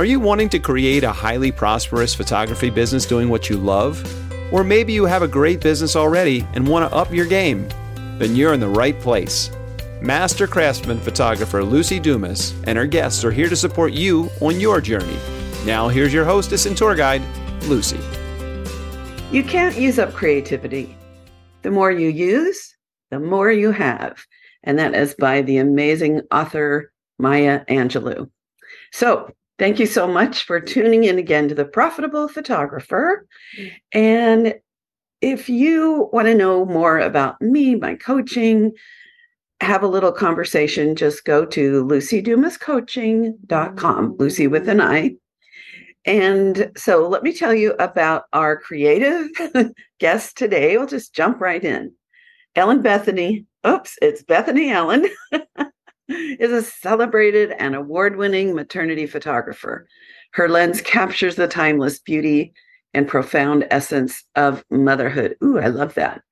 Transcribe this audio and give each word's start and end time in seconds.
Are 0.00 0.06
you 0.06 0.18
wanting 0.18 0.48
to 0.48 0.58
create 0.58 1.04
a 1.04 1.12
highly 1.12 1.52
prosperous 1.52 2.14
photography 2.14 2.70
business 2.70 3.04
doing 3.04 3.28
what 3.28 3.50
you 3.50 3.58
love? 3.58 4.02
Or 4.50 4.64
maybe 4.64 4.94
you 4.94 5.04
have 5.04 5.20
a 5.20 5.28
great 5.28 5.60
business 5.60 5.94
already 5.94 6.46
and 6.54 6.66
want 6.66 6.90
to 6.90 6.96
up 6.96 7.12
your 7.12 7.26
game? 7.26 7.68
Then 8.16 8.34
you're 8.34 8.54
in 8.54 8.60
the 8.60 8.66
right 8.66 8.98
place. 8.98 9.50
Master 10.00 10.46
craftsman 10.46 11.00
photographer 11.00 11.62
Lucy 11.62 12.00
Dumas 12.00 12.54
and 12.64 12.78
her 12.78 12.86
guests 12.86 13.26
are 13.26 13.30
here 13.30 13.50
to 13.50 13.56
support 13.56 13.92
you 13.92 14.30
on 14.40 14.58
your 14.58 14.80
journey. 14.80 15.18
Now, 15.66 15.88
here's 15.88 16.14
your 16.14 16.24
hostess 16.24 16.64
and 16.64 16.74
tour 16.74 16.94
guide, 16.94 17.20
Lucy. 17.64 18.00
You 19.30 19.44
can't 19.44 19.76
use 19.76 19.98
up 19.98 20.14
creativity. 20.14 20.96
The 21.60 21.70
more 21.70 21.92
you 21.92 22.08
use, 22.08 22.74
the 23.10 23.20
more 23.20 23.52
you 23.52 23.70
have. 23.70 24.24
And 24.62 24.78
that 24.78 24.94
is 24.94 25.12
by 25.12 25.42
the 25.42 25.58
amazing 25.58 26.22
author 26.32 26.90
Maya 27.18 27.66
Angelou. 27.66 28.30
So, 28.92 29.34
thank 29.60 29.78
you 29.78 29.86
so 29.86 30.08
much 30.08 30.42
for 30.44 30.58
tuning 30.58 31.04
in 31.04 31.18
again 31.18 31.46
to 31.46 31.54
The 31.54 31.66
Profitable 31.66 32.28
Photographer. 32.28 33.26
And 33.92 34.54
if 35.20 35.50
you 35.50 36.08
want 36.14 36.28
to 36.28 36.34
know 36.34 36.64
more 36.64 36.98
about 36.98 37.42
me, 37.42 37.74
my 37.74 37.94
coaching, 37.94 38.72
have 39.60 39.82
a 39.82 39.86
little 39.86 40.12
conversation, 40.12 40.96
just 40.96 41.26
go 41.26 41.44
to 41.44 41.84
lucydumascoaching.com, 41.84 44.16
Lucy 44.18 44.46
with 44.46 44.66
an 44.66 44.80
I. 44.80 45.16
And 46.06 46.72
so 46.74 47.06
let 47.06 47.22
me 47.22 47.34
tell 47.34 47.52
you 47.52 47.74
about 47.74 48.22
our 48.32 48.58
creative 48.58 49.28
guest 50.00 50.38
today. 50.38 50.78
We'll 50.78 50.86
just 50.86 51.14
jump 51.14 51.38
right 51.38 51.62
in. 51.62 51.92
Ellen 52.56 52.80
Bethany, 52.80 53.44
oops, 53.66 53.98
it's 54.00 54.22
Bethany 54.22 54.70
Ellen, 54.70 55.04
is 56.10 56.52
a 56.52 56.62
celebrated 56.62 57.52
and 57.58 57.74
award 57.74 58.16
winning 58.16 58.54
maternity 58.54 59.06
photographer. 59.06 59.86
Her 60.32 60.48
lens 60.48 60.80
captures 60.80 61.36
the 61.36 61.48
timeless 61.48 61.98
beauty 61.98 62.52
and 62.94 63.08
profound 63.08 63.66
essence 63.70 64.24
of 64.36 64.64
motherhood. 64.70 65.36
Ooh, 65.42 65.58
I 65.58 65.68
love 65.68 65.94
that. 65.94 66.22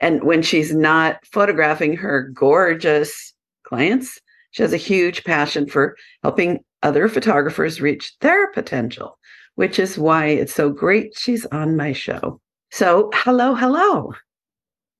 And 0.00 0.24
when 0.24 0.42
she's 0.42 0.74
not 0.74 1.24
photographing 1.26 1.96
her 1.96 2.30
gorgeous 2.34 3.34
clients, 3.64 4.20
she 4.50 4.62
has 4.62 4.72
a 4.72 4.78
huge 4.78 5.24
passion 5.24 5.66
for 5.66 5.96
helping 6.22 6.64
other 6.82 7.08
photographers 7.08 7.80
reach 7.80 8.16
their 8.20 8.50
potential, 8.52 9.18
which 9.56 9.78
is 9.78 9.98
why 9.98 10.26
it's 10.26 10.54
so 10.54 10.70
great 10.70 11.16
she's 11.16 11.46
on 11.46 11.76
my 11.76 11.92
show. 11.92 12.40
So, 12.70 13.10
hello, 13.14 13.54
hello. 13.54 14.12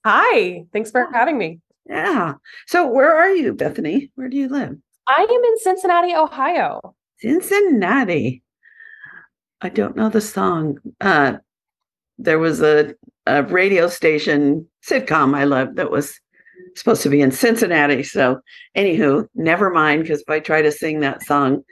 Hi, 0.05 0.65
thanks 0.73 0.91
for 0.91 1.09
having 1.13 1.39
me. 1.39 1.61
Yeah. 1.89 2.35
So, 2.67 2.87
where 2.87 3.15
are 3.15 3.31
you, 3.31 3.55
Bethany? 3.55 4.11
Where 4.15 4.29
do 4.29 4.37
you 4.37 4.49
live? 4.49 4.77
I 5.07 5.23
am 5.23 5.45
in 5.45 5.59
Cincinnati, 5.59 6.15
Ohio. 6.15 6.95
Cincinnati. 7.19 8.43
I 9.61 9.69
don't 9.71 9.97
know 9.97 10.09
the 10.09 10.21
song. 10.21 10.79
Uh, 11.01 11.39
there 12.19 12.39
was 12.39 12.61
a, 12.61 12.95
a 13.27 13.43
radio 13.45 13.89
station 13.89 14.69
sitcom 14.87 15.35
I 15.35 15.45
loved 15.45 15.77
that 15.77 15.91
was 15.91 16.21
supposed 16.77 17.03
to 17.03 17.09
be 17.09 17.23
in 17.23 17.33
Cincinnati. 17.33 18.03
So, 18.03 18.41
anywho, 18.77 19.27
never 19.35 19.71
mind, 19.71 20.03
because 20.03 20.21
if 20.21 20.29
I 20.29 20.41
try 20.41 20.63
to 20.63 20.71
sing 20.71 21.01
that 21.01 21.23
song, 21.23 21.63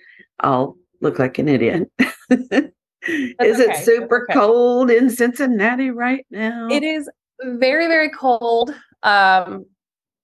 I'll 0.41 0.77
look 1.01 1.19
like 1.19 1.39
an 1.39 1.49
idiot. 1.49 1.91
is 2.31 3.61
okay. 3.61 3.71
it 3.71 3.85
super 3.85 4.25
okay. 4.25 4.39
cold 4.39 4.91
in 4.91 5.11
Cincinnati 5.11 5.91
right 5.91 6.27
now? 6.31 6.69
It 6.71 6.83
is 6.83 7.09
very, 7.43 7.87
very 7.87 8.11
cold. 8.11 8.75
Um, 9.03 9.67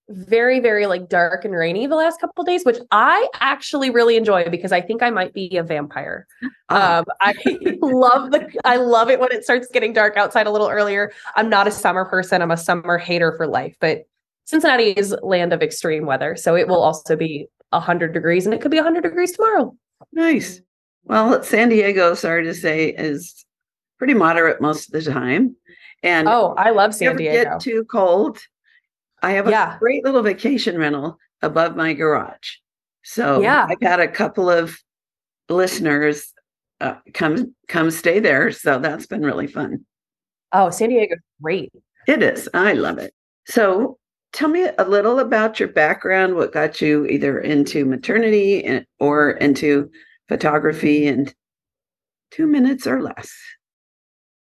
very 0.09 0.61
very 0.61 0.87
like 0.87 1.09
dark 1.09 1.45
and 1.45 1.55
rainy 1.55 1.87
the 1.87 1.95
last 1.95 2.21
couple 2.21 2.43
days 2.45 2.65
which 2.65 2.79
i 2.91 3.27
actually 3.41 3.89
really 3.89 4.17
enjoy 4.17 4.49
because 4.51 4.73
i 4.73 4.81
think 4.81 5.03
i 5.03 5.11
might 5.11 5.33
be 5.33 5.57
a 5.57 5.63
vampire. 5.63 6.27
Um 6.69 7.05
i 7.21 7.35
love 7.83 8.31
the 8.31 8.51
i 8.65 8.77
love 8.77 9.11
it 9.11 9.21
when 9.21 9.31
it 9.31 9.45
starts 9.45 9.69
getting 9.69 9.93
dark 9.93 10.17
outside 10.17 10.47
a 10.47 10.51
little 10.51 10.71
earlier. 10.71 11.13
I'm 11.37 11.51
not 11.51 11.69
a 11.69 11.71
summer 11.71 12.07
person. 12.07 12.41
I'm 12.41 12.51
a 12.51 12.57
summer 12.57 12.97
hater 12.97 13.33
for 13.37 13.47
life 13.47 13.77
but 13.79 14.05
cincinnati 14.45 14.93
is 14.93 15.15
land 15.23 15.53
of 15.53 15.63
extreme 15.63 16.07
weather 16.07 16.35
so 16.35 16.57
it 16.57 16.67
will 16.67 16.83
also 16.83 17.15
be 17.15 17.47
100 17.71 18.13
degrees 18.15 18.47
and 18.47 18.55
it 18.55 18.63
could 18.63 18.71
be 18.71 18.79
100 18.79 19.03
degrees 19.03 19.33
tomorrow. 19.33 19.77
Nice. 20.13 20.63
Well 21.05 21.43
san 21.43 21.69
diego 21.69 22.15
sorry 22.15 22.45
to 22.45 22.55
say 22.55 22.89
is 22.89 23.45
pretty 23.99 24.15
moderate 24.15 24.61
most 24.63 24.93
of 24.93 25.05
the 25.05 25.11
time 25.13 25.55
and 26.03 26.27
oh 26.27 26.55
i 26.57 26.71
love 26.71 26.95
san 26.95 27.17
diego 27.17 27.45
get 27.45 27.61
too 27.61 27.85
cold 27.85 28.39
I 29.23 29.33
have 29.33 29.47
a 29.47 29.51
yeah. 29.51 29.79
great 29.79 30.05
little 30.05 30.23
vacation 30.23 30.77
rental 30.77 31.19
above 31.41 31.77
my 31.77 31.95
garage. 31.95 32.57
So 33.05 33.41
yeah. 33.41 33.67
I've 33.69 33.81
had 33.81 34.01
a 34.01 34.09
couple 34.09 34.51
of 34.51 34.77
listeners 35.49 36.33
uh, 36.81 36.97
come 37.15 37.55
come 37.69 37.91
stay 37.91 38.19
there. 38.19 38.51
So 38.51 38.79
that's 38.79 39.07
been 39.07 39.23
really 39.23 39.47
fun. 39.47 39.85
Oh, 40.53 40.71
San 40.71 40.91
Diego, 40.91 41.17
great. 41.41 41.73
It 42.07 42.23
is. 42.23 42.49
I 42.53 42.73
love 42.73 42.99
it. 42.99 43.15
So 43.47 43.99
tell 44.33 44.49
me 44.49 44.69
a 44.79 44.85
little 44.85 45.21
about 45.21 45.61
your 45.61 45.69
background. 45.69 46.35
What 46.35 46.53
got 46.53 46.81
you 46.81 47.07
either 47.07 47.41
into 47.41 47.85
maternity 47.85 48.85
or 48.99 49.31
into 49.33 49.91
photography 50.29 51.07
in 51.07 51.33
two 52.33 52.47
minutes 52.47 52.87
or 52.87 53.01
less? 53.01 53.33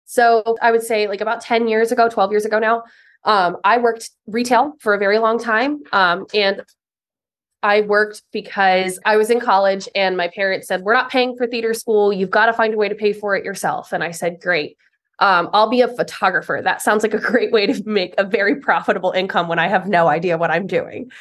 So 0.05 0.57
I 0.61 0.71
would 0.71 0.83
say 0.83 1.07
like 1.07 1.21
about 1.21 1.41
10 1.41 1.67
years 1.67 1.91
ago, 1.91 2.09
12 2.09 2.31
years 2.31 2.45
ago 2.45 2.59
now, 2.59 2.83
um, 3.23 3.57
I 3.63 3.77
worked 3.77 4.09
retail 4.27 4.73
for 4.79 4.93
a 4.93 4.97
very 4.97 5.19
long 5.19 5.39
time. 5.39 5.81
Um, 5.91 6.25
and 6.33 6.63
I 7.63 7.81
worked 7.81 8.23
because 8.31 8.99
I 9.05 9.17
was 9.17 9.29
in 9.29 9.39
college 9.39 9.87
and 9.93 10.17
my 10.17 10.27
parents 10.29 10.67
said, 10.67 10.81
We're 10.81 10.93
not 10.93 11.11
paying 11.11 11.37
for 11.37 11.45
theater 11.45 11.73
school. 11.73 12.11
You've 12.11 12.31
got 12.31 12.47
to 12.47 12.53
find 12.53 12.73
a 12.73 12.77
way 12.77 12.89
to 12.89 12.95
pay 12.95 13.13
for 13.13 13.35
it 13.35 13.45
yourself. 13.45 13.93
And 13.93 14.03
I 14.03 14.11
said, 14.11 14.41
Great. 14.41 14.77
Um, 15.19 15.49
I'll 15.53 15.69
be 15.69 15.81
a 15.81 15.87
photographer. 15.87 16.59
That 16.63 16.81
sounds 16.81 17.03
like 17.03 17.13
a 17.13 17.19
great 17.19 17.51
way 17.51 17.67
to 17.67 17.83
make 17.87 18.15
a 18.17 18.23
very 18.23 18.55
profitable 18.55 19.11
income 19.11 19.47
when 19.47 19.59
I 19.59 19.67
have 19.67 19.87
no 19.87 20.07
idea 20.07 20.37
what 20.37 20.49
I'm 20.49 20.65
doing. 20.65 21.11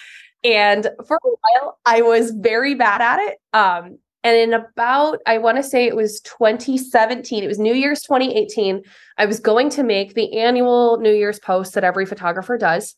And 0.43 0.89
for 1.07 1.19
a 1.23 1.29
while, 1.29 1.79
I 1.85 2.01
was 2.01 2.31
very 2.31 2.75
bad 2.75 3.03
at 3.03 3.19
it. 3.21 3.39
Um, 3.53 3.99
and 4.23 4.37
in 4.37 4.53
about, 4.53 5.21
I 5.27 5.39
want 5.39 5.57
to 5.57 5.63
say 5.63 5.87
it 5.87 5.97
was 5.97 6.21
2017, 6.21 7.43
it 7.43 7.47
was 7.47 7.59
New 7.59 7.75
Year's 7.75 8.03
2018. 8.03 8.83
I 9.17 9.27
was 9.27 9.41
going 9.41 9.71
to 9.71 9.83
make 9.83 10.15
the 10.15 10.39
annual 10.39 10.99
New 10.99 11.13
Year's 11.13 11.39
post 11.39 11.75
that 11.75 11.85
every 11.85 12.05
photographer 12.05 12.59
does. 12.59 12.97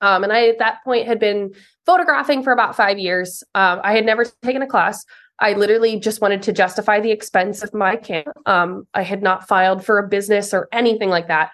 Um, 0.00 0.24
and 0.24 0.32
I, 0.32 0.48
at 0.48 0.58
that 0.58 0.82
point, 0.82 1.06
had 1.06 1.18
been 1.18 1.52
photographing 1.84 2.42
for 2.42 2.52
about 2.52 2.74
five 2.74 2.98
years. 2.98 3.44
Um, 3.54 3.80
I 3.84 3.92
had 3.92 4.06
never 4.06 4.24
taken 4.42 4.62
a 4.62 4.66
class. 4.66 5.04
I 5.40 5.52
literally 5.52 5.98
just 5.98 6.22
wanted 6.22 6.42
to 6.44 6.52
justify 6.52 7.00
the 7.00 7.10
expense 7.10 7.62
of 7.62 7.74
my 7.74 7.96
camera. 7.96 8.32
Um, 8.46 8.86
I 8.94 9.02
had 9.02 9.22
not 9.22 9.46
filed 9.46 9.84
for 9.84 9.98
a 9.98 10.08
business 10.08 10.54
or 10.54 10.68
anything 10.72 11.10
like 11.10 11.28
that. 11.28 11.52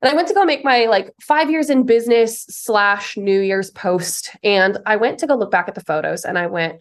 And 0.00 0.10
I 0.10 0.14
went 0.14 0.28
to 0.28 0.34
go 0.34 0.44
make 0.44 0.64
my 0.64 0.86
like 0.86 1.12
five 1.20 1.50
years 1.50 1.70
in 1.70 1.84
business 1.84 2.44
slash 2.48 3.16
New 3.16 3.40
Year's 3.40 3.70
post. 3.70 4.30
And 4.42 4.78
I 4.86 4.96
went 4.96 5.18
to 5.20 5.26
go 5.26 5.36
look 5.36 5.52
back 5.52 5.68
at 5.68 5.74
the 5.74 5.80
photos 5.80 6.24
and 6.24 6.36
I 6.36 6.48
went, 6.48 6.80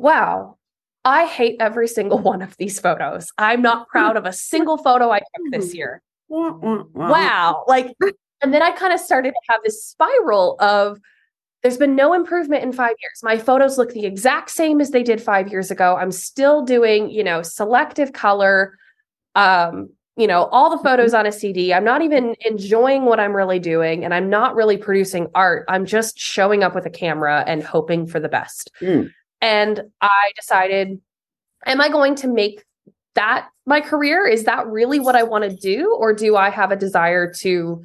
wow, 0.00 0.56
I 1.04 1.26
hate 1.26 1.56
every 1.60 1.88
single 1.88 2.18
one 2.32 2.42
of 2.42 2.56
these 2.56 2.80
photos. 2.80 3.32
I'm 3.38 3.62
not 3.62 3.88
proud 3.88 4.16
of 4.16 4.26
a 4.26 4.32
single 4.32 4.78
photo 4.78 5.10
I 5.10 5.18
took 5.18 5.52
this 5.52 5.74
year. 5.74 6.02
Wow. 6.28 7.64
Like, 7.66 7.92
and 8.42 8.54
then 8.54 8.62
I 8.62 8.70
kind 8.72 8.92
of 8.92 9.00
started 9.00 9.30
to 9.30 9.52
have 9.52 9.60
this 9.64 9.84
spiral 9.84 10.56
of 10.60 10.98
there's 11.62 11.76
been 11.76 11.94
no 11.94 12.14
improvement 12.14 12.62
in 12.62 12.72
five 12.72 12.94
years. 13.02 13.20
My 13.22 13.36
photos 13.36 13.76
look 13.76 13.92
the 13.92 14.06
exact 14.06 14.50
same 14.50 14.80
as 14.80 14.92
they 14.92 15.02
did 15.02 15.20
five 15.20 15.48
years 15.48 15.70
ago. 15.70 15.96
I'm 15.96 16.10
still 16.10 16.64
doing, 16.64 17.10
you 17.10 17.22
know, 17.22 17.42
selective 17.42 18.14
color, 18.14 18.78
um, 19.34 19.90
you 20.16 20.26
know, 20.26 20.44
all 20.46 20.70
the 20.70 20.76
mm-hmm. 20.76 20.86
photos 20.86 21.12
on 21.12 21.26
a 21.26 21.32
CD. 21.32 21.74
I'm 21.74 21.84
not 21.84 22.00
even 22.00 22.34
enjoying 22.46 23.04
what 23.04 23.20
I'm 23.20 23.36
really 23.36 23.58
doing 23.58 24.06
and 24.06 24.14
I'm 24.14 24.30
not 24.30 24.54
really 24.54 24.78
producing 24.78 25.28
art. 25.34 25.66
I'm 25.68 25.84
just 25.84 26.18
showing 26.18 26.62
up 26.62 26.74
with 26.74 26.86
a 26.86 26.90
camera 26.90 27.44
and 27.46 27.62
hoping 27.62 28.06
for 28.06 28.20
the 28.20 28.28
best. 28.28 28.70
Mm. 28.80 29.10
And 29.40 29.82
I 30.00 30.32
decided, 30.36 31.00
am 31.66 31.80
I 31.80 31.88
going 31.88 32.14
to 32.16 32.28
make 32.28 32.64
that 33.14 33.48
my 33.66 33.80
career? 33.80 34.26
Is 34.26 34.44
that 34.44 34.66
really 34.66 35.00
what 35.00 35.16
I 35.16 35.22
want 35.22 35.44
to 35.44 35.54
do? 35.54 35.96
Or 35.98 36.12
do 36.12 36.36
I 36.36 36.50
have 36.50 36.70
a 36.70 36.76
desire 36.76 37.32
to 37.38 37.82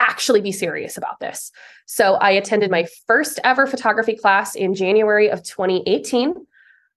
actually 0.00 0.40
be 0.40 0.52
serious 0.52 0.96
about 0.96 1.20
this? 1.20 1.50
So 1.86 2.14
I 2.14 2.30
attended 2.30 2.70
my 2.70 2.86
first 3.06 3.40
ever 3.44 3.66
photography 3.66 4.16
class 4.16 4.54
in 4.54 4.74
January 4.74 5.28
of 5.30 5.42
2018. 5.42 6.34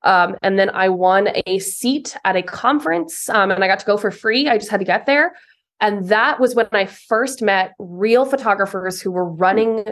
Um, 0.03 0.35
and 0.41 0.57
then 0.57 0.69
I 0.71 0.89
won 0.89 1.29
a 1.45 1.59
seat 1.59 2.17
at 2.25 2.35
a 2.35 2.41
conference 2.41 3.29
um, 3.29 3.51
and 3.51 3.63
I 3.63 3.67
got 3.67 3.79
to 3.79 3.85
go 3.85 3.97
for 3.97 4.11
free. 4.11 4.47
I 4.49 4.57
just 4.57 4.71
had 4.71 4.79
to 4.79 4.85
get 4.85 5.05
there. 5.05 5.33
And 5.79 6.09
that 6.09 6.39
was 6.39 6.55
when 6.55 6.67
I 6.71 6.85
first 6.85 7.41
met 7.41 7.73
real 7.79 8.25
photographers 8.25 9.01
who 9.01 9.11
were 9.11 9.25
running 9.25 9.85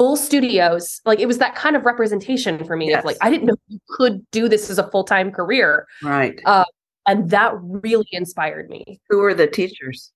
full 0.00 0.16
studios 0.16 1.02
like 1.04 1.20
it 1.20 1.26
was 1.26 1.36
that 1.36 1.54
kind 1.54 1.76
of 1.76 1.84
representation 1.84 2.64
for 2.64 2.74
me 2.74 2.88
yes. 2.88 3.00
of 3.00 3.04
like 3.04 3.18
i 3.20 3.28
didn't 3.28 3.44
know 3.44 3.56
you 3.68 3.78
could 3.90 4.24
do 4.30 4.48
this 4.48 4.70
as 4.70 4.78
a 4.78 4.90
full-time 4.90 5.30
career 5.30 5.86
right 6.02 6.40
uh, 6.46 6.64
and 7.06 7.28
that 7.28 7.52
really 7.60 8.08
inspired 8.12 8.70
me 8.70 8.98
who 9.10 9.18
were 9.18 9.34
the 9.34 9.46
teachers 9.46 10.10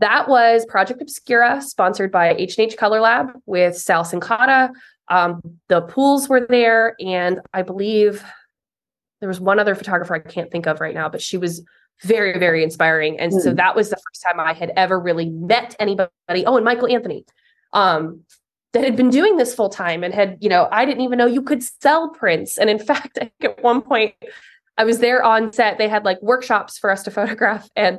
that 0.00 0.28
was 0.28 0.66
project 0.66 1.00
obscura 1.00 1.62
sponsored 1.62 2.10
by 2.10 2.34
h&h 2.34 2.76
color 2.76 2.98
lab 2.98 3.28
with 3.46 3.78
sal 3.78 4.02
Cincotta. 4.02 4.70
um, 5.06 5.40
the 5.68 5.82
pools 5.82 6.28
were 6.28 6.44
there 6.44 6.96
and 6.98 7.38
i 7.54 7.62
believe 7.62 8.24
there 9.20 9.28
was 9.28 9.38
one 9.38 9.60
other 9.60 9.76
photographer 9.76 10.16
I 10.16 10.18
can't 10.18 10.50
think 10.50 10.66
of 10.66 10.80
right 10.80 10.94
now, 10.96 11.08
but 11.08 11.22
she 11.22 11.38
was 11.38 11.64
very, 12.02 12.40
very 12.40 12.64
inspiring. 12.64 13.20
And 13.20 13.32
mm. 13.32 13.40
so 13.40 13.50
hmm. 13.50 13.56
that 13.56 13.76
was 13.76 13.88
the 13.88 13.94
first 13.96 14.20
time 14.20 14.40
I 14.40 14.52
had 14.52 14.72
ever 14.76 14.98
really 14.98 15.30
met 15.30 15.76
anybody. 15.78 16.10
Oh, 16.44 16.56
and 16.56 16.64
Michael 16.64 16.88
Anthony, 16.88 17.24
um, 17.72 18.24
that 18.72 18.84
had 18.84 18.96
been 18.96 19.10
doing 19.10 19.36
this 19.36 19.54
full 19.54 19.68
time 19.68 20.02
and 20.02 20.14
had, 20.14 20.38
you 20.40 20.48
know, 20.48 20.68
I 20.72 20.84
didn't 20.84 21.02
even 21.02 21.18
know 21.18 21.26
you 21.26 21.42
could 21.42 21.62
sell 21.62 22.08
prints. 22.08 22.58
And 22.58 22.70
in 22.70 22.78
fact, 22.84 23.18
at 23.40 23.62
one 23.62 23.82
point, 23.82 24.14
I 24.78 24.84
was 24.84 24.98
there 24.98 25.22
on 25.22 25.52
set. 25.52 25.78
They 25.78 25.88
had 25.88 26.04
like 26.04 26.20
workshops 26.22 26.78
for 26.78 26.90
us 26.90 27.02
to 27.04 27.10
photograph. 27.18 27.68
And 27.76 27.98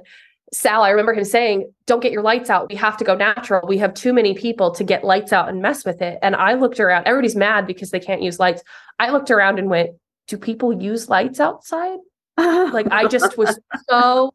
Sal, 0.52 0.84
I 0.84 0.90
remember 0.90 1.14
him 1.14 1.24
saying, 1.24 1.72
Don't 1.86 2.02
get 2.02 2.12
your 2.12 2.22
lights 2.22 2.50
out. 2.50 2.70
We 2.70 2.76
have 2.76 2.98
to 2.98 3.04
go 3.04 3.16
natural. 3.16 3.68
We 3.68 3.78
have 3.80 3.94
too 3.94 4.14
many 4.14 4.34
people 4.34 4.72
to 4.72 4.84
get 4.84 5.04
lights 5.04 5.34
out 5.34 5.50
and 5.50 5.62
mess 5.62 5.86
with 5.86 6.02
it. 6.02 6.20
And 6.22 6.36
I 6.36 6.54
looked 6.54 6.80
around, 6.80 7.08
everybody's 7.08 7.36
mad 7.36 7.66
because 7.66 7.92
they 7.92 8.00
can't 8.00 8.22
use 8.22 8.40
lights. 8.40 8.64
I 9.00 9.10
looked 9.10 9.32
around 9.32 9.58
and 9.58 9.70
went, 9.70 9.92
Do 10.28 10.38
people 10.38 10.74
use 10.80 11.10
lights 11.10 11.40
outside? 11.40 12.00
like 12.38 12.88
I 12.92 13.08
just 13.08 13.38
was 13.38 13.60
so 13.88 14.32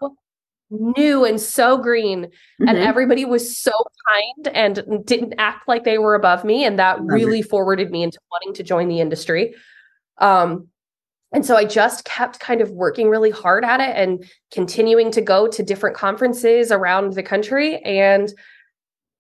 new 0.71 1.25
and 1.25 1.41
so 1.41 1.79
green 1.79 2.25
mm-hmm. 2.25 2.69
and 2.69 2.79
everybody 2.79 3.25
was 3.25 3.59
so 3.59 3.73
kind 4.09 4.49
and 4.55 5.05
didn't 5.07 5.35
act 5.39 5.67
like 5.67 5.85
they 5.85 5.99
were 5.99 6.15
above 6.15 6.45
me 6.45 6.65
and 6.65 6.79
that 6.79 7.01
really 7.01 7.41
forwarded 7.41 7.91
me 7.91 8.03
into 8.03 8.19
wanting 8.31 8.53
to 8.53 8.63
join 8.63 8.89
the 8.89 9.01
industry 9.01 9.55
um 10.19 10.69
and 11.33 11.45
so 11.45 11.57
I 11.57 11.65
just 11.65 12.05
kept 12.05 12.41
kind 12.41 12.61
of 12.61 12.71
working 12.71 13.09
really 13.09 13.31
hard 13.31 13.65
at 13.65 13.81
it 13.81 13.95
and 13.95 14.25
continuing 14.51 15.11
to 15.13 15.21
go 15.21 15.47
to 15.49 15.63
different 15.63 15.97
conferences 15.97 16.73
around 16.73 17.13
the 17.13 17.23
country. 17.23 17.79
And 17.83 18.33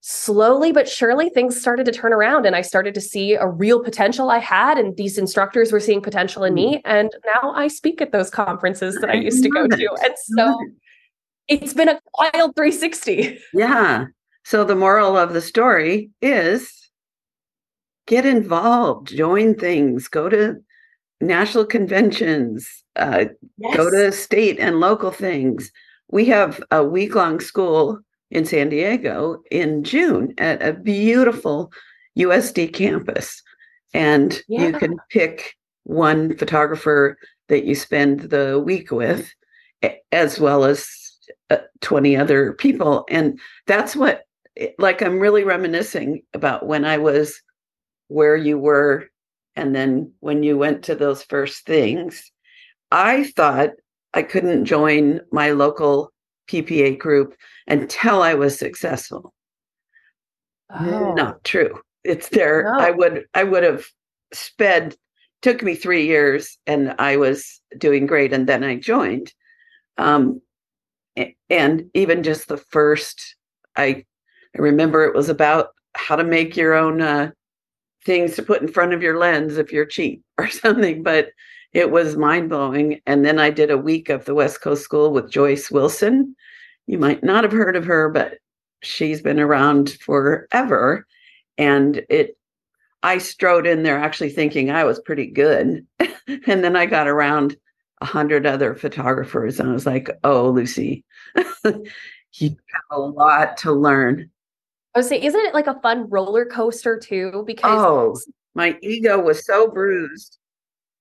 slowly 0.00 0.72
but 0.72 0.88
surely, 0.88 1.28
things 1.28 1.60
started 1.60 1.84
to 1.84 1.92
turn 1.92 2.14
around. 2.14 2.46
And 2.46 2.56
I 2.56 2.62
started 2.62 2.94
to 2.94 3.00
see 3.00 3.34
a 3.34 3.46
real 3.46 3.82
potential 3.84 4.30
I 4.30 4.38
had. 4.38 4.78
And 4.78 4.96
these 4.96 5.18
instructors 5.18 5.70
were 5.70 5.80
seeing 5.80 6.00
potential 6.00 6.44
in 6.44 6.54
me. 6.54 6.76
Mm. 6.76 6.80
And 6.86 7.10
now 7.34 7.52
I 7.52 7.68
speak 7.68 8.00
at 8.00 8.12
those 8.12 8.30
conferences 8.30 8.96
that 9.00 9.10
I 9.10 9.14
used 9.14 9.42
to 9.42 9.50
go 9.50 9.66
to. 9.66 9.96
And 10.02 10.14
so 10.16 10.58
it's 11.48 11.74
been 11.74 11.88
a 11.88 12.00
wild 12.18 12.54
360. 12.54 13.38
Yeah. 13.54 14.06
So 14.44 14.64
the 14.64 14.76
moral 14.76 15.16
of 15.16 15.32
the 15.32 15.40
story 15.40 16.10
is 16.22 16.90
get 18.06 18.24
involved, 18.24 19.08
join 19.08 19.54
things, 19.54 20.08
go 20.08 20.28
to 20.28 20.56
national 21.20 21.66
conventions, 21.66 22.82
uh, 22.96 23.26
yes. 23.56 23.76
go 23.76 23.90
to 23.90 24.12
state 24.12 24.58
and 24.58 24.80
local 24.80 25.10
things. 25.10 25.70
We 26.10 26.26
have 26.26 26.62
a 26.70 26.84
week 26.84 27.14
long 27.14 27.40
school 27.40 27.98
in 28.30 28.44
San 28.44 28.68
Diego 28.68 29.42
in 29.50 29.84
June 29.84 30.34
at 30.38 30.62
a 30.62 30.72
beautiful 30.72 31.72
USD 32.18 32.72
campus. 32.72 33.42
And 33.94 34.40
yeah. 34.48 34.66
you 34.66 34.72
can 34.74 34.96
pick 35.10 35.54
one 35.84 36.36
photographer 36.36 37.18
that 37.48 37.64
you 37.64 37.74
spend 37.74 38.20
the 38.20 38.58
week 38.58 38.90
with, 38.90 39.32
as 40.12 40.38
well 40.38 40.64
as 40.64 40.86
uh, 41.50 41.58
20 41.80 42.16
other 42.16 42.52
people. 42.52 43.04
And 43.08 43.38
that's 43.66 43.94
what, 43.94 44.22
like, 44.78 45.02
I'm 45.02 45.20
really 45.20 45.44
reminiscing 45.44 46.22
about 46.34 46.66
when 46.66 46.84
I 46.84 46.98
was 46.98 47.40
where 48.08 48.36
you 48.36 48.58
were 48.58 49.08
and 49.58 49.74
then 49.74 50.12
when 50.20 50.44
you 50.44 50.56
went 50.56 50.84
to 50.84 50.94
those 50.94 51.24
first 51.24 51.66
things, 51.66 52.30
I 52.92 53.24
thought 53.36 53.70
I 54.14 54.22
couldn't 54.22 54.66
join 54.66 55.20
my 55.32 55.50
local 55.50 56.12
PPA 56.48 56.96
group 56.96 57.34
until 57.66 58.22
I 58.22 58.34
was 58.34 58.56
successful. 58.56 59.34
Oh. 60.70 61.12
Not 61.14 61.42
true. 61.42 61.80
It's 62.04 62.28
there. 62.28 62.62
No. 62.64 62.78
I 62.78 62.90
would 62.92 63.24
I 63.34 63.42
would 63.42 63.64
have 63.64 63.84
sped 64.32 64.94
took 65.42 65.62
me 65.62 65.74
three 65.74 66.06
years 66.06 66.56
and 66.68 66.94
I 67.00 67.16
was 67.16 67.60
doing 67.78 68.06
great 68.06 68.32
and 68.32 68.46
then 68.46 68.62
I 68.62 68.76
joined. 68.76 69.32
Um, 69.96 70.40
and 71.50 71.90
even 71.94 72.22
just 72.22 72.48
the 72.48 72.56
first 72.56 73.36
I 73.76 74.04
I 74.56 74.60
remember 74.60 75.04
it 75.04 75.14
was 75.14 75.28
about 75.28 75.68
how 75.94 76.16
to 76.16 76.24
make 76.24 76.56
your 76.56 76.74
own 76.74 77.00
uh, 77.00 77.30
things 78.04 78.34
to 78.36 78.42
put 78.42 78.62
in 78.62 78.68
front 78.68 78.92
of 78.92 79.02
your 79.02 79.18
lens 79.18 79.58
if 79.58 79.72
you're 79.72 79.86
cheap 79.86 80.22
or 80.38 80.48
something, 80.48 81.02
but 81.02 81.30
it 81.72 81.90
was 81.90 82.16
mind 82.16 82.48
blowing. 82.48 83.00
And 83.06 83.24
then 83.24 83.38
I 83.38 83.50
did 83.50 83.70
a 83.70 83.76
week 83.76 84.08
of 84.08 84.24
the 84.24 84.34
West 84.34 84.60
Coast 84.60 84.82
School 84.82 85.12
with 85.12 85.30
Joyce 85.30 85.70
Wilson. 85.70 86.34
You 86.86 86.98
might 86.98 87.22
not 87.22 87.44
have 87.44 87.52
heard 87.52 87.76
of 87.76 87.84
her, 87.84 88.08
but 88.08 88.38
she's 88.82 89.20
been 89.20 89.38
around 89.38 89.92
forever. 90.00 91.06
And 91.58 92.02
it, 92.08 92.38
I 93.02 93.18
strode 93.18 93.66
in 93.66 93.82
there 93.82 93.98
actually 93.98 94.30
thinking 94.30 94.70
I 94.70 94.84
was 94.84 95.00
pretty 95.00 95.26
good. 95.26 95.86
and 96.46 96.64
then 96.64 96.76
I 96.76 96.86
got 96.86 97.06
around 97.06 97.56
a 98.00 98.06
hundred 98.06 98.46
other 98.46 98.74
photographers 98.74 99.58
and 99.58 99.68
I 99.68 99.72
was 99.72 99.86
like, 99.86 100.10
oh, 100.24 100.50
Lucy, 100.50 101.04
you 101.64 102.50
have 102.50 102.82
a 102.90 103.00
lot 103.00 103.56
to 103.58 103.72
learn. 103.72 104.30
I 104.94 105.00
would 105.00 105.06
say, 105.06 105.22
isn't 105.22 105.40
it 105.40 105.54
like 105.54 105.66
a 105.66 105.80
fun 105.80 106.08
roller 106.08 106.44
coaster 106.44 106.98
too? 106.98 107.44
Because 107.46 108.24
oh, 108.26 108.32
my 108.54 108.76
ego 108.82 109.20
was 109.20 109.44
so 109.44 109.68
bruised. 109.68 110.38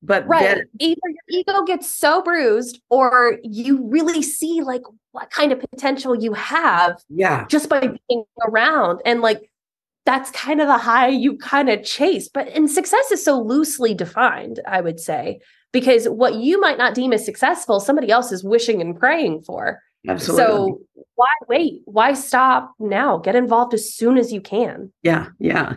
But 0.03 0.27
right, 0.27 0.57
then- 0.57 0.67
either 0.79 1.01
your 1.05 1.39
ego 1.39 1.63
gets 1.63 1.89
so 1.89 2.21
bruised, 2.21 2.79
or 2.89 3.39
you 3.43 3.87
really 3.87 4.21
see 4.21 4.61
like 4.61 4.83
what 5.11 5.31
kind 5.31 5.51
of 5.51 5.59
potential 5.59 6.15
you 6.15 6.33
have. 6.33 7.01
Yeah, 7.09 7.47
just 7.47 7.67
by 7.67 7.79
being 7.79 8.23
around, 8.47 9.01
and 9.05 9.21
like 9.21 9.49
that's 10.05 10.29
kind 10.31 10.61
of 10.61 10.67
the 10.67 10.77
high 10.77 11.07
you 11.07 11.37
kind 11.37 11.69
of 11.69 11.83
chase. 11.83 12.29
But 12.29 12.47
and 12.49 12.69
success 12.69 13.11
is 13.11 13.25
so 13.25 13.41
loosely 13.41 13.95
defined, 13.95 14.59
I 14.67 14.81
would 14.81 14.99
say, 14.99 15.39
because 15.71 16.05
what 16.07 16.35
you 16.35 16.59
might 16.59 16.77
not 16.77 16.93
deem 16.93 17.13
as 17.13 17.25
successful, 17.25 17.79
somebody 17.79 18.11
else 18.11 18.31
is 18.31 18.43
wishing 18.43 18.81
and 18.81 18.97
praying 18.97 19.43
for. 19.43 19.81
Absolutely. 20.07 20.45
So 20.45 20.81
why 21.15 21.33
wait? 21.47 21.81
Why 21.85 22.13
stop 22.13 22.73
now? 22.79 23.17
Get 23.17 23.35
involved 23.35 23.73
as 23.73 23.93
soon 23.93 24.17
as 24.17 24.31
you 24.31 24.39
can. 24.39 24.91
Yeah, 25.03 25.27
yeah. 25.39 25.73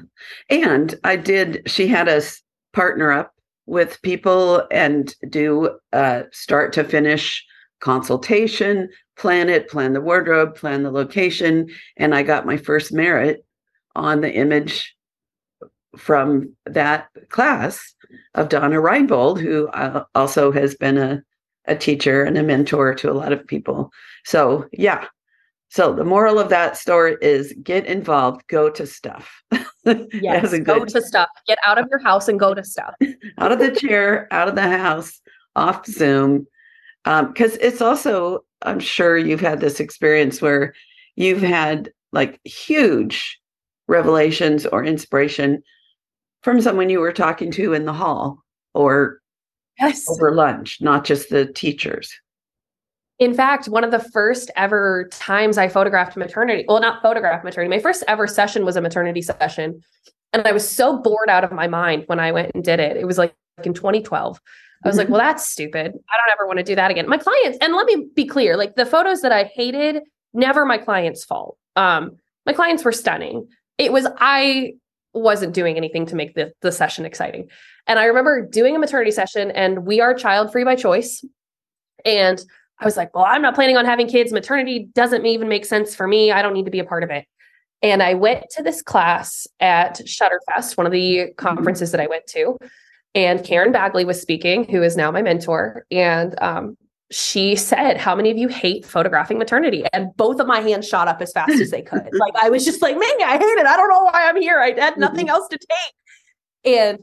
And 0.49 0.95
I 1.05 1.17
did, 1.17 1.63
she 1.67 1.87
had 1.87 2.09
us 2.09 2.41
partner 2.73 3.11
up 3.11 3.35
with 3.67 4.01
people 4.03 4.67
and 4.71 5.15
do 5.29 5.79
uh, 5.93 6.23
start 6.33 6.73
to 6.75 6.85
finish 6.85 7.45
consultation, 7.81 8.89
plan 9.17 9.49
it, 9.49 9.69
plan 9.69 9.95
the 9.95 10.01
wardrobe, 10.01 10.55
plan 10.55 10.83
the 10.83 10.91
location. 10.91 11.69
And 11.97 12.15
I 12.15 12.23
got 12.23 12.47
my 12.47 12.57
first 12.57 12.93
merit 12.93 13.45
on 13.97 14.21
the 14.21 14.33
image 14.33 14.95
from 15.97 16.55
that 16.67 17.09
class 17.29 17.95
of 18.35 18.49
Donna 18.49 18.77
Reinbold, 18.77 19.41
who 19.41 19.69
uh, 19.69 20.05
also 20.15 20.53
has 20.53 20.75
been 20.75 20.99
a, 20.99 21.23
a 21.67 21.77
teacher 21.77 22.23
and 22.25 22.39
a 22.39 22.43
mentor 22.43 22.95
to 22.95 23.11
a 23.11 23.15
lot 23.15 23.33
of 23.33 23.47
people. 23.47 23.91
So, 24.25 24.69
yeah. 24.73 25.07
So, 25.69 25.93
the 25.93 26.05
moral 26.05 26.41
of 26.41 26.49
that 26.49 26.77
story 26.77 27.17
is 27.23 27.55
get 27.63 27.87
involved, 27.87 28.47
go 28.49 28.71
to 28.71 28.87
stuff. 28.87 29.31
yes, 29.85 30.51
good, 30.51 30.65
go 30.65 30.85
to 30.85 31.01
stuff. 31.01 31.29
Get 31.47 31.59
out 31.65 31.79
of 31.79 31.87
your 31.91 32.01
house 32.01 32.27
and 32.27 32.41
go 32.41 32.55
to 32.55 32.65
stuff. 32.65 32.95
out 33.39 33.53
of 33.53 33.61
the 33.61 33.71
chair, 33.71 34.27
out 34.33 34.49
of 34.49 34.57
the 34.57 34.63
house, 34.63 35.21
off 35.55 35.87
Zoom. 35.87 36.47
Because 37.05 37.53
um, 37.53 37.59
it's 37.61 37.81
also, 37.81 38.41
I'm 38.63 38.81
sure 38.81 39.17
you've 39.17 39.41
had 39.41 39.61
this 39.61 39.81
experience 39.81 40.43
where 40.43 40.75
you've 41.15 41.41
had 41.41 41.93
like 42.13 42.41
huge 42.45 43.41
revelations 43.87 44.67
or 44.67 44.85
inspiration 44.85 45.63
from 46.43 46.61
someone 46.61 46.91
you 46.91 47.01
were 47.01 47.13
talking 47.13 47.51
to 47.53 47.73
in 47.75 47.85
the 47.85 47.93
hall 47.93 48.43
or 48.75 49.21
yes. 49.79 50.05
over 50.09 50.35
lunch, 50.35 50.79
not 50.81 51.05
just 51.05 51.31
the 51.31 51.47
teachers. 51.47 52.13
In 53.19 53.35
fact, 53.35 53.69
one 53.69 53.85
of 53.85 53.91
the 53.91 53.99
first 53.99 54.51
ever 54.57 55.09
times 55.13 55.59
I 55.59 55.69
photographed 55.69 56.17
maternity, 56.17 56.65
well, 56.67 56.81
not 56.81 57.03
photographed 57.03 57.45
maternity, 57.45 57.77
my 57.77 57.83
first 57.83 58.03
ever 58.09 58.27
session 58.27 58.65
was 58.65 58.77
a 58.77 58.81
maternity 58.81 59.21
session. 59.21 59.83
And 60.33 60.47
I 60.47 60.53
was 60.53 60.67
so 60.67 60.99
bored 60.99 61.29
out 61.29 61.45
of 61.45 61.53
my 61.53 61.67
mind 61.67 62.05
when 62.07 62.21
I 62.21 62.33
went 62.33 62.53
and 62.55 62.65
did 62.65 62.81
it. 62.81 62.97
It 62.97 63.07
was 63.07 63.19
like 63.19 63.35
in 63.63 63.75
2012. 63.75 64.41
I 64.83 64.89
was 64.89 64.97
like, 64.97 65.07
mm-hmm. 65.07 65.13
well, 65.13 65.21
that's 65.21 65.47
stupid. 65.47 65.89
I 65.89 66.17
don't 66.17 66.33
ever 66.33 66.47
want 66.47 66.59
to 66.59 66.65
do 66.65 66.75
that 66.75 66.91
again. 66.91 67.07
My 67.07 67.19
clients, 67.19 67.59
and 67.61 67.75
let 67.75 67.85
me 67.87 68.07
be 68.15 68.25
clear, 68.25 68.57
like 68.57 68.77
the 68.77 68.87
photos 68.87 69.21
that 69.21 69.33
I 69.33 69.45
hated, 69.45 70.03
never 70.33 70.65
my 70.65 70.79
clients' 70.79 71.25
fault. 71.25 71.59
Um, 71.77 72.17
my 72.47 72.55
clients 72.55 72.85
were 72.85 72.93
stunning. 72.93 73.47
It 73.77 73.93
was 73.93 74.07
I 74.19 74.75
wasn't 75.13 75.55
doing 75.55 75.77
anything 75.77 76.07
to 76.07 76.17
make 76.17 76.35
the, 76.35 76.53
the 76.63 76.73
session 76.73 77.05
exciting. 77.05 77.49
And 77.87 77.99
I 77.99 78.05
remember 78.05 78.47
doing 78.47 78.77
a 78.77 78.79
maternity 78.79 79.11
session, 79.11 79.51
and 79.51 79.87
we 79.87 80.01
are 80.01 80.15
child 80.15 80.53
free 80.53 80.65
by 80.65 80.77
choice. 80.77 81.25
And 82.05 82.43
I 82.79 82.85
was 82.85 82.97
like, 82.97 83.15
well, 83.15 83.27
I'm 83.27 83.43
not 83.43 83.55
planning 83.55 83.77
on 83.77 83.85
having 83.85 84.09
kids. 84.09 84.33
Maternity 84.33 84.89
doesn't 84.95 85.27
even 85.27 85.49
make 85.49 85.65
sense 85.65 85.95
for 85.95 86.07
me. 86.07 86.33
I 86.33 86.43
don't 86.43 86.55
need 86.55 86.65
to 86.65 86.71
be 86.71 86.79
a 86.79 86.85
part 86.85 87.03
of 87.03 87.11
it. 87.11 87.27
And 87.83 88.03
I 88.03 88.15
went 88.15 88.45
to 88.57 88.63
this 88.63 88.83
class 88.83 89.47
at 89.59 89.99
Shutterfest, 89.99 90.77
one 90.77 90.87
of 90.87 90.93
the 90.93 91.33
conferences 91.37 91.93
that 91.93 92.01
I 92.01 92.07
went 92.07 92.27
to. 92.29 92.59
And 93.15 93.45
Karen 93.45 93.73
Bagley 93.73 94.05
was 94.05 94.21
speaking, 94.21 94.65
who 94.65 94.83
is 94.83 94.97
now 94.97 95.11
my 95.11 95.23
mentor. 95.23 95.85
And 95.91 96.35
um, 96.41 96.77
she 97.11 97.57
said, 97.57 97.97
How 97.97 98.15
many 98.15 98.31
of 98.31 98.39
you 98.39 98.49
hate 98.49 98.85
photographing 98.85 99.39
maternity? 99.39 99.85
And 99.93 100.15
both 100.17 100.41
of 100.41 100.47
my 100.47 100.61
hands 100.61 100.89
shot 100.89 101.09
up 101.09 101.21
as 101.21 101.33
fast 101.33 101.61
as 101.61 101.71
they 101.71 101.83
could. 101.83 102.09
like 102.13 102.35
I 102.41 102.51
was 102.51 102.65
just 102.65 102.83
like, 102.83 102.97
Man, 102.97 103.09
I 103.25 103.37
hate 103.37 103.59
it. 103.59 103.67
I 103.67 103.77
don't 103.77 103.89
know 103.89 104.05
why 104.05 104.29
I'm 104.29 104.41
here. 104.41 104.61
I 104.61 104.73
had 104.79 104.97
nothing 104.97 105.27
mm-hmm. 105.27 105.35
else 105.35 105.49
to 105.49 105.59
take. 105.59 106.75
And 106.77 106.99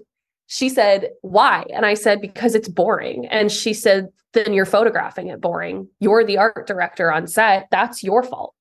she 0.47 0.69
said, 0.69 1.09
Why? 1.21 1.65
And 1.73 1.85
I 1.85 1.93
said, 1.93 2.21
Because 2.21 2.55
it's 2.55 2.69
boring. 2.69 3.27
And 3.27 3.51
she 3.51 3.73
said, 3.73 4.07
Then 4.33 4.53
you're 4.53 4.65
photographing 4.65 5.27
it 5.27 5.41
boring. 5.41 5.89
You're 5.99 6.23
the 6.23 6.37
art 6.37 6.67
director 6.67 7.11
on 7.11 7.27
set. 7.27 7.67
That's 7.69 8.03
your 8.03 8.23
fault. 8.23 8.53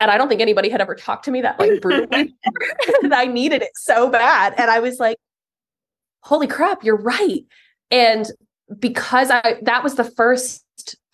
And 0.00 0.12
I 0.12 0.18
don't 0.18 0.28
think 0.28 0.40
anybody 0.40 0.68
had 0.68 0.80
ever 0.80 0.94
talked 0.94 1.24
to 1.24 1.32
me 1.32 1.42
that 1.42 1.58
like 1.58 1.80
brutally. 1.80 2.36
and 3.02 3.12
I 3.12 3.24
needed 3.24 3.62
it 3.62 3.72
so 3.74 4.08
bad. 4.08 4.54
And 4.56 4.70
I 4.70 4.78
was 4.78 5.00
like, 5.00 5.16
Holy 6.22 6.46
crap, 6.46 6.84
you're 6.84 6.96
right. 6.96 7.44
And 7.90 8.26
because 8.78 9.30
I 9.30 9.58
that 9.62 9.82
was 9.82 9.94
the 9.94 10.04
first 10.04 10.64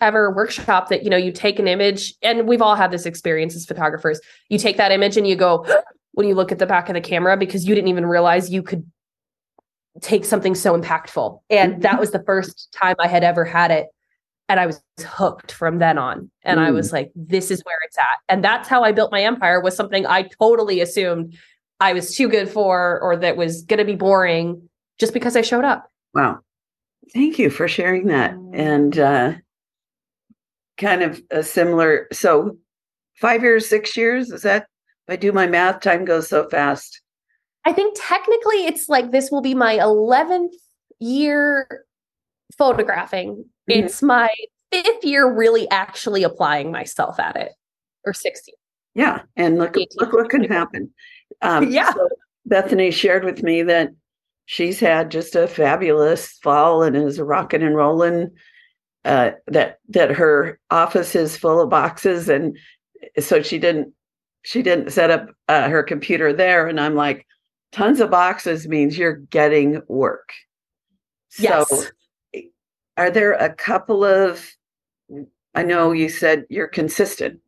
ever 0.00 0.30
workshop 0.30 0.88
that 0.88 1.04
you 1.04 1.10
know 1.10 1.16
you 1.16 1.32
take 1.32 1.58
an 1.58 1.68
image 1.68 2.14
and 2.22 2.46
we've 2.46 2.62
all 2.62 2.74
had 2.74 2.90
this 2.90 3.06
experience 3.06 3.56
as 3.56 3.64
photographers 3.64 4.20
you 4.48 4.58
take 4.58 4.76
that 4.76 4.92
image 4.92 5.16
and 5.16 5.26
you 5.26 5.36
go 5.36 5.66
when 6.12 6.28
you 6.28 6.34
look 6.34 6.52
at 6.52 6.58
the 6.58 6.66
back 6.66 6.88
of 6.88 6.94
the 6.94 7.00
camera 7.00 7.36
because 7.36 7.66
you 7.66 7.74
didn't 7.74 7.88
even 7.88 8.06
realize 8.06 8.50
you 8.50 8.62
could 8.62 8.84
take 10.00 10.24
something 10.24 10.54
so 10.54 10.78
impactful. 10.78 11.40
And 11.50 11.72
mm-hmm. 11.72 11.82
that 11.82 12.00
was 12.00 12.10
the 12.10 12.22
first 12.24 12.76
time 12.80 12.96
I 12.98 13.06
had 13.06 13.24
ever 13.24 13.44
had 13.44 13.70
it. 13.70 13.88
And 14.48 14.60
I 14.60 14.66
was 14.66 14.82
hooked 15.00 15.52
from 15.52 15.78
then 15.78 15.96
on. 15.96 16.30
And 16.42 16.60
mm. 16.60 16.64
I 16.64 16.70
was 16.70 16.92
like, 16.92 17.10
this 17.14 17.50
is 17.50 17.62
where 17.64 17.78
it's 17.86 17.96
at. 17.96 18.18
And 18.28 18.44
that's 18.44 18.68
how 18.68 18.82
I 18.82 18.92
built 18.92 19.10
my 19.10 19.24
empire 19.24 19.58
was 19.58 19.74
something 19.74 20.06
I 20.06 20.28
totally 20.38 20.80
assumed 20.80 21.34
I 21.80 21.94
was 21.94 22.14
too 22.14 22.28
good 22.28 22.50
for 22.50 23.00
or 23.00 23.16
that 23.16 23.38
was 23.38 23.62
going 23.62 23.78
to 23.78 23.86
be 23.86 23.94
boring 23.94 24.68
just 24.98 25.14
because 25.14 25.34
I 25.34 25.40
showed 25.40 25.64
up. 25.64 25.88
Wow. 26.12 26.40
Thank 27.12 27.38
you 27.38 27.50
for 27.50 27.68
sharing 27.68 28.06
that. 28.06 28.32
And 28.52 28.98
uh, 28.98 29.34
kind 30.78 31.02
of 31.02 31.22
a 31.30 31.42
similar, 31.42 32.08
so 32.12 32.56
five 33.16 33.42
years, 33.42 33.68
six 33.68 33.96
years, 33.96 34.30
is 34.30 34.42
that 34.42 34.66
if 35.06 35.12
I 35.12 35.16
do 35.16 35.32
my 35.32 35.46
math, 35.46 35.80
time 35.80 36.04
goes 36.04 36.28
so 36.28 36.48
fast. 36.48 37.00
I 37.64 37.72
think 37.72 37.96
technically 38.00 38.66
it's 38.66 38.88
like 38.88 39.10
this 39.10 39.30
will 39.30 39.42
be 39.42 39.54
my 39.54 39.76
11th 39.78 40.54
year 41.00 41.84
photographing. 42.56 43.44
Mm-hmm. 43.70 43.84
It's 43.84 44.02
my 44.02 44.30
fifth 44.70 45.04
year 45.04 45.32
really 45.32 45.68
actually 45.70 46.22
applying 46.22 46.72
myself 46.72 47.18
at 47.18 47.36
it, 47.36 47.52
or 48.04 48.12
sixth 48.12 48.44
year. 48.46 48.56
Yeah. 48.94 49.22
And 49.36 49.58
look, 49.58 49.76
look 49.96 50.12
what 50.12 50.30
can 50.30 50.44
happen. 50.44 50.92
Um, 51.42 51.68
yeah. 51.70 51.92
So 51.92 52.08
Bethany 52.46 52.90
shared 52.90 53.24
with 53.24 53.42
me 53.42 53.62
that 53.62 53.90
she's 54.46 54.80
had 54.80 55.10
just 55.10 55.34
a 55.34 55.46
fabulous 55.46 56.38
fall 56.42 56.82
and 56.82 56.96
is 56.96 57.20
rocking 57.20 57.62
and 57.62 57.76
rolling. 57.76 58.30
Uh, 59.04 59.32
that 59.46 59.80
that 59.88 60.10
her 60.10 60.58
office 60.70 61.14
is 61.14 61.36
full 61.36 61.60
of 61.60 61.68
boxes, 61.68 62.28
and 62.30 62.56
so 63.18 63.42
she 63.42 63.58
didn't 63.58 63.92
she 64.44 64.62
didn't 64.62 64.92
set 64.92 65.10
up 65.10 65.30
uh, 65.48 65.68
her 65.68 65.82
computer 65.82 66.32
there 66.32 66.68
and 66.68 66.78
i'm 66.78 66.94
like 66.94 67.26
tons 67.72 67.98
of 67.98 68.10
boxes 68.10 68.68
means 68.68 68.96
you're 68.96 69.16
getting 69.16 69.82
work 69.88 70.32
yes. 71.38 71.68
so 71.68 72.40
are 72.96 73.10
there 73.10 73.32
a 73.32 73.52
couple 73.52 74.04
of 74.04 74.48
i 75.54 75.62
know 75.62 75.92
you 75.92 76.08
said 76.08 76.44
you're 76.48 76.68
consistent 76.68 77.40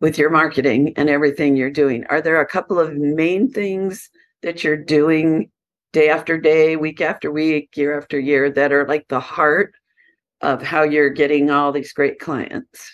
with 0.00 0.18
your 0.18 0.28
marketing 0.28 0.92
and 0.96 1.08
everything 1.08 1.56
you're 1.56 1.70
doing 1.70 2.04
are 2.10 2.20
there 2.20 2.40
a 2.40 2.46
couple 2.46 2.78
of 2.78 2.94
main 2.94 3.50
things 3.50 4.10
that 4.42 4.62
you're 4.62 4.76
doing 4.76 5.50
day 5.94 6.10
after 6.10 6.36
day 6.36 6.76
week 6.76 7.00
after 7.00 7.30
week 7.32 7.74
year 7.76 7.96
after 7.96 8.20
year 8.20 8.50
that 8.50 8.72
are 8.72 8.86
like 8.86 9.08
the 9.08 9.20
heart 9.20 9.72
of 10.42 10.60
how 10.60 10.82
you're 10.82 11.08
getting 11.08 11.50
all 11.50 11.72
these 11.72 11.94
great 11.94 12.18
clients 12.18 12.90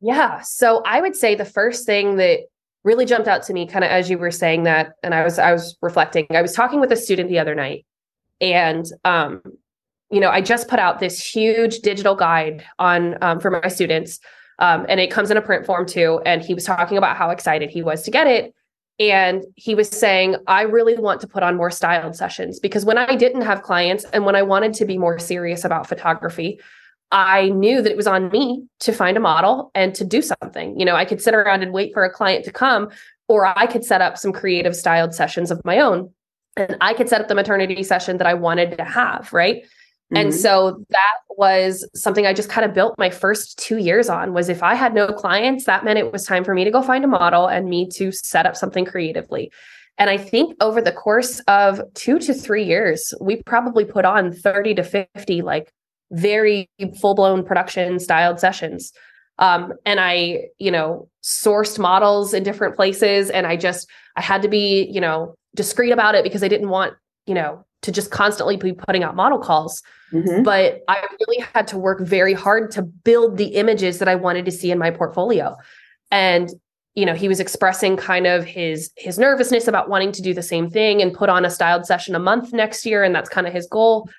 yeah. 0.00 0.40
So 0.40 0.82
I 0.84 1.00
would 1.00 1.14
say 1.14 1.34
the 1.34 1.44
first 1.44 1.84
thing 1.84 2.16
that 2.16 2.40
really 2.82 3.04
jumped 3.04 3.28
out 3.28 3.42
to 3.44 3.52
me 3.52 3.66
kind 3.66 3.84
of 3.84 3.90
as 3.90 4.08
you 4.08 4.16
were 4.16 4.30
saying 4.30 4.62
that 4.62 4.92
and 5.02 5.14
I 5.14 5.22
was 5.22 5.38
I 5.38 5.52
was 5.52 5.76
reflecting. 5.82 6.26
I 6.30 6.40
was 6.40 6.54
talking 6.54 6.80
with 6.80 6.90
a 6.90 6.96
student 6.96 7.28
the 7.28 7.38
other 7.38 7.54
night 7.54 7.84
and 8.40 8.86
um 9.04 9.42
you 10.12 10.18
know, 10.18 10.30
I 10.30 10.40
just 10.40 10.66
put 10.66 10.80
out 10.80 10.98
this 10.98 11.24
huge 11.24 11.80
digital 11.80 12.16
guide 12.16 12.64
on 12.80 13.16
um, 13.22 13.38
for 13.38 13.48
my 13.48 13.68
students 13.68 14.18
um, 14.58 14.84
and 14.88 14.98
it 14.98 15.08
comes 15.08 15.30
in 15.30 15.36
a 15.36 15.40
print 15.40 15.64
form 15.64 15.86
too 15.86 16.20
and 16.26 16.42
he 16.42 16.54
was 16.54 16.64
talking 16.64 16.98
about 16.98 17.16
how 17.16 17.30
excited 17.30 17.70
he 17.70 17.82
was 17.82 18.02
to 18.02 18.10
get 18.10 18.26
it 18.26 18.52
and 19.00 19.44
he 19.56 19.74
was 19.74 19.88
saying 19.88 20.36
i 20.46 20.62
really 20.62 20.96
want 20.96 21.20
to 21.20 21.26
put 21.26 21.42
on 21.42 21.56
more 21.56 21.70
styled 21.70 22.14
sessions 22.14 22.60
because 22.60 22.84
when 22.84 22.98
i 22.98 23.16
didn't 23.16 23.42
have 23.42 23.62
clients 23.62 24.04
and 24.12 24.24
when 24.24 24.36
i 24.36 24.42
wanted 24.42 24.72
to 24.74 24.84
be 24.84 24.96
more 24.96 25.18
serious 25.18 25.64
about 25.64 25.88
photography 25.88 26.60
I 27.12 27.48
knew 27.48 27.82
that 27.82 27.90
it 27.90 27.96
was 27.96 28.06
on 28.06 28.30
me 28.30 28.64
to 28.80 28.92
find 28.92 29.16
a 29.16 29.20
model 29.20 29.70
and 29.74 29.94
to 29.96 30.04
do 30.04 30.22
something. 30.22 30.78
You 30.78 30.84
know, 30.84 30.94
I 30.94 31.04
could 31.04 31.20
sit 31.20 31.34
around 31.34 31.62
and 31.62 31.72
wait 31.72 31.92
for 31.92 32.04
a 32.04 32.10
client 32.10 32.44
to 32.44 32.52
come, 32.52 32.90
or 33.28 33.46
I 33.46 33.66
could 33.66 33.84
set 33.84 34.00
up 34.00 34.16
some 34.16 34.32
creative 34.32 34.76
styled 34.76 35.14
sessions 35.14 35.50
of 35.50 35.64
my 35.64 35.80
own. 35.80 36.12
And 36.56 36.76
I 36.80 36.94
could 36.94 37.08
set 37.08 37.20
up 37.20 37.28
the 37.28 37.34
maternity 37.34 37.82
session 37.82 38.18
that 38.18 38.26
I 38.26 38.34
wanted 38.34 38.76
to 38.76 38.84
have. 38.84 39.32
Right. 39.32 39.64
Mm-hmm. 40.12 40.16
And 40.16 40.34
so 40.34 40.84
that 40.90 41.18
was 41.30 41.88
something 41.94 42.26
I 42.26 42.32
just 42.32 42.48
kind 42.48 42.64
of 42.64 42.74
built 42.74 42.94
my 42.98 43.10
first 43.10 43.58
two 43.58 43.76
years 43.78 44.08
on 44.08 44.32
was 44.32 44.48
if 44.48 44.62
I 44.62 44.74
had 44.74 44.92
no 44.92 45.06
clients, 45.08 45.64
that 45.64 45.84
meant 45.84 45.98
it 45.98 46.12
was 46.12 46.24
time 46.24 46.44
for 46.44 46.52
me 46.52 46.64
to 46.64 46.70
go 46.70 46.82
find 46.82 47.04
a 47.04 47.08
model 47.08 47.46
and 47.46 47.68
me 47.68 47.88
to 47.94 48.10
set 48.10 48.44
up 48.44 48.56
something 48.56 48.84
creatively. 48.84 49.52
And 49.98 50.10
I 50.10 50.16
think 50.16 50.56
over 50.60 50.80
the 50.80 50.92
course 50.92 51.40
of 51.40 51.80
two 51.94 52.18
to 52.20 52.34
three 52.34 52.64
years, 52.64 53.14
we 53.20 53.42
probably 53.42 53.84
put 53.84 54.04
on 54.04 54.32
30 54.32 54.74
to 54.76 54.82
50 54.82 55.42
like 55.42 55.70
very 56.10 56.68
full 57.00 57.14
blown 57.14 57.44
production 57.44 58.00
styled 58.00 58.40
sessions. 58.40 58.92
Um, 59.38 59.74
and 59.86 60.00
I, 60.00 60.48
you 60.58 60.70
know, 60.70 61.08
sourced 61.22 61.78
models 61.78 62.34
in 62.34 62.42
different 62.42 62.76
places. 62.76 63.30
And 63.30 63.46
I 63.46 63.56
just, 63.56 63.88
I 64.16 64.22
had 64.22 64.42
to 64.42 64.48
be, 64.48 64.88
you 64.90 65.00
know, 65.00 65.34
discreet 65.54 65.92
about 65.92 66.14
it 66.14 66.24
because 66.24 66.42
I 66.42 66.48
didn't 66.48 66.68
want, 66.68 66.94
you 67.26 67.34
know, 67.34 67.64
to 67.82 67.92
just 67.92 68.10
constantly 68.10 68.56
be 68.56 68.72
putting 68.72 69.02
out 69.02 69.16
model 69.16 69.38
calls. 69.38 69.82
Mm-hmm. 70.12 70.42
But 70.42 70.82
I 70.88 71.06
really 71.20 71.44
had 71.54 71.66
to 71.68 71.78
work 71.78 72.00
very 72.00 72.34
hard 72.34 72.70
to 72.72 72.82
build 72.82 73.36
the 73.36 73.54
images 73.56 73.98
that 73.98 74.08
I 74.08 74.16
wanted 74.16 74.44
to 74.44 74.50
see 74.50 74.70
in 74.70 74.78
my 74.78 74.90
portfolio. 74.90 75.56
And 76.10 76.50
you 76.96 77.06
know 77.06 77.14
he 77.14 77.28
was 77.28 77.38
expressing 77.38 77.96
kind 77.96 78.26
of 78.26 78.44
his 78.44 78.90
his 78.96 79.16
nervousness 79.16 79.68
about 79.68 79.88
wanting 79.88 80.10
to 80.10 80.22
do 80.22 80.34
the 80.34 80.42
same 80.42 80.68
thing 80.68 81.00
and 81.00 81.14
put 81.14 81.28
on 81.28 81.44
a 81.44 81.50
styled 81.50 81.86
session 81.86 82.16
a 82.16 82.18
month 82.18 82.52
next 82.52 82.84
year 82.84 83.04
and 83.04 83.14
that's 83.14 83.28
kind 83.28 83.46
of 83.46 83.52
his 83.52 83.68
goal 83.68 84.10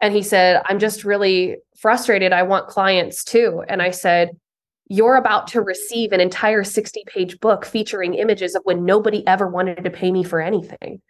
and 0.00 0.14
he 0.14 0.22
said, 0.22 0.62
I'm 0.64 0.78
just 0.78 1.04
really 1.04 1.56
frustrated. 1.78 2.32
I 2.32 2.42
want 2.42 2.68
clients 2.68 3.22
too. 3.22 3.62
And 3.68 3.82
I 3.82 3.90
said, 3.90 4.30
You're 4.88 5.16
about 5.16 5.46
to 5.48 5.60
receive 5.60 6.12
an 6.12 6.20
entire 6.20 6.64
60 6.64 7.04
page 7.06 7.38
book 7.40 7.64
featuring 7.64 8.14
images 8.14 8.54
of 8.54 8.62
when 8.64 8.84
nobody 8.84 9.26
ever 9.26 9.46
wanted 9.46 9.84
to 9.84 9.90
pay 9.90 10.10
me 10.10 10.24
for 10.24 10.40
anything. 10.40 11.02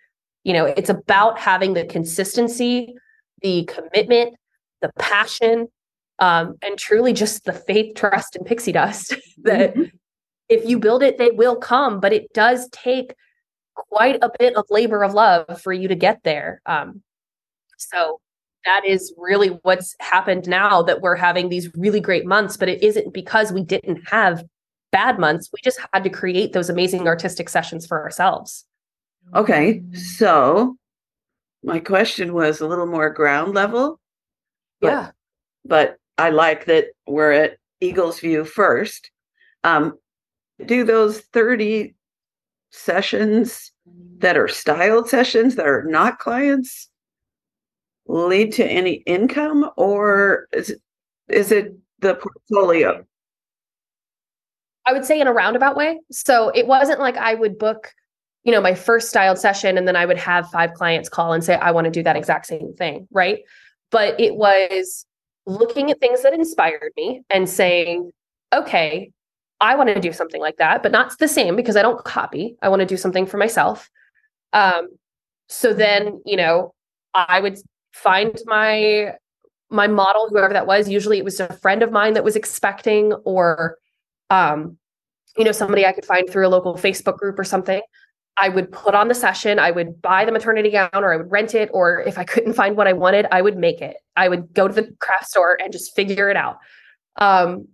You 0.45 0.55
know, 0.55 0.65
it's 0.67 0.91
about 0.91 1.39
having 1.39 1.75
the 1.75 1.85
consistency, 1.85 2.95
the 3.43 3.65
commitment, 3.65 4.35
the 4.81 4.91
passion, 4.99 5.69
um, 6.19 6.57
and 6.63 6.79
truly 6.79 7.13
just 7.13 7.45
the 7.45 7.53
faith, 7.53 7.95
trust, 7.95 8.37
and 8.37 8.47
pixie 8.47 8.73
dust 8.73 9.15
that 9.43 9.75
mm-hmm. 9.75 9.85
if 10.49 10.67
you 10.69 10.79
build 10.79 11.03
it, 11.03 11.19
they 11.19 11.31
will 11.31 11.57
come. 11.57 12.01
But 12.01 12.13
it 12.13 12.33
does 12.33 12.69
take 12.71 13.15
quite 13.75 14.19
a 14.23 14.31
bit 14.39 14.57
of 14.57 14.65
labor 14.71 15.03
of 15.03 15.15
love 15.15 15.61
for 15.61 15.73
you 15.73 15.89
to 15.89 15.95
get 15.95 16.23
there. 16.23 16.61
Um, 16.67 17.03
so 17.79 18.21
that 18.65 18.83
is 18.87 19.13
really 19.17 19.49
what's 19.63 19.97
happened 20.01 20.47
now 20.47 20.83
that 20.83 21.01
we're 21.01 21.17
having 21.17 21.49
these 21.49 21.75
really 21.75 22.01
great 22.01 22.27
months, 22.27 22.57
but 22.57 22.69
it 22.69 22.83
isn't 22.83 23.15
because 23.15 23.53
we 23.53 23.63
didn't 23.63 24.09
have 24.09 24.45
bad 24.93 25.19
months. 25.19 25.49
We 25.53 25.61
just 25.63 25.81
had 25.93 26.05
to 26.05 26.11
create 26.11 26.53
those 26.53 26.69
amazing 26.69 27.07
artistic 27.07 27.49
sessions 27.49 27.87
for 27.87 28.03
ourselves. 28.03 28.67
Okay. 29.35 29.83
So 29.95 30.77
my 31.63 31.79
question 31.79 32.33
was 32.33 32.61
a 32.61 32.67
little 32.67 32.87
more 32.87 33.11
ground 33.11 33.55
level. 33.55 34.01
But, 34.81 34.89
yeah. 34.89 35.11
But 35.65 35.97
I 36.19 36.31
like 36.31 36.67
that 36.67 36.87
we're 37.07 37.33
at 37.33 37.59
Eagles 37.81 38.21
View 38.21 38.45
first. 38.45 39.11
Um, 39.65 39.99
do 40.65 40.85
those 40.85 41.21
30 41.21 41.95
sessions 42.71 43.73
that 44.19 44.37
are 44.37 44.49
styled 44.49 45.09
sessions 45.09 45.57
that 45.57 45.67
are 45.67 45.85
not 45.85 46.19
clients 46.19 46.89
lead 48.07 48.53
to 48.53 48.65
any 48.65 48.95
income 49.07 49.71
or 49.77 50.47
is 50.53 50.71
it, 50.71 50.81
is 51.29 51.53
it 51.53 51.75
the 52.01 52.15
portfolio? 52.15 53.05
I 54.87 54.93
would 54.93 55.05
say 55.05 55.21
in 55.21 55.27
a 55.27 55.33
roundabout 55.33 55.77
way. 55.77 56.01
So 56.11 56.51
it 56.51 56.67
wasn't 56.67 57.01
like 57.01 57.17
I 57.17 57.35
would 57.35 57.59
book, 57.59 57.93
you 58.45 58.53
know, 58.53 58.61
my 58.61 58.75
first 58.75 59.09
styled 59.09 59.39
session 59.39 59.77
and 59.77 59.87
then 59.87 59.97
I 59.97 60.07
would 60.07 60.19
have 60.19 60.49
five 60.51 60.73
clients 60.75 61.09
call 61.09 61.33
and 61.33 61.45
say, 61.45 61.57
I 61.57 61.71
want 61.73 61.85
to 61.87 61.91
do 61.91 62.03
that 62.03 62.17
exact 62.17 62.47
same 62.47 62.73
thing. 62.75 63.07
Right. 63.11 63.41
But 63.91 64.19
it 64.21 64.37
was 64.37 65.05
looking 65.47 65.91
at 65.91 66.01
things 66.01 66.23
that 66.23 66.33
inspired 66.33 66.93
me 66.97 67.23
and 67.29 67.49
saying, 67.49 68.11
okay, 68.55 69.13
I 69.61 69.75
want 69.75 69.91
to 69.91 70.01
do 70.01 70.13
something 70.13 70.41
like 70.41 70.57
that, 70.57 70.83
but 70.83 70.93
not 70.93 71.19
the 71.19 71.29
same 71.29 71.55
because 71.55 71.77
I 71.77 71.83
don't 71.83 72.03
copy. 72.05 72.57
I 72.63 72.69
want 72.69 72.81
to 72.81 72.87
do 72.87 72.97
something 72.97 73.27
for 73.27 73.37
myself. 73.37 73.91
Um, 74.53 74.89
so 75.49 75.75
then, 75.75 76.23
you 76.25 76.37
know, 76.37 76.73
I 77.13 77.41
would 77.41 77.59
find 77.93 78.39
my 78.47 79.15
my 79.69 79.87
model 79.87 80.29
whoever 80.29 80.53
that 80.53 80.67
was 80.67 80.89
usually 80.89 81.19
it 81.19 81.25
was 81.25 81.41
a 81.41 81.53
friend 81.55 81.83
of 81.83 81.93
mine 81.93 82.15
that 82.15 82.25
was 82.25 82.37
expecting 82.37 83.13
or 83.25 83.77
um 84.31 84.77
you 85.37 85.45
know 85.45 85.53
somebody 85.53 85.85
i 85.87 85.93
could 85.93 86.05
find 86.05 86.29
through 86.29 86.47
a 86.47 86.49
local 86.49 86.75
facebook 86.75 87.17
group 87.17 87.39
or 87.39 87.45
something 87.45 87.81
I 88.41 88.49
would 88.49 88.73
put 88.73 88.95
on 88.95 89.09
the 89.09 89.15
session, 89.15 89.59
I 89.59 89.71
would 89.71 90.01
buy 90.01 90.25
the 90.25 90.33
maternity 90.33 90.71
gown 90.71 90.91
or 90.95 91.13
I 91.13 91.17
would 91.17 91.31
rent 91.31 91.55
it. 91.55 91.69
Or 91.73 92.01
if 92.01 92.17
I 92.17 92.25
couldn't 92.25 92.55
find 92.55 92.77
what 92.77 92.87
I 92.87 92.93
wanted, 92.93 93.27
I 93.31 93.43
would 93.43 93.57
make 93.57 93.83
it. 93.83 93.97
I 94.17 94.29
would 94.29 94.53
go 94.55 94.67
to 94.67 94.75
the 94.75 94.95
craft 94.99 95.29
store 95.29 95.59
and 95.61 95.73
just 95.73 95.95
figure 95.95 96.31
it 96.31 96.37
out. 96.37 96.59
Um, 97.17 97.69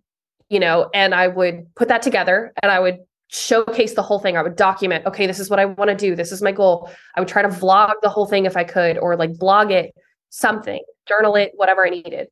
you 0.49 0.59
know, 0.61 0.91
and 0.93 1.15
I 1.15 1.29
would 1.29 1.73
put 1.75 1.89
that 1.89 2.03
together 2.03 2.53
and 2.63 2.71
I 2.71 2.81
would 2.81 2.99
showcase 3.29 3.95
the 3.95 4.03
whole 4.03 4.19
thing. 4.19 4.37
I 4.37 4.43
would 4.43 4.57
document, 4.57 5.07
okay, 5.07 5.27
this 5.27 5.41
is 5.41 5.51
what 5.51 5.59
I 5.59 5.67
want 5.67 5.91
to 5.91 5.97
do. 5.97 6.15
This 6.15 6.33
is 6.33 6.43
my 6.43 6.53
goal. 6.53 6.91
I 7.17 7.21
would 7.21 7.29
try 7.29 7.43
to 7.43 7.49
vlog 7.49 7.95
the 8.03 8.09
whole 8.09 8.27
thing 8.27 8.47
if 8.47 8.57
I 8.57 8.65
could, 8.65 8.99
or 8.99 9.17
like 9.17 9.39
blog 9.39 9.71
it, 9.71 9.95
something, 10.31 10.81
journal 11.09 11.35
it, 11.37 11.53
whatever 11.55 11.87
I 11.87 11.91
needed. 11.91 12.29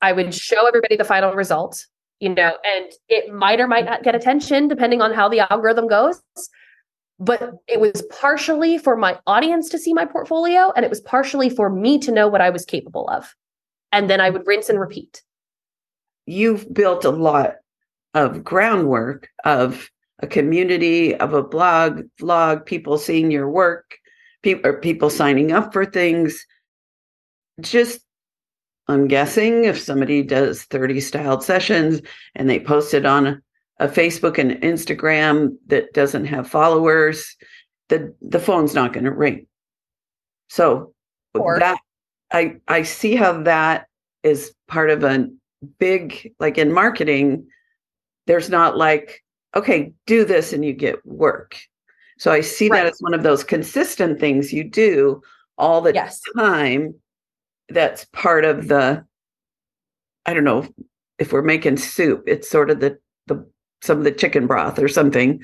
I 0.00 0.12
would 0.12 0.34
show 0.34 0.66
everybody 0.66 0.96
the 0.96 1.04
final 1.04 1.32
result, 1.32 1.86
you 2.18 2.28
know, 2.28 2.56
and 2.64 2.92
it 3.08 3.32
might 3.32 3.60
or 3.60 3.68
might 3.68 3.84
not 3.84 4.02
get 4.02 4.16
attention 4.16 4.66
depending 4.66 5.00
on 5.00 5.12
how 5.12 5.28
the 5.28 5.40
algorithm 5.52 5.86
goes. 5.86 6.20
But 7.22 7.52
it 7.68 7.78
was 7.78 8.02
partially 8.10 8.78
for 8.78 8.96
my 8.96 9.16
audience 9.28 9.68
to 9.68 9.78
see 9.78 9.94
my 9.94 10.04
portfolio, 10.04 10.72
and 10.74 10.84
it 10.84 10.90
was 10.90 11.00
partially 11.00 11.48
for 11.48 11.70
me 11.70 12.00
to 12.00 12.10
know 12.10 12.26
what 12.26 12.40
I 12.40 12.50
was 12.50 12.64
capable 12.64 13.08
of. 13.08 13.32
And 13.92 14.10
then 14.10 14.20
I 14.20 14.30
would 14.30 14.44
rinse 14.44 14.68
and 14.68 14.80
repeat. 14.80 15.22
You've 16.26 16.72
built 16.74 17.04
a 17.04 17.10
lot 17.10 17.58
of 18.12 18.42
groundwork 18.42 19.28
of 19.44 19.88
a 20.18 20.26
community, 20.26 21.14
of 21.14 21.32
a 21.32 21.44
blog, 21.44 22.02
vlog, 22.20 22.66
people 22.66 22.98
seeing 22.98 23.30
your 23.30 23.48
work, 23.48 23.98
people 24.42 24.68
or 24.68 24.80
people 24.80 25.08
signing 25.08 25.52
up 25.52 25.72
for 25.72 25.84
things. 25.84 26.44
Just 27.60 28.00
I'm 28.88 29.06
guessing 29.06 29.64
if 29.64 29.78
somebody 29.78 30.24
does 30.24 30.64
30 30.64 31.00
styled 31.00 31.44
sessions 31.44 32.02
and 32.34 32.50
they 32.50 32.58
post 32.58 32.94
it 32.94 33.06
on 33.06 33.42
a 33.82 33.88
Facebook 33.88 34.38
and 34.38 34.52
Instagram 34.62 35.56
that 35.66 35.92
doesn't 35.92 36.26
have 36.26 36.48
followers, 36.48 37.36
the 37.88 38.14
the 38.20 38.38
phone's 38.38 38.74
not 38.74 38.92
going 38.92 39.04
to 39.04 39.10
ring. 39.10 39.46
So 40.48 40.94
that 41.34 41.78
I 42.32 42.56
I 42.68 42.82
see 42.82 43.16
how 43.16 43.42
that 43.42 43.86
is 44.22 44.54
part 44.68 44.90
of 44.90 45.02
a 45.02 45.28
big 45.78 46.32
like 46.38 46.58
in 46.58 46.72
marketing 46.72 47.46
there's 48.26 48.50
not 48.50 48.76
like 48.76 49.22
okay 49.56 49.92
do 50.06 50.24
this 50.24 50.52
and 50.52 50.64
you 50.64 50.72
get 50.72 51.04
work. 51.04 51.58
So 52.18 52.30
I 52.30 52.40
see 52.40 52.68
right. 52.68 52.84
that 52.84 52.92
as 52.92 53.00
one 53.00 53.14
of 53.14 53.24
those 53.24 53.42
consistent 53.42 54.20
things 54.20 54.52
you 54.52 54.62
do 54.62 55.22
all 55.58 55.80
the 55.80 55.92
yes. 55.92 56.20
time 56.36 56.94
that's 57.68 58.06
part 58.12 58.44
of 58.44 58.68
the 58.68 59.04
i 60.26 60.34
don't 60.34 60.44
know 60.44 60.66
if 61.18 61.32
we're 61.32 61.42
making 61.42 61.76
soup 61.76 62.22
it's 62.26 62.48
sort 62.48 62.70
of 62.70 62.80
the 62.80 62.98
the 63.26 63.46
some 63.82 63.98
of 63.98 64.04
the 64.04 64.12
chicken 64.12 64.46
broth 64.46 64.78
or 64.78 64.88
something 64.88 65.42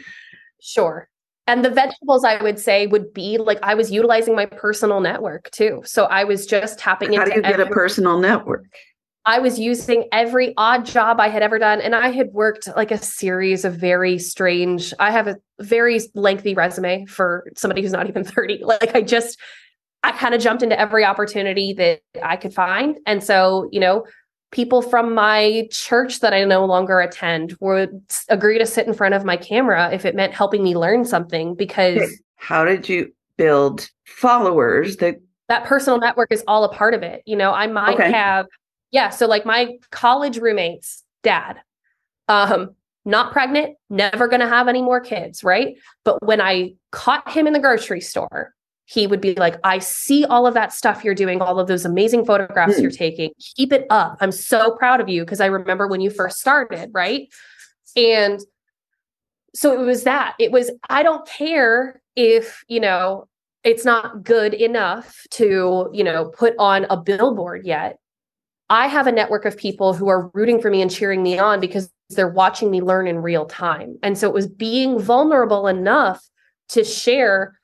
sure 0.61 1.09
and 1.47 1.65
the 1.65 1.71
vegetables 1.71 2.25
i 2.25 2.43
would 2.43 2.59
say 2.59 2.87
would 2.87 3.13
be 3.13 3.39
like 3.39 3.59
i 3.63 3.75
was 3.75 3.91
utilizing 3.91 4.35
my 4.35 4.47
personal 4.47 5.01
network 5.01 5.51
too 5.51 5.83
so 5.85 6.05
i 6.05 6.25
was 6.25 6.47
just 6.47 6.79
tapping 6.79 7.13
how 7.13 7.23
into 7.23 7.35
How 7.35 7.41
do 7.41 7.49
you 7.49 7.57
get 7.57 7.67
a 7.67 7.71
personal 7.71 8.19
network 8.19 8.65
I 9.29 9.41
was 9.41 9.59
using 9.59 10.09
every 10.11 10.55
odd 10.57 10.87
job 10.87 11.21
I 11.21 11.29
had 11.29 11.43
ever 11.43 11.59
done. 11.59 11.83
And 11.83 11.95
I 11.95 12.09
had 12.09 12.29
worked 12.33 12.67
like 12.75 12.91
a 12.91 12.97
series 12.97 13.67
of 13.67 13.75
very 13.75 14.19
strange, 14.19 14.95
I 14.99 15.11
have 15.11 15.29
a 15.29 15.37
very 15.61 16.01
lengthy 16.15 16.55
resume 16.55 17.05
for 17.05 17.47
somebody 17.55 17.83
who's 17.83 17.93
not 17.93 18.09
even 18.09 18.25
30. 18.25 18.65
Like 18.65 18.97
I 18.97 19.03
just 19.03 19.39
I 20.03 20.13
kind 20.13 20.35
of 20.35 20.41
jumped 20.41 20.63
into 20.63 20.81
every 20.81 21.05
opportunity 21.05 21.75
that 21.75 22.01
I 22.23 22.37
could 22.37 22.55
find. 22.55 22.97
And 23.05 23.23
so, 23.23 23.69
you 23.71 23.81
know, 23.81 24.07
people 24.51 24.83
from 24.83 25.15
my 25.15 25.69
church 25.71 26.21
that 26.21 26.33
I 26.33 26.45
no 26.45 26.65
longer 26.65 27.01
attend 27.01 27.57
would 27.61 28.03
agree 28.29 28.59
to 28.59 28.67
sit 28.67 28.87
in 28.87 28.95
front 28.95 29.15
of 29.15 29.25
my 29.25 29.37
camera 29.37 29.91
if 29.93 30.05
it 30.05 30.15
meant 30.15 30.33
helping 30.33 30.63
me 30.63 30.77
learn 30.77 31.05
something 31.05 31.55
because 31.55 32.19
how 32.37 32.65
did 32.65 32.89
you 32.89 33.13
build 33.37 33.89
followers 34.05 34.99
that 34.99 35.17
that 35.49 35.65
personal 35.65 35.99
network 35.99 36.31
is 36.31 36.45
all 36.47 36.65
a 36.65 36.73
part 36.73 36.93
of 36.93 37.03
it. 37.03 37.23
You 37.25 37.37
know, 37.37 37.53
I 37.53 37.67
might 37.67 37.95
okay. 37.95 38.11
have 38.11 38.47
yeah, 38.91 39.11
so 39.11 39.27
like 39.27 39.47
my 39.47 39.79
college 39.91 40.39
roommate's 40.39 41.05
dad 41.23 41.59
um 42.29 42.71
not 43.05 43.33
pregnant, 43.33 43.77
never 43.89 44.29
going 44.29 44.41
to 44.41 44.49
have 44.49 44.69
any 44.69 44.83
more 44.83 45.01
kids, 45.01 45.43
right? 45.43 45.77
But 46.05 46.23
when 46.27 46.43
I 46.43 46.75
caught 46.93 47.31
him 47.31 47.47
in 47.47 47.55
the 47.55 47.59
grocery 47.59 48.03
store 48.03 48.55
he 48.89 49.07
would 49.07 49.21
be 49.21 49.35
like, 49.35 49.57
I 49.65 49.81
see 49.81 50.25
all 50.25 50.47
of 50.47 50.55
that 50.55 50.73
stuff 50.73 51.05
you're 51.05 51.15
doing, 51.15 51.43
all 51.43 51.61
of 51.61 51.69
those 51.69 51.85
amazing 51.85 52.25
photographs 52.25 52.77
mm. 52.77 52.83
you're 52.83 52.91
taking. 52.91 53.33
Keep 53.39 53.75
it 53.75 53.87
up. 53.91 54.17
I'm 54.21 54.33
so 54.33 54.71
proud 54.71 55.01
of 55.01 55.11
you 55.11 55.25
because 55.25 55.43
I 55.43 55.47
remember 55.47 55.87
when 55.87 56.01
you 56.01 56.09
first 56.09 56.39
started, 56.39 56.91
right? 56.95 57.29
And 57.97 58.41
so 59.55 59.79
it 59.79 59.85
was 59.85 60.05
that. 60.05 60.37
It 60.39 60.53
was, 60.53 60.71
I 60.89 61.03
don't 61.03 61.27
care 61.29 62.01
if, 62.17 62.65
you 62.67 62.81
know, 62.81 63.29
it's 63.63 63.85
not 63.85 64.25
good 64.25 64.55
enough 64.55 65.21
to, 65.33 65.91
you 65.93 66.03
know, 66.03 66.31
put 66.31 66.55
on 66.59 66.87
a 66.89 66.97
billboard 66.97 67.67
yet. 67.67 67.99
I 68.71 68.87
have 68.87 69.07
a 69.07 69.13
network 69.13 69.45
of 69.45 69.59
people 69.59 69.93
who 69.93 70.09
are 70.09 70.31
rooting 70.33 70.63
for 70.63 70.71
me 70.71 70.81
and 70.81 70.91
cheering 70.91 71.23
me 71.23 71.39
on 71.39 71.61
because 71.61 71.91
they're 72.09 72.29
watching 72.29 72.71
me 72.71 72.81
learn 72.81 73.07
in 73.07 73.19
real 73.19 73.45
time. 73.45 73.99
And 74.03 74.17
so 74.17 74.29
it 74.29 74.35
was 74.35 74.47
being 74.47 74.99
vulnerable 74.99 75.67
enough 75.67 76.27
to 76.71 76.85
share 76.85 77.58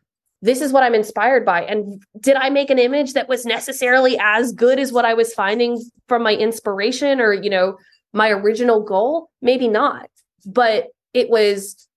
this 0.44 0.60
is 0.60 0.74
what 0.74 0.82
I'm 0.82 0.94
inspired 0.94 1.46
by. 1.46 1.64
And 1.64 2.02
did 2.20 2.36
I 2.36 2.50
make 2.50 2.68
an 2.68 2.78
image 2.78 3.14
that 3.14 3.30
was 3.30 3.46
necessarily 3.46 4.18
as 4.20 4.52
good 4.52 4.78
as 4.78 4.92
what 4.92 5.06
I 5.06 5.14
was 5.14 5.32
finding 5.32 5.82
from 6.06 6.22
my 6.22 6.34
inspiration 6.34 7.18
or, 7.18 7.32
you 7.32 7.48
know, 7.48 7.78
my 8.12 8.28
original 8.28 8.82
goal? 8.82 9.30
Maybe 9.40 9.68
not. 9.68 10.10
But 10.44 10.88
it 11.14 11.30
was 11.30 11.88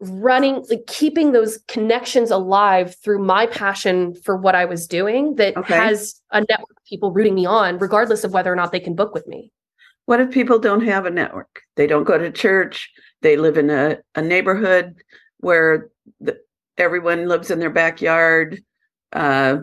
running, 0.00 0.64
like 0.68 0.88
keeping 0.88 1.30
those 1.30 1.60
connections 1.68 2.32
alive 2.32 2.96
through 3.04 3.24
my 3.24 3.46
passion 3.46 4.14
for 4.14 4.36
what 4.36 4.56
I 4.56 4.64
was 4.64 4.88
doing 4.88 5.36
that 5.36 5.56
okay. 5.56 5.76
has 5.76 6.20
a 6.32 6.40
network 6.40 6.70
of 6.76 6.84
people 6.88 7.12
rooting 7.12 7.36
me 7.36 7.46
on, 7.46 7.78
regardless 7.78 8.24
of 8.24 8.32
whether 8.32 8.52
or 8.52 8.56
not 8.56 8.72
they 8.72 8.80
can 8.80 8.96
book 8.96 9.14
with 9.14 9.28
me. 9.28 9.52
What 10.06 10.18
if 10.18 10.32
people 10.32 10.58
don't 10.58 10.84
have 10.84 11.06
a 11.06 11.10
network? 11.10 11.60
They 11.76 11.86
don't 11.86 12.02
go 12.02 12.18
to 12.18 12.32
church, 12.32 12.90
they 13.20 13.36
live 13.36 13.56
in 13.56 13.70
a, 13.70 13.98
a 14.16 14.22
neighborhood 14.22 14.96
where 15.38 15.90
the, 16.20 16.36
everyone 16.78 17.28
lives 17.28 17.50
in 17.50 17.58
their 17.58 17.70
backyard. 17.70 18.62
Uh, 19.12 19.58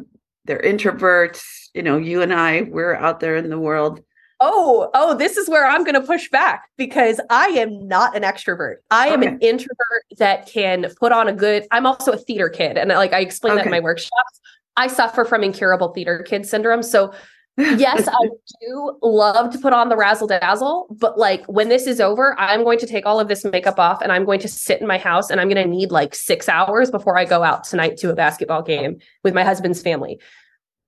they're 0.46 0.62
introverts. 0.62 1.44
You 1.74 1.84
know, 1.84 1.98
you 1.98 2.22
and 2.22 2.34
I, 2.34 2.64
we're 2.64 2.96
out 2.96 3.20
there 3.20 3.36
in 3.36 3.50
the 3.50 3.60
world. 3.60 4.02
Oh, 4.42 4.90
oh, 4.94 5.16
this 5.16 5.36
is 5.36 5.50
where 5.50 5.68
I'm 5.68 5.84
going 5.84 6.00
to 6.00 6.08
push 6.08 6.30
back 6.30 6.70
because 6.78 7.20
I 7.30 7.48
am 7.48 7.88
not 7.88 8.16
an 8.16 8.24
extrovert. 8.24 8.78
I 8.90 9.10
am 9.10 9.20
okay. 9.20 9.30
an 9.30 9.40
introvert 9.40 10.06
that 10.18 10.48
can 10.48 10.88
put 10.98 11.12
on 11.12 11.28
a 11.28 11.34
good. 11.34 11.68
I'm 11.72 11.86
also 11.86 12.14
a 12.14 12.18
theater 12.18 12.48
kid, 12.48 12.78
and 12.78 12.90
like 12.90 13.12
I 13.12 13.20
explain 13.20 13.54
okay. 13.54 13.64
that 13.64 13.66
in 13.66 13.72
my 13.72 13.82
workshops. 13.82 14.40
I 14.78 14.88
suffer 14.88 15.26
from 15.26 15.44
incurable 15.44 15.90
theater 15.90 16.24
kid 16.24 16.46
syndrome. 16.46 16.84
So 16.84 17.14
yes, 17.58 18.08
I 18.08 18.30
do 18.62 18.98
love 19.02 19.52
to 19.52 19.60
put 19.60 19.74
on 19.74 19.90
the 19.90 19.98
razzle 19.98 20.28
dazzle, 20.28 20.88
but 21.00 21.18
like 21.18 21.46
when 21.46 21.70
this 21.70 21.88
is 21.88 22.00
over, 22.00 22.40
I'm 22.40 22.64
going 22.64 22.80
to 22.80 22.88
take 22.88 23.06
all 23.06 23.20
of 23.20 23.28
this 23.28 23.44
makeup 23.44 23.80
off 23.80 24.02
and 24.02 24.12
I'm 24.12 24.26
going 24.26 24.40
to 24.42 24.48
sit 24.48 24.82
in 24.82 24.88
my 24.88 24.98
house 24.98 25.30
and 25.30 25.40
I'm 25.40 25.50
going 25.50 25.64
to 25.64 25.70
need 25.70 25.92
like 25.92 26.16
six 26.16 26.48
hours 26.48 26.92
before 26.92 27.18
I 27.18 27.26
go 27.26 27.44
out 27.44 27.64
tonight 27.64 27.98
to 27.98 28.10
a 28.10 28.16
basketball 28.16 28.62
game 28.62 29.00
with 29.24 29.34
my 29.34 29.44
husband's 29.44 29.82
family. 29.82 30.20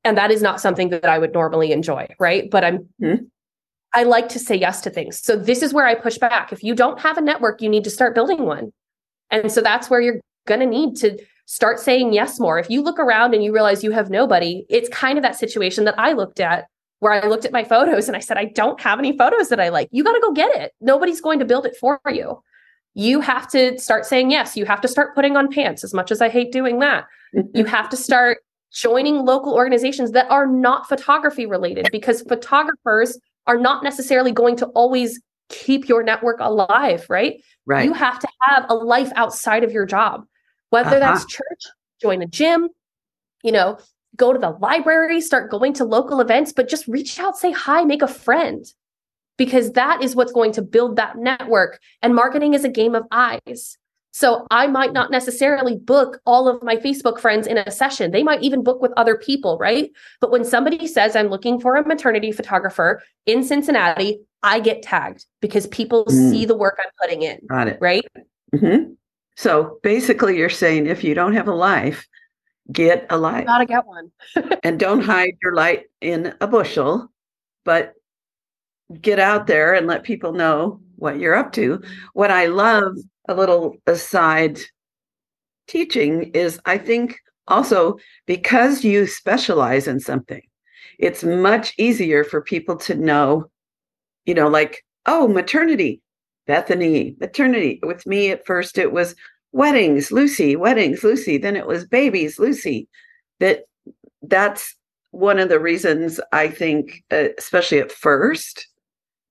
And 0.03 0.17
that 0.17 0.31
is 0.31 0.41
not 0.41 0.59
something 0.59 0.89
that 0.89 1.05
I 1.05 1.19
would 1.19 1.33
normally 1.33 1.71
enjoy. 1.71 2.07
Right. 2.19 2.49
But 2.49 2.63
I'm, 2.63 2.89
mm-hmm. 3.01 3.25
I 3.93 4.03
like 4.03 4.29
to 4.29 4.39
say 4.39 4.55
yes 4.55 4.81
to 4.81 4.89
things. 4.89 5.21
So 5.21 5.35
this 5.35 5.61
is 5.61 5.73
where 5.73 5.85
I 5.85 5.95
push 5.95 6.17
back. 6.17 6.53
If 6.53 6.63
you 6.63 6.73
don't 6.73 6.99
have 6.99 7.17
a 7.17 7.21
network, 7.21 7.61
you 7.61 7.69
need 7.69 7.83
to 7.83 7.89
start 7.89 8.15
building 8.15 8.45
one. 8.45 8.71
And 9.29 9.51
so 9.51 9.61
that's 9.61 9.89
where 9.89 10.01
you're 10.01 10.21
going 10.47 10.61
to 10.61 10.65
need 10.65 10.95
to 10.97 11.17
start 11.45 11.79
saying 11.79 12.13
yes 12.13 12.39
more. 12.39 12.59
If 12.59 12.69
you 12.69 12.81
look 12.81 12.99
around 12.99 13.33
and 13.33 13.43
you 13.43 13.53
realize 13.53 13.83
you 13.83 13.91
have 13.91 14.09
nobody, 14.09 14.65
it's 14.69 14.89
kind 14.89 15.17
of 15.17 15.23
that 15.23 15.37
situation 15.37 15.85
that 15.85 15.97
I 15.97 16.13
looked 16.13 16.39
at 16.39 16.65
where 16.99 17.13
I 17.13 17.27
looked 17.27 17.45
at 17.45 17.51
my 17.51 17.63
photos 17.63 18.07
and 18.07 18.15
I 18.15 18.19
said, 18.19 18.37
I 18.37 18.45
don't 18.45 18.79
have 18.79 18.99
any 18.99 19.17
photos 19.17 19.49
that 19.49 19.59
I 19.59 19.69
like. 19.69 19.89
You 19.91 20.03
got 20.03 20.13
to 20.13 20.19
go 20.21 20.31
get 20.31 20.55
it. 20.55 20.73
Nobody's 20.81 21.19
going 21.19 21.39
to 21.39 21.45
build 21.45 21.65
it 21.65 21.75
for 21.79 21.99
you. 22.07 22.41
You 22.93 23.21
have 23.21 23.49
to 23.51 23.79
start 23.79 24.05
saying 24.05 24.31
yes. 24.31 24.55
You 24.55 24.65
have 24.65 24.81
to 24.81 24.87
start 24.87 25.15
putting 25.15 25.35
on 25.35 25.51
pants, 25.51 25.83
as 25.83 25.93
much 25.93 26.11
as 26.11 26.21
I 26.21 26.29
hate 26.29 26.51
doing 26.51 26.79
that. 26.79 27.05
Mm-hmm. 27.35 27.57
you 27.57 27.65
have 27.65 27.89
to 27.89 27.97
start 27.97 28.39
joining 28.73 29.25
local 29.25 29.53
organizations 29.53 30.11
that 30.11 30.29
are 30.29 30.45
not 30.45 30.87
photography 30.87 31.45
related 31.45 31.87
because 31.91 32.21
photographers 32.23 33.17
are 33.47 33.57
not 33.57 33.83
necessarily 33.83 34.31
going 34.31 34.55
to 34.57 34.65
always 34.67 35.19
keep 35.49 35.87
your 35.87 36.03
network 36.03 36.37
alive, 36.39 37.05
right? 37.09 37.41
Right. 37.65 37.85
You 37.85 37.93
have 37.93 38.19
to 38.19 38.27
have 38.41 38.65
a 38.69 38.75
life 38.75 39.11
outside 39.15 39.63
of 39.63 39.71
your 39.71 39.85
job 39.85 40.25
whether 40.71 40.89
uh-huh. 40.89 40.99
that's 40.99 41.25
church, 41.25 41.63
join 42.01 42.21
a 42.21 42.25
gym, 42.25 42.69
you 43.43 43.51
know, 43.51 43.77
go 44.15 44.33
to 44.33 44.39
the 44.39 44.49
library, 44.49 45.21
start 45.21 45.51
going 45.51 45.73
to 45.73 45.85
local 45.85 46.19
events, 46.19 46.51
but 46.51 46.67
just 46.67 46.87
reach 46.87 47.19
out, 47.19 47.37
say 47.37 47.51
hi, 47.51 47.83
make 47.83 48.01
a 48.01 48.07
friend, 48.07 48.65
because 49.37 49.73
that 49.73 50.03
is 50.03 50.15
what's 50.15 50.31
going 50.31 50.51
to 50.53 50.61
build 50.61 50.95
that 50.95 51.17
network. 51.17 51.79
And 52.01 52.15
marketing 52.15 52.53
is 52.53 52.63
a 52.63 52.69
game 52.69 52.95
of 52.95 53.03
eyes. 53.11 53.77
So 54.13 54.45
I 54.51 54.67
might 54.67 54.91
not 54.91 55.09
necessarily 55.09 55.77
book 55.77 56.19
all 56.25 56.49
of 56.49 56.61
my 56.61 56.75
Facebook 56.75 57.17
friends 57.19 57.47
in 57.47 57.57
a 57.57 57.71
session. 57.71 58.11
They 58.11 58.23
might 58.23 58.43
even 58.43 58.61
book 58.61 58.81
with 58.81 58.91
other 58.97 59.15
people, 59.15 59.57
right? 59.57 59.89
But 60.19 60.31
when 60.31 60.43
somebody 60.43 60.85
says 60.85 61.15
I'm 61.15 61.27
looking 61.27 61.61
for 61.61 61.75
a 61.75 61.87
maternity 61.87 62.33
photographer 62.33 63.01
in 63.25 63.41
Cincinnati, 63.43 64.19
I 64.43 64.59
get 64.59 64.81
tagged 64.81 65.25
because 65.39 65.67
people 65.67 66.05
mm. 66.05 66.29
see 66.29 66.45
the 66.45 66.57
work 66.57 66.77
I'm 66.83 66.91
putting 67.01 67.21
in. 67.21 67.39
Got 67.47 67.69
it. 67.69 67.77
Right. 67.79 68.05
Mm-hmm. 68.53 68.93
So 69.41 69.79
basically, 69.81 70.37
you're 70.37 70.51
saying 70.51 70.85
if 70.85 71.03
you 71.03 71.15
don't 71.15 71.33
have 71.33 71.47
a 71.47 71.55
life, 71.55 72.07
get 72.71 73.07
a 73.09 73.17
life. 73.17 73.47
Gotta 73.47 73.65
get 73.65 73.87
one. 73.87 74.11
and 74.63 74.79
don't 74.79 75.01
hide 75.01 75.33
your 75.41 75.55
light 75.55 75.85
in 75.99 76.35
a 76.39 76.45
bushel, 76.45 77.11
but 77.65 77.95
get 79.01 79.17
out 79.17 79.47
there 79.47 79.73
and 79.73 79.87
let 79.87 80.03
people 80.03 80.31
know 80.31 80.79
what 80.97 81.17
you're 81.17 81.33
up 81.33 81.53
to. 81.53 81.81
What 82.13 82.29
I 82.29 82.45
love, 82.45 82.95
a 83.27 83.33
little 83.33 83.77
aside 83.87 84.59
teaching, 85.65 86.29
is 86.35 86.59
I 86.65 86.77
think 86.77 87.17
also 87.47 87.97
because 88.27 88.83
you 88.83 89.07
specialize 89.07 89.87
in 89.87 89.99
something, 89.99 90.43
it's 90.99 91.23
much 91.23 91.73
easier 91.79 92.23
for 92.23 92.43
people 92.43 92.75
to 92.75 92.93
know, 92.93 93.49
you 94.25 94.35
know, 94.35 94.49
like, 94.49 94.85
oh, 95.07 95.27
maternity, 95.27 96.03
Bethany, 96.47 97.15
maternity. 97.19 97.79
With 97.81 98.05
me 98.05 98.29
at 98.31 98.45
first, 98.45 98.77
it 98.77 98.91
was 98.91 99.15
weddings, 99.51 100.11
Lucy, 100.11 100.55
weddings, 100.55 101.03
Lucy. 101.03 101.37
Then 101.37 101.55
it 101.55 101.67
was 101.67 101.85
babies, 101.85 102.39
Lucy. 102.39 102.87
That 103.39 103.65
that's 104.21 104.75
one 105.11 105.39
of 105.39 105.49
the 105.49 105.59
reasons 105.59 106.19
I 106.31 106.47
think, 106.47 107.03
uh, 107.11 107.29
especially 107.37 107.79
at 107.79 107.91
first, 107.91 108.67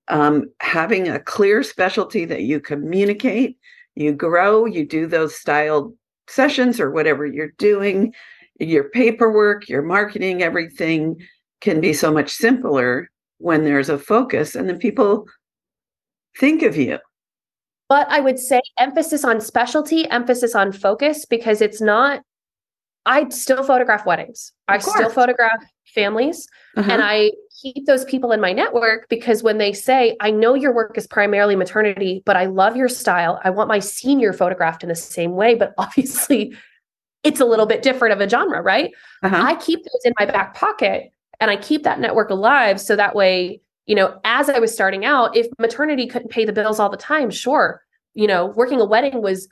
um, 0.09 0.51
having 0.61 1.09
a 1.09 1.21
clear 1.21 1.63
specialty 1.63 2.25
that 2.27 2.43
you 2.43 2.61
communicate, 2.61 3.57
you 3.95 4.13
grow, 4.13 4.67
you 4.67 4.87
do 4.87 5.07
those 5.07 5.37
styled 5.37 5.95
sessions 6.29 6.81
or 6.81 6.91
whatever 6.91 7.25
you're 7.25 7.53
doing, 7.59 8.13
your 8.59 8.91
paperwork, 8.91 9.69
your 9.69 9.83
marketing, 9.83 10.43
everything 10.43 11.17
can 11.61 11.81
be 11.81 11.93
so 11.93 12.13
much 12.13 12.31
simpler 12.31 13.09
when 13.39 13.65
there's 13.65 13.89
a 13.89 13.99
focus 13.99 14.55
and 14.55 14.69
then 14.69 14.79
people 14.79 15.27
think 16.39 16.63
of 16.63 16.77
you. 16.77 16.99
But 17.91 18.09
I 18.09 18.21
would 18.21 18.39
say 18.39 18.61
emphasis 18.79 19.25
on 19.25 19.41
specialty, 19.41 20.09
emphasis 20.11 20.55
on 20.55 20.71
focus, 20.71 21.25
because 21.25 21.61
it's 21.61 21.81
not, 21.81 22.23
I 23.05 23.29
still 23.31 23.65
photograph 23.65 24.07
weddings. 24.07 24.53
I 24.69 24.79
still 24.79 25.11
photograph 25.11 25.61
families 25.93 26.47
uh-huh. 26.77 26.89
and 26.89 27.03
I 27.03 27.33
keep 27.61 27.87
those 27.87 28.05
people 28.05 28.31
in 28.31 28.41
my 28.41 28.53
network 28.53 29.09
because 29.09 29.43
when 29.43 29.59
they 29.59 29.73
say, 29.73 30.17
I 30.21 30.31
know 30.31 30.55
your 30.55 30.73
work 30.73 30.97
is 30.97 31.09
primarily 31.09 31.57
maternity, 31.57 32.23
but 32.25 32.37
I 32.37 32.45
love 32.45 32.77
your 32.77 32.89
style. 32.89 33.41
I 33.43 33.51
want 33.51 33.69
my 33.69 33.81
senior 33.81 34.33
photographed 34.33 34.85
in 34.85 34.89
the 34.89 34.95
same 34.95 35.33
way. 35.33 35.57
But 35.57 35.75
obviously, 35.79 36.55
it's 37.25 37.41
a 37.41 37.45
little 37.45 37.67
bit 37.67 37.83
different 37.83 38.13
of 38.13 38.21
a 38.21 38.29
genre, 38.29 38.63
right? 38.63 38.93
Uh-huh. 39.25 39.37
I 39.37 39.57
keep 39.57 39.81
those 39.81 40.03
in 40.05 40.13
my 40.17 40.27
back 40.27 40.55
pocket 40.55 41.11
and 41.41 41.51
I 41.51 41.57
keep 41.57 41.83
that 41.83 41.99
network 41.99 42.31
alive. 42.31 42.81
So 42.81 42.95
that 42.95 43.17
way, 43.17 43.61
you 43.87 43.95
know, 43.95 44.21
as 44.25 44.49
I 44.49 44.59
was 44.59 44.73
starting 44.73 45.05
out, 45.05 45.37
if 45.37 45.47
maternity 45.59 46.07
couldn't 46.07 46.31
pay 46.31 46.45
the 46.45 46.53
bills 46.53 46.79
all 46.79 46.91
the 46.91 46.97
time, 46.97 47.31
sure. 47.31 47.83
You 48.15 48.27
know, 48.27 48.47
working 48.47 48.81
a 48.81 48.85
wedding 48.85 49.23
was 49.23 49.49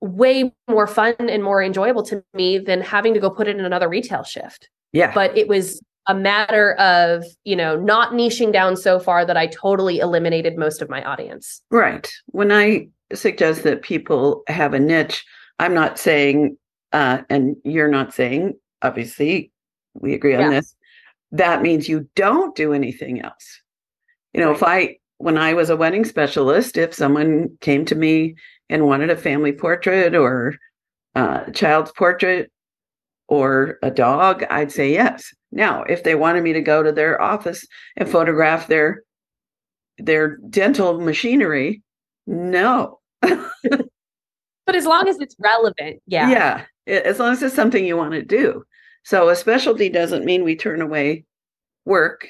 way 0.00 0.52
more 0.68 0.86
fun 0.86 1.14
and 1.18 1.44
more 1.44 1.62
enjoyable 1.62 2.02
to 2.04 2.24
me 2.34 2.58
than 2.58 2.80
having 2.80 3.14
to 3.14 3.20
go 3.20 3.30
put 3.30 3.48
it 3.48 3.56
in 3.56 3.64
another 3.64 3.88
retail 3.88 4.24
shift. 4.24 4.68
Yeah. 4.92 5.14
But 5.14 5.36
it 5.38 5.48
was 5.48 5.80
a 6.08 6.14
matter 6.14 6.74
of, 6.74 7.24
you 7.44 7.54
know, 7.54 7.76
not 7.76 8.12
niching 8.12 8.52
down 8.52 8.76
so 8.76 8.98
far 8.98 9.24
that 9.24 9.36
I 9.36 9.46
totally 9.46 10.00
eliminated 10.00 10.56
most 10.56 10.82
of 10.82 10.90
my 10.90 11.02
audience. 11.04 11.62
Right. 11.70 12.12
When 12.26 12.50
I 12.50 12.88
suggest 13.14 13.62
that 13.62 13.82
people 13.82 14.42
have 14.48 14.74
a 14.74 14.80
niche, 14.80 15.24
I'm 15.60 15.74
not 15.74 15.98
saying, 15.98 16.56
uh, 16.92 17.22
and 17.30 17.56
you're 17.64 17.88
not 17.88 18.12
saying, 18.12 18.54
obviously, 18.82 19.52
we 19.94 20.14
agree 20.14 20.34
on 20.34 20.40
yeah. 20.40 20.50
this, 20.50 20.74
that 21.32 21.62
means 21.62 21.88
you 21.88 22.08
don't 22.14 22.54
do 22.54 22.72
anything 22.72 23.20
else. 23.20 23.60
You 24.32 24.40
know, 24.40 24.52
if 24.52 24.62
I, 24.62 24.98
when 25.18 25.38
I 25.38 25.54
was 25.54 25.70
a 25.70 25.76
wedding 25.76 26.04
specialist, 26.04 26.76
if 26.76 26.94
someone 26.94 27.56
came 27.60 27.84
to 27.86 27.94
me 27.94 28.36
and 28.68 28.86
wanted 28.86 29.10
a 29.10 29.16
family 29.16 29.52
portrait 29.52 30.14
or 30.14 30.56
uh, 31.14 31.44
a 31.46 31.52
child's 31.52 31.92
portrait 31.92 32.50
or 33.28 33.78
a 33.82 33.90
dog, 33.90 34.44
I'd 34.50 34.72
say 34.72 34.92
yes. 34.92 35.34
Now, 35.50 35.84
if 35.84 36.02
they 36.02 36.14
wanted 36.14 36.42
me 36.42 36.52
to 36.52 36.60
go 36.60 36.82
to 36.82 36.92
their 36.92 37.20
office 37.20 37.66
and 37.96 38.08
photograph 38.08 38.68
their 38.68 39.02
their 39.98 40.38
dental 40.48 41.00
machinery, 41.00 41.82
no. 42.26 43.00
but 43.20 44.74
as 44.74 44.86
long 44.86 45.06
as 45.06 45.18
it's 45.20 45.36
relevant, 45.38 46.02
yeah. 46.06 46.64
Yeah, 46.86 46.96
as 47.00 47.18
long 47.18 47.32
as 47.32 47.42
it's 47.42 47.54
something 47.54 47.84
you 47.84 47.96
want 47.96 48.12
to 48.12 48.22
do. 48.22 48.64
So 49.04 49.28
a 49.28 49.36
specialty 49.36 49.88
doesn't 49.88 50.24
mean 50.24 50.44
we 50.44 50.56
turn 50.56 50.80
away 50.80 51.24
work, 51.84 52.28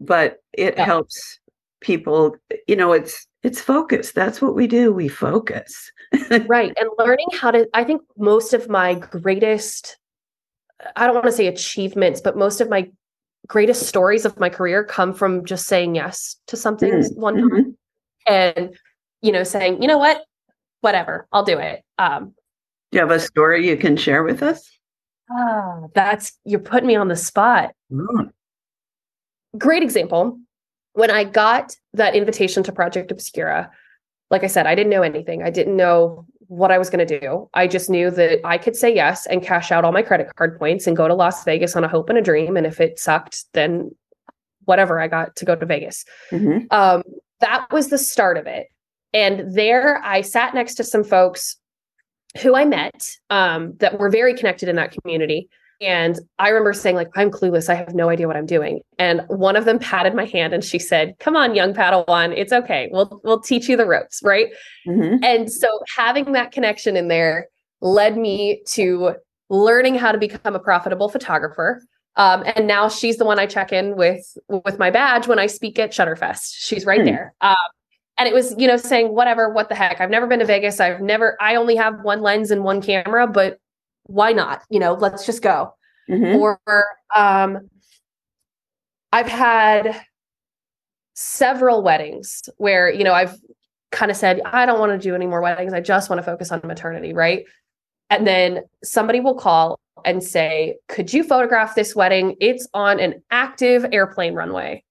but 0.00 0.42
it 0.52 0.74
yeah. 0.76 0.84
helps 0.84 1.38
people, 1.80 2.36
you 2.66 2.76
know, 2.76 2.92
it's 2.92 3.26
it's 3.42 3.60
focus. 3.60 4.12
That's 4.12 4.42
what 4.42 4.54
we 4.54 4.66
do. 4.66 4.92
We 4.92 5.08
focus. 5.08 5.92
right. 6.46 6.72
And 6.76 6.90
learning 6.98 7.28
how 7.32 7.50
to 7.50 7.68
I 7.74 7.84
think 7.84 8.02
most 8.16 8.52
of 8.54 8.68
my 8.68 8.94
greatest 8.94 9.98
I 10.96 11.06
don't 11.06 11.14
want 11.14 11.26
to 11.26 11.32
say 11.32 11.46
achievements, 11.46 12.20
but 12.20 12.36
most 12.36 12.60
of 12.60 12.68
my 12.68 12.90
greatest 13.46 13.86
stories 13.86 14.24
of 14.24 14.38
my 14.38 14.48
career 14.48 14.84
come 14.84 15.12
from 15.14 15.44
just 15.44 15.66
saying 15.66 15.94
yes 15.94 16.36
to 16.46 16.56
something 16.56 16.92
mm-hmm. 16.92 17.20
one 17.20 17.36
time 17.36 17.50
mm-hmm. 17.50 17.70
and 18.26 18.76
you 19.22 19.32
know 19.32 19.44
saying, 19.44 19.82
"You 19.82 19.88
know 19.88 19.98
what? 19.98 20.22
Whatever. 20.80 21.26
I'll 21.32 21.44
do 21.44 21.58
it." 21.58 21.82
Um 21.98 22.34
do 22.90 22.98
you 22.98 23.00
have 23.00 23.10
a 23.10 23.20
story 23.20 23.68
you 23.68 23.76
can 23.76 23.96
share 23.96 24.22
with 24.22 24.42
us? 24.42 24.77
Ah, 25.30 25.82
that's 25.94 26.32
you're 26.44 26.60
putting 26.60 26.86
me 26.86 26.96
on 26.96 27.08
the 27.08 27.16
spot. 27.16 27.72
Mm. 27.92 28.30
Great 29.56 29.82
example. 29.82 30.38
When 30.94 31.10
I 31.10 31.24
got 31.24 31.76
that 31.92 32.14
invitation 32.14 32.62
to 32.64 32.72
Project 32.72 33.12
Obscura, 33.12 33.70
like 34.30 34.44
I 34.44 34.48
said, 34.48 34.66
I 34.66 34.74
didn't 34.74 34.90
know 34.90 35.02
anything. 35.02 35.42
I 35.42 35.50
didn't 35.50 35.76
know 35.76 36.26
what 36.48 36.70
I 36.70 36.78
was 36.78 36.90
going 36.90 37.06
to 37.06 37.20
do. 37.20 37.48
I 37.54 37.66
just 37.66 37.90
knew 37.90 38.10
that 38.10 38.40
I 38.44 38.58
could 38.58 38.74
say 38.74 38.92
yes 38.94 39.26
and 39.26 39.42
cash 39.42 39.70
out 39.70 39.84
all 39.84 39.92
my 39.92 40.02
credit 40.02 40.34
card 40.36 40.58
points 40.58 40.86
and 40.86 40.96
go 40.96 41.06
to 41.06 41.14
Las 41.14 41.44
Vegas 41.44 41.76
on 41.76 41.84
a 41.84 41.88
hope 41.88 42.08
and 42.08 42.18
a 42.18 42.22
dream. 42.22 42.56
And 42.56 42.66
if 42.66 42.80
it 42.80 42.98
sucked, 42.98 43.44
then 43.52 43.90
whatever, 44.64 44.98
I 44.98 45.08
got 45.08 45.36
to 45.36 45.44
go 45.44 45.54
to 45.54 45.66
Vegas. 45.66 46.04
Mm-hmm. 46.30 46.66
Um, 46.70 47.02
that 47.40 47.70
was 47.70 47.88
the 47.88 47.98
start 47.98 48.38
of 48.38 48.46
it. 48.46 48.68
And 49.12 49.54
there 49.54 50.02
I 50.02 50.22
sat 50.22 50.54
next 50.54 50.74
to 50.76 50.84
some 50.84 51.04
folks 51.04 51.56
who 52.40 52.54
I 52.54 52.64
met 52.64 53.08
um, 53.30 53.74
that 53.78 53.98
were 53.98 54.10
very 54.10 54.34
connected 54.34 54.68
in 54.68 54.76
that 54.76 54.92
community. 54.92 55.48
And 55.80 56.18
I 56.40 56.48
remember 56.48 56.72
saying, 56.72 56.96
like, 56.96 57.08
I'm 57.14 57.30
clueless. 57.30 57.68
I 57.68 57.74
have 57.74 57.94
no 57.94 58.08
idea 58.08 58.26
what 58.26 58.36
I'm 58.36 58.46
doing. 58.46 58.80
And 58.98 59.22
one 59.28 59.54
of 59.54 59.64
them 59.64 59.78
patted 59.78 60.14
my 60.14 60.24
hand 60.24 60.52
and 60.52 60.64
she 60.64 60.78
said, 60.78 61.14
Come 61.20 61.36
on, 61.36 61.54
young 61.54 61.72
Padawan, 61.72 62.36
it's 62.36 62.52
okay. 62.52 62.88
We'll 62.90 63.20
we'll 63.22 63.40
teach 63.40 63.68
you 63.68 63.76
the 63.76 63.86
ropes, 63.86 64.20
right? 64.24 64.48
Mm-hmm. 64.86 65.22
And 65.22 65.52
so 65.52 65.68
having 65.96 66.32
that 66.32 66.50
connection 66.50 66.96
in 66.96 67.06
there 67.06 67.46
led 67.80 68.16
me 68.18 68.62
to 68.70 69.14
learning 69.50 69.94
how 69.94 70.10
to 70.10 70.18
become 70.18 70.56
a 70.56 70.58
profitable 70.58 71.08
photographer. 71.08 71.80
Um, 72.16 72.42
and 72.56 72.66
now 72.66 72.88
she's 72.88 73.16
the 73.16 73.24
one 73.24 73.38
I 73.38 73.46
check 73.46 73.72
in 73.72 73.94
with 73.96 74.36
with 74.48 74.80
my 74.80 74.90
badge 74.90 75.28
when 75.28 75.38
I 75.38 75.46
speak 75.46 75.78
at 75.78 75.92
Shutterfest. 75.92 76.54
She's 76.56 76.84
right 76.84 76.98
mm-hmm. 76.98 77.06
there. 77.06 77.34
Um, 77.40 77.56
and 78.18 78.28
it 78.28 78.34
was 78.34 78.54
you 78.58 78.66
know 78.66 78.76
saying 78.76 79.14
whatever 79.14 79.50
what 79.52 79.68
the 79.68 79.74
heck. 79.74 80.00
I've 80.00 80.10
never 80.10 80.26
been 80.26 80.40
to 80.40 80.44
vegas. 80.44 80.80
I've 80.80 81.00
never 81.00 81.36
i 81.40 81.54
only 81.54 81.76
have 81.76 82.02
one 82.02 82.20
lens 82.20 82.50
and 82.50 82.64
one 82.64 82.82
camera 82.82 83.26
but 83.26 83.58
why 84.04 84.32
not? 84.32 84.62
You 84.68 84.80
know 84.80 84.94
let's 84.94 85.24
just 85.24 85.42
go. 85.42 85.74
Mm-hmm. 86.10 86.38
or 86.38 86.58
um 87.14 87.68
i've 89.12 89.28
had 89.28 90.00
several 91.12 91.82
weddings 91.82 92.48
where 92.56 92.90
you 92.90 93.04
know 93.04 93.12
i've 93.12 93.36
kind 93.92 94.10
of 94.10 94.16
said 94.16 94.40
i 94.46 94.64
don't 94.64 94.80
want 94.80 94.90
to 94.90 94.98
do 94.98 95.14
any 95.14 95.26
more 95.26 95.42
weddings. 95.42 95.74
I 95.74 95.80
just 95.80 96.08
want 96.08 96.18
to 96.18 96.22
focus 96.22 96.50
on 96.50 96.62
maternity 96.64 97.12
right? 97.12 97.44
And 98.08 98.26
then 98.26 98.62
somebody 98.82 99.20
will 99.20 99.34
call 99.34 99.78
and 100.06 100.24
say 100.24 100.76
could 100.88 101.12
you 101.12 101.22
photograph 101.24 101.74
this 101.74 101.94
wedding? 101.94 102.36
It's 102.40 102.66
on 102.72 103.00
an 103.00 103.22
active 103.30 103.84
airplane 103.92 104.34
runway 104.34 104.82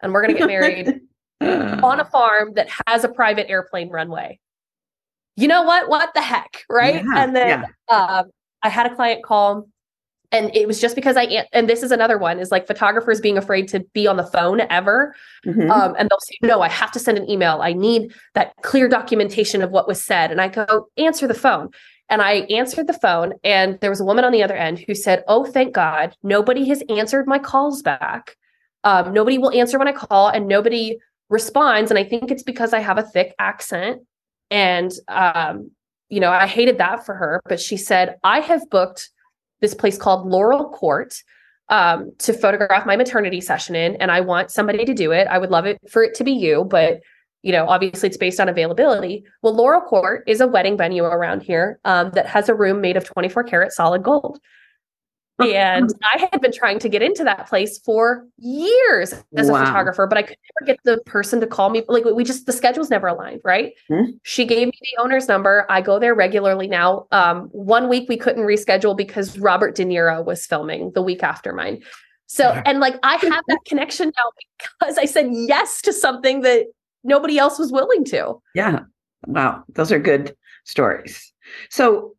and 0.00 0.12
we're 0.12 0.22
going 0.22 0.34
to 0.34 0.38
get 0.38 0.48
married 0.60 1.00
on 1.42 2.00
a 2.00 2.04
farm 2.10 2.54
that 2.54 2.68
has 2.86 3.04
a 3.04 3.08
private 3.08 3.50
airplane 3.50 3.90
runway. 3.90 4.38
You 5.36 5.48
know 5.48 5.62
what? 5.62 5.88
What 5.88 6.12
the 6.14 6.20
heck, 6.20 6.64
right? 6.68 6.96
Yeah, 6.96 7.22
and 7.22 7.34
then 7.34 7.48
yeah. 7.48 7.64
uh, 7.88 8.24
I 8.62 8.68
had 8.68 8.90
a 8.90 8.94
client 8.94 9.24
call, 9.24 9.66
and 10.30 10.54
it 10.54 10.66
was 10.66 10.80
just 10.80 10.94
because 10.94 11.16
I 11.16 11.46
and 11.52 11.68
this 11.68 11.82
is 11.82 11.90
another 11.90 12.18
one 12.18 12.38
is 12.38 12.50
like 12.50 12.66
photographers 12.66 13.20
being 13.20 13.38
afraid 13.38 13.68
to 13.68 13.80
be 13.94 14.06
on 14.06 14.16
the 14.16 14.26
phone 14.26 14.60
ever, 14.68 15.14
mm-hmm. 15.46 15.70
um, 15.70 15.94
and 15.98 16.08
they'll 16.10 16.18
say, 16.20 16.36
"No, 16.42 16.60
I 16.60 16.68
have 16.68 16.92
to 16.92 16.98
send 16.98 17.16
an 17.16 17.30
email. 17.30 17.60
I 17.62 17.72
need 17.72 18.12
that 18.34 18.52
clear 18.62 18.88
documentation 18.88 19.62
of 19.62 19.70
what 19.70 19.88
was 19.88 20.02
said." 20.02 20.30
And 20.30 20.40
I 20.40 20.48
go, 20.48 20.88
"Answer 20.98 21.26
the 21.26 21.34
phone." 21.34 21.70
And 22.10 22.20
I 22.20 22.40
answered 22.50 22.88
the 22.88 22.92
phone, 22.92 23.32
and 23.42 23.78
there 23.80 23.88
was 23.88 24.00
a 24.00 24.04
woman 24.04 24.24
on 24.24 24.32
the 24.32 24.42
other 24.42 24.56
end 24.56 24.80
who 24.80 24.94
said, 24.94 25.24
"Oh, 25.28 25.46
thank 25.46 25.74
God, 25.74 26.14
nobody 26.22 26.68
has 26.68 26.82
answered 26.90 27.26
my 27.26 27.38
calls 27.38 27.80
back. 27.80 28.36
Um, 28.84 29.14
nobody 29.14 29.38
will 29.38 29.52
answer 29.52 29.78
when 29.78 29.88
I 29.88 29.92
call, 29.92 30.28
and 30.28 30.46
nobody 30.46 30.98
responds 31.32 31.90
and 31.90 31.98
i 31.98 32.04
think 32.04 32.30
it's 32.30 32.42
because 32.42 32.72
i 32.72 32.78
have 32.78 32.98
a 32.98 33.02
thick 33.02 33.34
accent 33.38 34.02
and 34.50 34.92
um, 35.08 35.70
you 36.08 36.20
know 36.20 36.30
i 36.30 36.46
hated 36.46 36.78
that 36.78 37.04
for 37.04 37.14
her 37.14 37.40
but 37.48 37.58
she 37.58 37.76
said 37.76 38.16
i 38.22 38.38
have 38.40 38.68
booked 38.70 39.10
this 39.60 39.74
place 39.74 39.96
called 39.96 40.28
laurel 40.28 40.68
court 40.70 41.14
um, 41.68 42.12
to 42.18 42.32
photograph 42.34 42.84
my 42.84 42.96
maternity 42.96 43.40
session 43.40 43.74
in 43.74 43.96
and 43.96 44.10
i 44.12 44.20
want 44.20 44.50
somebody 44.50 44.84
to 44.84 44.94
do 44.94 45.10
it 45.10 45.26
i 45.28 45.38
would 45.38 45.50
love 45.50 45.64
it 45.64 45.78
for 45.90 46.02
it 46.04 46.14
to 46.14 46.22
be 46.22 46.32
you 46.32 46.64
but 46.64 47.00
you 47.42 47.50
know, 47.50 47.66
obviously 47.66 48.08
it's 48.08 48.16
based 48.16 48.38
on 48.38 48.48
availability. 48.48 49.24
Well, 49.42 49.54
Laurel 49.54 49.80
Court 49.80 50.22
is 50.28 50.40
a 50.40 50.46
wedding 50.46 50.76
venue 50.76 51.02
around 51.02 51.42
here 51.42 51.80
um, 51.84 52.12
that 52.12 52.26
has 52.26 52.48
a 52.48 52.54
room 52.54 52.80
made 52.80 52.96
of 52.96 53.04
24 53.04 53.42
karat 53.42 53.72
solid 53.72 54.04
gold. 54.04 54.38
And 55.38 55.92
I 56.14 56.28
had 56.30 56.40
been 56.40 56.52
trying 56.52 56.78
to 56.80 56.88
get 56.88 57.02
into 57.02 57.24
that 57.24 57.48
place 57.48 57.78
for 57.78 58.26
years 58.38 59.14
as 59.36 59.50
wow. 59.50 59.62
a 59.62 59.66
photographer, 59.66 60.06
but 60.06 60.18
I 60.18 60.22
could 60.22 60.36
never 60.60 60.66
get 60.66 60.78
the 60.84 61.02
person 61.04 61.40
to 61.40 61.46
call 61.46 61.70
me. 61.70 61.82
Like 61.88 62.04
we 62.04 62.24
just 62.24 62.46
the 62.46 62.52
schedules 62.52 62.90
never 62.90 63.08
aligned, 63.08 63.40
right? 63.44 63.72
Mm-hmm. 63.90 64.12
She 64.22 64.44
gave 64.44 64.68
me 64.68 64.72
the 64.80 65.02
owner's 65.02 65.28
number. 65.28 65.66
I 65.68 65.80
go 65.80 65.98
there 65.98 66.14
regularly 66.14 66.68
now. 66.68 67.06
Um, 67.10 67.48
one 67.52 67.88
week 67.88 68.08
we 68.08 68.16
couldn't 68.16 68.44
reschedule 68.44 68.96
because 68.96 69.38
Robert 69.38 69.74
De 69.74 69.84
Niro 69.84 70.24
was 70.24 70.46
filming 70.46 70.92
the 70.92 71.02
week 71.02 71.22
after 71.22 71.52
mine. 71.52 71.82
So, 72.26 72.50
and 72.64 72.80
like 72.80 72.96
I 73.02 73.16
have 73.16 73.44
that 73.48 73.60
connection 73.66 74.12
now 74.16 74.68
because 74.78 74.96
I 74.96 75.04
said 75.04 75.28
yes 75.30 75.82
to 75.82 75.92
something 75.92 76.42
that 76.42 76.66
nobody 77.04 77.38
else 77.38 77.58
was 77.58 77.72
willing 77.72 78.04
to. 78.06 78.40
Yeah. 78.54 78.80
Wow. 79.26 79.64
Those 79.74 79.92
are 79.92 79.98
good 79.98 80.34
stories. 80.64 81.32
So 81.70 82.14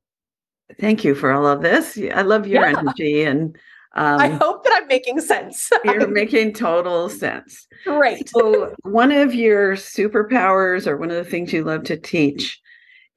thank 0.80 1.04
you 1.04 1.16
for 1.16 1.32
all 1.32 1.46
of 1.46 1.62
this. 1.62 1.98
I 2.14 2.22
love 2.22 2.48
your 2.48 2.68
yeah. 2.70 2.80
energy 2.80 3.24
and 3.24 3.58
um, 3.96 4.20
I 4.20 4.30
hope 4.30 4.64
that 4.64 4.74
I'm 4.76 4.88
making 4.88 5.22
sense. 5.22 5.70
you're 5.84 6.08
making 6.08 6.54
total 6.54 7.10
sense. 7.10 7.68
Great. 7.86 8.28
So, 8.30 8.74
one 8.82 9.12
of 9.12 9.36
your 9.36 9.76
superpowers, 9.76 10.88
or 10.88 10.98
one 10.98 11.12
of 11.12 11.24
the 11.24 11.30
things 11.30 11.54
you 11.54 11.64
love 11.64 11.84
to 11.84 11.98
teach, 11.98 12.60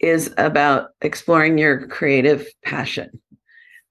is 0.00 0.34
about 0.36 0.90
exploring 1.00 1.56
your 1.56 1.86
creative 1.86 2.46
passion. 2.62 3.20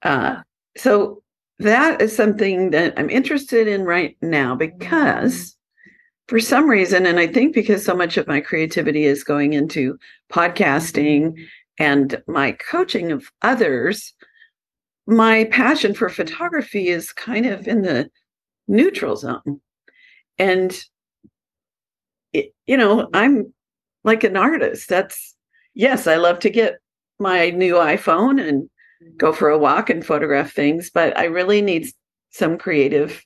Uh, 0.02 0.42
so, 0.76 1.22
that 1.58 2.00
is 2.00 2.14
something 2.14 2.70
that 2.70 2.94
I'm 2.96 3.10
interested 3.10 3.66
in 3.66 3.82
right 3.82 4.16
now 4.22 4.54
because 4.54 5.56
for 6.28 6.38
some 6.38 6.68
reason, 6.68 7.06
and 7.06 7.18
I 7.18 7.26
think 7.26 7.54
because 7.54 7.84
so 7.84 7.96
much 7.96 8.16
of 8.16 8.28
my 8.28 8.40
creativity 8.40 9.04
is 9.04 9.24
going 9.24 9.54
into 9.54 9.98
podcasting 10.30 11.34
and 11.78 12.22
my 12.26 12.52
coaching 12.52 13.12
of 13.12 13.30
others, 13.42 14.14
my 15.06 15.44
passion 15.44 15.94
for 15.94 16.08
photography 16.08 16.88
is 16.88 17.12
kind 17.12 17.46
of 17.46 17.68
in 17.68 17.82
the 17.82 18.10
neutral 18.66 19.16
zone. 19.16 19.60
And, 20.38 20.78
it, 22.32 22.54
you 22.66 22.76
know, 22.76 23.08
I'm 23.14 23.52
like 24.04 24.24
an 24.24 24.36
artist. 24.36 24.88
That's, 24.88 25.36
yes, 25.74 26.06
I 26.06 26.16
love 26.16 26.38
to 26.40 26.50
get 26.50 26.78
my 27.18 27.50
new 27.50 27.74
iPhone 27.74 28.46
and 28.46 28.64
mm-hmm. 28.64 29.16
go 29.16 29.32
for 29.32 29.48
a 29.48 29.58
walk 29.58 29.90
and 29.90 30.04
photograph 30.04 30.52
things, 30.52 30.90
but 30.92 31.16
I 31.16 31.24
really 31.24 31.62
need 31.62 31.88
some 32.30 32.58
creative, 32.58 33.24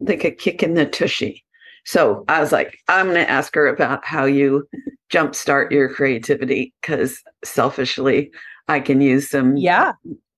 like 0.00 0.24
a 0.24 0.30
kick 0.30 0.62
in 0.62 0.74
the 0.74 0.86
tushy. 0.86 1.44
So 1.84 2.24
I 2.28 2.40
was 2.40 2.50
like, 2.50 2.78
I'm 2.88 3.06
going 3.06 3.16
to 3.16 3.30
ask 3.30 3.54
her 3.54 3.68
about 3.68 4.04
how 4.04 4.24
you 4.24 4.66
jumpstart 5.12 5.70
your 5.70 5.88
creativity 5.88 6.72
because 6.80 7.22
selfishly, 7.44 8.30
I 8.68 8.80
can 8.80 9.00
use 9.00 9.30
some 9.30 9.56
yeah 9.56 9.92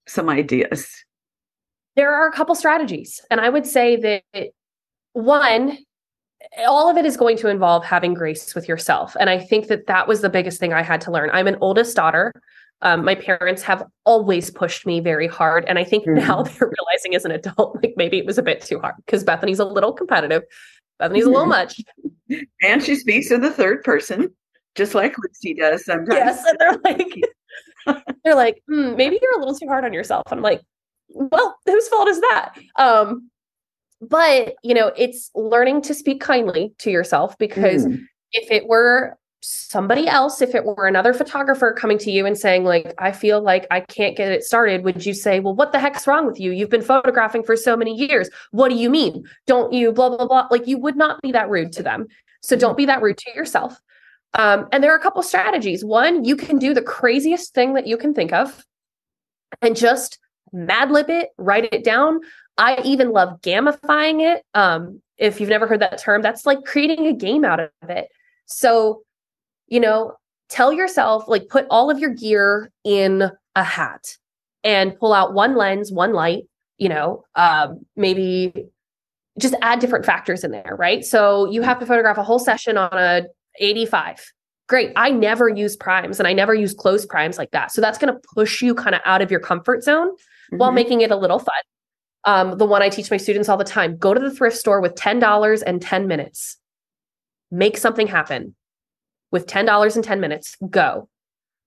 some 0.07 0.29
ideas. 0.29 0.89
There 1.95 2.13
are 2.13 2.29
a 2.29 2.33
couple 2.33 2.55
strategies, 2.55 3.21
and 3.31 3.41
I 3.41 3.49
would 3.49 3.67
say 3.67 3.97
that 3.97 4.51
one, 5.13 5.79
all 6.67 6.91
of 6.91 6.97
it 6.97 7.07
is 7.07 7.17
going 7.17 7.39
to 7.39 7.49
involve 7.49 7.85
having 7.85 8.13
grace 8.15 8.55
with 8.55 8.69
yourself, 8.69 9.17
and 9.19 9.31
I 9.31 9.39
think 9.39 9.69
that 9.69 9.87
that 9.87 10.07
was 10.09 10.21
the 10.21 10.31
biggest 10.31 10.61
thing 10.61 10.73
I 10.73 10.83
had 10.83 11.01
to 11.03 11.11
learn. 11.11 11.31
I'm 11.33 11.47
an 11.47 11.57
oldest 11.61 11.97
daughter. 11.97 12.33
Um, 12.83 13.05
my 13.05 13.15
parents 13.15 13.63
have 13.63 13.83
always 14.05 14.51
pushed 14.51 14.87
me 14.87 15.01
very 15.01 15.27
hard. 15.27 15.65
And 15.67 15.79
I 15.79 15.85
think 15.85 16.05
mm-hmm. 16.05 16.27
now 16.27 16.43
they're 16.43 16.71
realizing 16.79 17.15
as 17.15 17.25
an 17.25 17.31
adult, 17.31 17.79
like 17.83 17.95
maybe 17.97 18.19
it 18.19 18.27
was 18.27 18.39
a 18.39 18.43
bit 18.43 18.61
too 18.61 18.79
hard 18.81 18.95
because 19.05 19.25
Bethany's 19.25 19.59
a 19.59 19.65
little 19.65 19.93
competitive. 19.93 20.43
Bethany's 20.99 21.25
a 21.25 21.31
little 21.31 21.47
much. 21.59 21.81
And 22.63 22.83
she 22.83 22.97
speaks 22.97 23.31
in 23.31 23.41
the 23.41 23.51
third 23.51 23.83
person, 23.85 24.35
just 24.77 24.95
like 24.95 25.15
Lucy 25.19 25.55
does 25.55 25.85
sometimes. 25.85 26.09
Yes. 26.11 26.45
And 26.47 26.59
they're 26.59 26.81
like, 26.85 28.05
they're 28.25 28.35
like, 28.35 28.63
mm, 28.71 28.97
maybe 28.97 29.19
you're 29.21 29.37
a 29.37 29.39
little 29.39 29.55
too 29.55 29.67
hard 29.67 29.85
on 29.85 29.93
yourself. 29.93 30.25
I'm 30.31 30.43
like, 30.43 30.61
well, 31.09 31.57
whose 31.67 31.89
fault 31.89 32.09
is 32.09 32.21
that? 32.21 32.55
Um, 32.79 33.31
but 34.01 34.55
you 34.63 34.75
know, 34.75 34.93
it's 34.97 35.31
learning 35.35 35.83
to 35.83 35.95
speak 35.95 36.21
kindly 36.21 36.75
to 36.79 36.91
yourself 36.91 37.37
because 37.39 37.87
mm. 37.87 38.03
if 38.33 38.51
it 38.51 38.69
were 38.69 39.17
somebody 39.49 40.09
else 40.09 40.43
if 40.43 40.57
it 40.57 40.65
were 40.65 40.89
another 40.89 41.15
photographer 41.15 41.73
coming 41.73 41.99
to 41.99 42.11
you 42.11 42.27
and 42.27 42.37
saying 42.37 42.65
like 42.65 42.93
i 42.99 43.13
feel 43.13 43.41
like 43.41 43.65
i 43.71 43.79
can't 43.79 44.17
get 44.17 44.33
it 44.33 44.43
started 44.43 44.83
would 44.83 45.07
you 45.07 45.15
say 45.15 45.39
well 45.39 45.55
what 45.55 45.71
the 45.71 45.79
heck's 45.79 46.07
wrong 46.07 46.27
with 46.27 46.41
you 46.41 46.51
you've 46.51 46.71
been 46.71 46.83
photographing 46.83 47.45
for 47.45 47.55
so 47.55 47.77
many 47.77 47.95
years 47.95 48.29
what 48.51 48.71
do 48.71 48.75
you 48.75 48.91
mean 48.91 49.25
don't 49.47 49.73
you 49.73 49.93
blah 49.93 50.09
blah 50.09 50.27
blah 50.27 50.49
like 50.51 50.67
you 50.67 50.79
would 50.79 50.97
not 50.97 51.21
be 51.23 51.31
that 51.31 51.49
rude 51.49 51.71
to 51.71 51.83
them 51.83 52.07
so 52.43 52.57
don't 52.57 52.77
be 52.77 52.87
that 52.87 53.03
rude 53.03 53.19
to 53.19 53.31
yourself 53.37 53.81
um, 54.37 54.69
and 54.73 54.83
there 54.83 54.93
are 54.93 54.99
a 54.99 55.03
couple 55.03 55.23
strategies. 55.23 55.85
One 55.85 56.25
you 56.25 56.37
can 56.37 56.59
do 56.59 56.75
the 56.75 56.83
craziest 56.83 57.55
thing 57.55 57.75
that 57.75 57.87
you 57.87 57.97
can 57.97 58.15
think 58.15 58.33
of 58.33 58.65
and 59.63 59.77
just 59.77 60.19
mad 60.53 60.91
lib 60.91 61.11
it 61.11 61.31
write 61.39 61.73
it 61.73 61.85
down. 61.85 62.21
I 62.59 62.81
even 62.85 63.11
love 63.11 63.41
gamifying 63.43 64.23
it. 64.23 64.45
Um, 64.55 65.03
if 65.19 65.41
you've 65.41 65.51
never 65.51 65.67
heard 65.67 65.81
that 65.81 65.99
term 65.99 66.23
that's 66.23 66.47
like 66.47 66.65
creating 66.65 67.07
a 67.07 67.13
game 67.13 67.45
out 67.45 67.61
of 67.61 67.71
it. 67.89 68.09
So 68.47 69.03
you 69.69 69.81
know, 69.81 70.15
tell 70.49 70.73
yourself, 70.73 71.25
like, 71.29 71.49
put 71.49 71.67
all 71.71 71.91
of 71.91 71.99
your 71.99 72.11
gear 72.11 72.71
in 72.85 73.31
a 73.55 73.65
hat 73.65 74.17
and 74.65 74.99
pull 74.99 75.13
out 75.13 75.35
one 75.35 75.57
lens, 75.57 75.93
one 75.93 76.13
light, 76.13 76.45
you 76.79 76.89
know, 76.89 77.25
um, 77.35 77.85
maybe 77.97 78.67
just 79.39 79.55
add 79.63 79.81
different 79.81 80.07
factors 80.07 80.45
in 80.45 80.51
there, 80.51 80.77
right? 80.79 81.05
So 81.05 81.51
you 81.51 81.63
have 81.63 81.79
to 81.81 81.87
photograph 81.87 82.19
a 82.19 82.23
whole 82.23 82.39
session 82.39 82.79
on 82.79 82.91
a 82.93 83.27
85. 83.59 84.33
Great. 84.69 84.93
I 84.97 85.11
never 85.11 85.49
use 85.49 85.77
primes 85.77 86.19
and 86.19 86.27
I 86.27 86.33
never 86.33 86.53
use 86.55 86.75
close 86.75 87.07
primes 87.07 87.39
like 87.39 87.53
that. 87.53 87.71
So 87.71 87.81
that's 87.81 87.99
going 87.99 88.13
to 88.13 88.21
push 88.35 88.63
you 88.63 88.75
kind 88.75 88.95
of 88.95 89.01
out 89.05 89.23
of 89.23 89.31
your 89.31 89.41
comfort 89.41 89.85
zone 89.85 90.11
mm-hmm. 90.11 90.59
while 90.59 90.73
making 90.73 91.03
it 91.03 91.11
a 91.11 91.17
little 91.17 91.39
fun. 91.39 91.55
Um, 92.25 92.59
the 92.59 92.67
one 92.67 92.83
I 92.83 92.89
teach 92.89 93.11
my 93.11 93.17
students 93.17 93.49
all 93.49 93.57
the 93.57 93.65
time 93.65 93.97
go 93.97 94.13
to 94.13 94.19
the 94.19 94.33
thrift 94.33 94.57
store 94.57 94.81
with 94.81 94.97
$10 94.97 95.63
and 95.65 95.81
10 95.81 96.09
minutes. 96.09 96.57
Make 97.53 97.77
something 97.77 98.09
happen 98.09 98.57
with 99.31 99.47
$10 99.47 99.95
and 99.95 100.05
10 100.05 100.21
minutes, 100.21 100.57
go. 100.69 101.09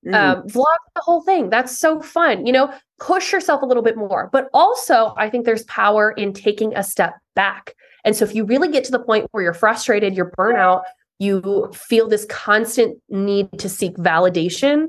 Mm. 0.05 0.13
Um, 0.15 0.47
vlog 0.47 0.77
the 0.95 1.01
whole 1.01 1.21
thing. 1.21 1.49
That's 1.49 1.77
so 1.77 2.01
fun. 2.01 2.45
You 2.45 2.53
know, 2.53 2.73
push 2.99 3.31
yourself 3.31 3.61
a 3.61 3.65
little 3.65 3.83
bit 3.83 3.97
more. 3.97 4.29
But 4.31 4.49
also, 4.53 5.13
I 5.17 5.29
think 5.29 5.45
there's 5.45 5.63
power 5.63 6.11
in 6.11 6.33
taking 6.33 6.75
a 6.75 6.83
step 6.83 7.15
back. 7.35 7.75
And 8.05 8.15
so, 8.15 8.23
if 8.23 8.33
you 8.33 8.45
really 8.45 8.69
get 8.69 8.85
to 8.85 8.91
the 8.91 8.99
point 8.99 9.27
where 9.31 9.43
you're 9.43 9.53
frustrated, 9.53 10.15
you're 10.15 10.31
burnout, 10.31 10.83
you 11.19 11.69
feel 11.73 12.07
this 12.07 12.25
constant 12.25 12.97
need 13.09 13.51
to 13.59 13.69
seek 13.69 13.95
validation 13.97 14.87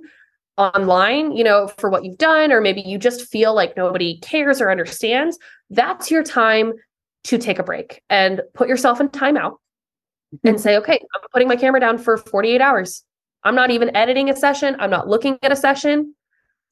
online, 0.56 1.32
you 1.32 1.42
know, 1.42 1.68
for 1.78 1.90
what 1.90 2.04
you've 2.04 2.18
done, 2.18 2.52
or 2.52 2.60
maybe 2.60 2.82
you 2.82 2.98
just 2.98 3.26
feel 3.28 3.54
like 3.54 3.76
nobody 3.76 4.18
cares 4.18 4.60
or 4.60 4.70
understands, 4.70 5.38
that's 5.70 6.10
your 6.10 6.22
time 6.22 6.72
to 7.24 7.38
take 7.38 7.58
a 7.58 7.62
break 7.62 8.02
and 8.08 8.42
put 8.54 8.68
yourself 8.68 9.00
in 9.00 9.08
timeout 9.08 9.56
and 10.44 10.54
mm-hmm. 10.54 10.62
say, 10.62 10.76
okay, 10.76 11.00
I'm 11.14 11.20
putting 11.32 11.48
my 11.48 11.56
camera 11.56 11.80
down 11.80 11.98
for 11.98 12.16
48 12.16 12.60
hours. 12.60 13.04
I'm 13.42 13.54
not 13.54 13.70
even 13.70 13.94
editing 13.96 14.30
a 14.30 14.36
session. 14.36 14.76
I'm 14.78 14.90
not 14.90 15.08
looking 15.08 15.38
at 15.42 15.52
a 15.52 15.56
session. 15.56 16.14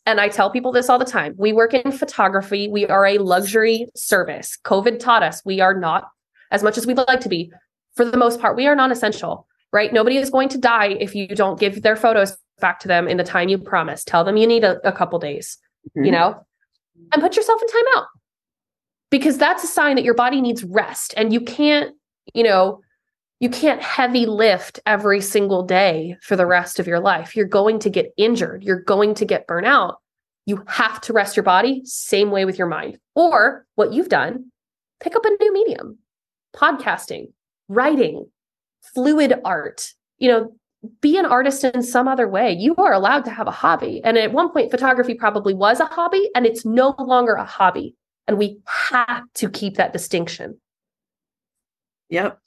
And 0.06 0.20
I 0.20 0.28
tell 0.28 0.50
people 0.50 0.72
this 0.72 0.88
all 0.88 0.98
the 0.98 1.04
time. 1.04 1.34
We 1.36 1.52
work 1.52 1.74
in 1.74 1.92
photography. 1.92 2.68
We 2.68 2.86
are 2.86 3.04
a 3.04 3.18
luxury 3.18 3.88
service. 3.94 4.56
COVID 4.64 4.98
taught 5.00 5.22
us 5.22 5.42
we 5.44 5.60
are 5.60 5.74
not, 5.74 6.08
as 6.50 6.62
much 6.62 6.78
as 6.78 6.86
we'd 6.86 6.96
like 6.96 7.20
to 7.20 7.28
be, 7.28 7.52
for 7.94 8.04
the 8.04 8.16
most 8.16 8.40
part, 8.40 8.56
we 8.56 8.66
are 8.66 8.76
non 8.76 8.92
essential, 8.92 9.47
right? 9.72 9.92
Nobody 9.92 10.16
is 10.16 10.30
going 10.30 10.48
to 10.50 10.58
die 10.58 10.96
if 11.00 11.14
you 11.14 11.28
don't 11.28 11.60
give 11.60 11.82
their 11.82 11.96
photos 11.96 12.36
back 12.60 12.80
to 12.80 12.88
them 12.88 13.08
in 13.08 13.16
the 13.16 13.24
time 13.24 13.48
you 13.48 13.58
promised. 13.58 14.08
Tell 14.08 14.24
them 14.24 14.36
you 14.36 14.46
need 14.46 14.64
a, 14.64 14.78
a 14.86 14.92
couple 14.92 15.18
days, 15.18 15.58
mm-hmm. 15.90 16.06
you 16.06 16.12
know, 16.12 16.40
and 17.12 17.22
put 17.22 17.36
yourself 17.36 17.60
in 17.62 17.68
timeout 17.68 18.06
because 19.10 19.38
that's 19.38 19.64
a 19.64 19.68
sign 19.68 19.96
that 19.96 20.04
your 20.04 20.14
body 20.14 20.40
needs 20.40 20.64
rest 20.64 21.14
and 21.16 21.32
you 21.32 21.40
can't, 21.40 21.94
you 22.34 22.42
know, 22.42 22.80
you 23.40 23.48
can't 23.48 23.80
heavy 23.80 24.26
lift 24.26 24.80
every 24.84 25.20
single 25.20 25.62
day 25.62 26.16
for 26.22 26.34
the 26.34 26.46
rest 26.46 26.80
of 26.80 26.88
your 26.88 26.98
life. 26.98 27.36
You're 27.36 27.46
going 27.46 27.78
to 27.80 27.90
get 27.90 28.12
injured. 28.16 28.64
You're 28.64 28.82
going 28.82 29.14
to 29.14 29.24
get 29.24 29.46
burnout. 29.46 29.94
You 30.44 30.64
have 30.66 31.00
to 31.02 31.12
rest 31.12 31.36
your 31.36 31.44
body, 31.44 31.82
same 31.84 32.30
way 32.30 32.44
with 32.44 32.58
your 32.58 32.66
mind. 32.66 32.98
Or 33.14 33.66
what 33.76 33.92
you've 33.92 34.08
done, 34.08 34.50
pick 34.98 35.14
up 35.14 35.24
a 35.24 35.30
new 35.40 35.52
medium 35.52 35.98
podcasting, 36.56 37.26
writing, 37.68 38.26
fluid 38.94 39.34
art. 39.44 39.92
You 40.18 40.28
know, 40.28 40.52
be 41.00 41.16
an 41.16 41.26
artist 41.26 41.64
in 41.64 41.82
some 41.82 42.08
other 42.08 42.28
way. 42.28 42.52
You 42.52 42.74
are 42.76 42.92
allowed 42.92 43.24
to 43.24 43.30
have 43.30 43.46
a 43.46 43.52
hobby. 43.52 44.00
And 44.04 44.16
at 44.16 44.32
one 44.32 44.50
point, 44.50 44.70
photography 44.70 45.14
probably 45.14 45.54
was 45.54 45.80
a 45.80 45.86
hobby, 45.86 46.30
and 46.34 46.46
it's 46.46 46.64
no 46.64 46.94
longer 46.98 47.34
a 47.34 47.44
hobby. 47.44 47.94
And 48.26 48.38
we 48.38 48.58
have 48.66 49.24
to 49.34 49.48
keep 49.48 49.76
that 49.76 49.92
distinction. 49.92 50.60
Yep. 52.10 52.38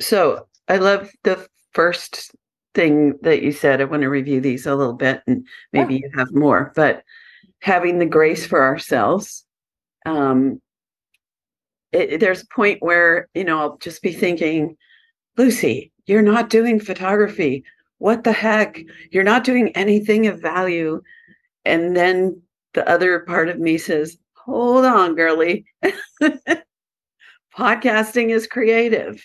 So 0.00 0.46
I 0.68 0.76
love 0.76 1.10
the 1.24 1.46
first 1.72 2.34
thing 2.74 3.18
that 3.22 3.42
you 3.42 3.52
said. 3.52 3.80
I 3.80 3.84
want 3.84 4.02
to 4.02 4.08
review 4.08 4.40
these 4.40 4.66
a 4.66 4.74
little 4.74 4.92
bit 4.92 5.22
and 5.26 5.46
maybe 5.72 5.94
yeah. 5.94 6.00
you 6.04 6.10
have 6.18 6.32
more, 6.32 6.72
but 6.76 7.02
having 7.60 7.98
the 7.98 8.06
grace 8.06 8.46
for 8.46 8.62
ourselves. 8.62 9.44
Um, 10.04 10.60
it, 11.92 12.20
there's 12.20 12.42
a 12.42 12.54
point 12.54 12.82
where, 12.82 13.28
you 13.34 13.44
know, 13.44 13.58
I'll 13.58 13.78
just 13.78 14.02
be 14.02 14.12
thinking, 14.12 14.76
Lucy, 15.36 15.92
you're 16.06 16.22
not 16.22 16.50
doing 16.50 16.80
photography. 16.80 17.64
What 17.98 18.24
the 18.24 18.32
heck? 18.32 18.80
You're 19.10 19.24
not 19.24 19.44
doing 19.44 19.70
anything 19.70 20.26
of 20.26 20.40
value. 20.40 21.02
And 21.64 21.96
then 21.96 22.40
the 22.74 22.88
other 22.88 23.20
part 23.20 23.48
of 23.48 23.58
me 23.58 23.78
says, 23.78 24.18
hold 24.34 24.84
on, 24.84 25.14
girly. 25.14 25.66
Podcasting 27.56 28.30
is 28.30 28.46
creative. 28.46 29.24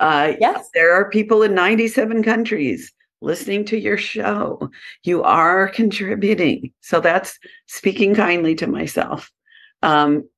Uh, 0.00 0.34
Yes. 0.40 0.68
There 0.74 0.92
are 0.92 1.10
people 1.10 1.42
in 1.42 1.54
97 1.54 2.22
countries 2.22 2.92
listening 3.20 3.64
to 3.66 3.76
your 3.78 3.96
show. 3.96 4.70
You 5.02 5.22
are 5.24 5.68
contributing. 5.68 6.72
So 6.80 7.00
that's 7.00 7.38
speaking 7.66 8.14
kindly 8.14 8.54
to 8.56 8.66
myself. 8.68 9.30
Um, 9.82 10.28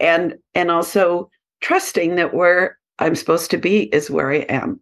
and 0.00 0.36
and 0.54 0.70
also 0.70 1.30
trusting 1.60 2.16
that 2.16 2.34
where 2.34 2.77
I'm 2.98 3.14
supposed 3.14 3.50
to 3.50 3.58
be 3.58 3.82
is 3.94 4.10
where 4.10 4.30
I 4.30 4.38
am. 4.48 4.80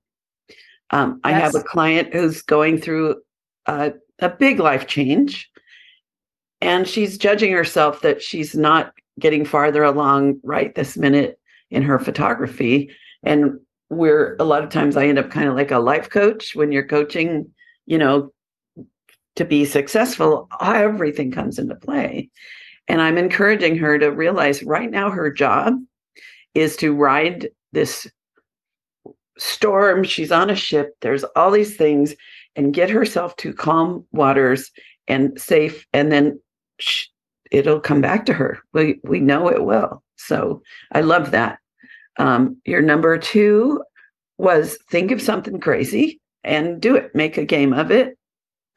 Um, 0.91 1.21
I 1.25 1.33
have 1.33 1.55
a 1.55 1.63
client 1.63 2.15
who's 2.15 2.43
going 2.43 2.79
through 2.79 3.17
a, 3.67 3.93
a 4.21 4.29
big 4.29 4.61
life 4.61 4.87
change, 4.87 5.51
and 6.61 6.87
she's 6.87 7.19
judging 7.19 7.53
herself 7.53 8.03
that 8.03 8.23
she's 8.23 8.55
not 8.55 8.93
getting 9.19 9.45
farther 9.45 9.83
along 9.83 10.41
right 10.43 10.75
this 10.75 10.97
minute 10.97 11.39
in 11.71 11.83
her 11.83 11.99
photography. 11.99 12.91
And 13.23 13.59
we're 13.91 14.37
a 14.39 14.45
lot 14.45 14.63
of 14.63 14.71
times 14.71 14.97
I 14.97 15.07
end 15.07 15.19
up 15.19 15.31
kind 15.31 15.49
of 15.49 15.55
like 15.55 15.71
a 15.71 15.79
life 15.79 16.11
coach 16.11 16.55
when 16.55 16.73
you're 16.73 16.87
coaching, 16.87 17.51
you 17.87 17.99
know, 17.99 18.33
to 19.37 19.45
be 19.45 19.65
successful, 19.65 20.49
everything 20.61 21.31
comes 21.31 21.59
into 21.59 21.75
play. 21.75 22.31
And 22.89 23.03
I'm 23.03 23.19
encouraging 23.19 23.77
her 23.79 23.99
to 23.99 24.11
realize 24.11 24.63
right 24.63 24.91
now 24.91 25.11
her 25.11 25.31
job 25.31 25.75
is 26.55 26.77
to 26.79 26.95
ride 26.95 27.51
this 27.77 28.09
storm. 29.39 30.03
She's 30.03 30.33
on 30.33 30.49
a 30.49 30.57
ship, 30.57 30.97
there's 31.03 31.25
all 31.37 31.51
these 31.51 31.77
things, 31.77 32.15
and 32.57 32.73
get 32.73 32.89
herself 32.89 33.37
to 33.37 33.53
calm 33.53 34.07
waters 34.13 34.71
and 35.07 35.39
safe. 35.39 35.87
And 35.93 36.11
then 36.11 36.41
sh- 36.79 37.09
it'll 37.51 37.81
come 37.81 38.01
back 38.01 38.25
to 38.27 38.33
her. 38.33 38.59
We, 38.73 38.99
we 39.05 39.21
know 39.21 39.49
it 39.49 39.63
will. 39.63 40.03
So 40.17 40.63
I 40.93 41.03
love 41.03 41.33
that. 41.33 41.59
Um, 42.19 42.57
your 42.65 42.81
number 42.81 43.19
two 43.19 43.83
was 44.39 44.79
think 44.91 45.11
of 45.11 45.21
something 45.21 45.61
crazy 45.61 46.19
and 46.43 46.81
do 46.81 46.97
it, 46.97 47.15
make 47.15 47.37
a 47.37 47.45
game 47.45 47.75
of 47.75 47.91
it. 47.91 48.17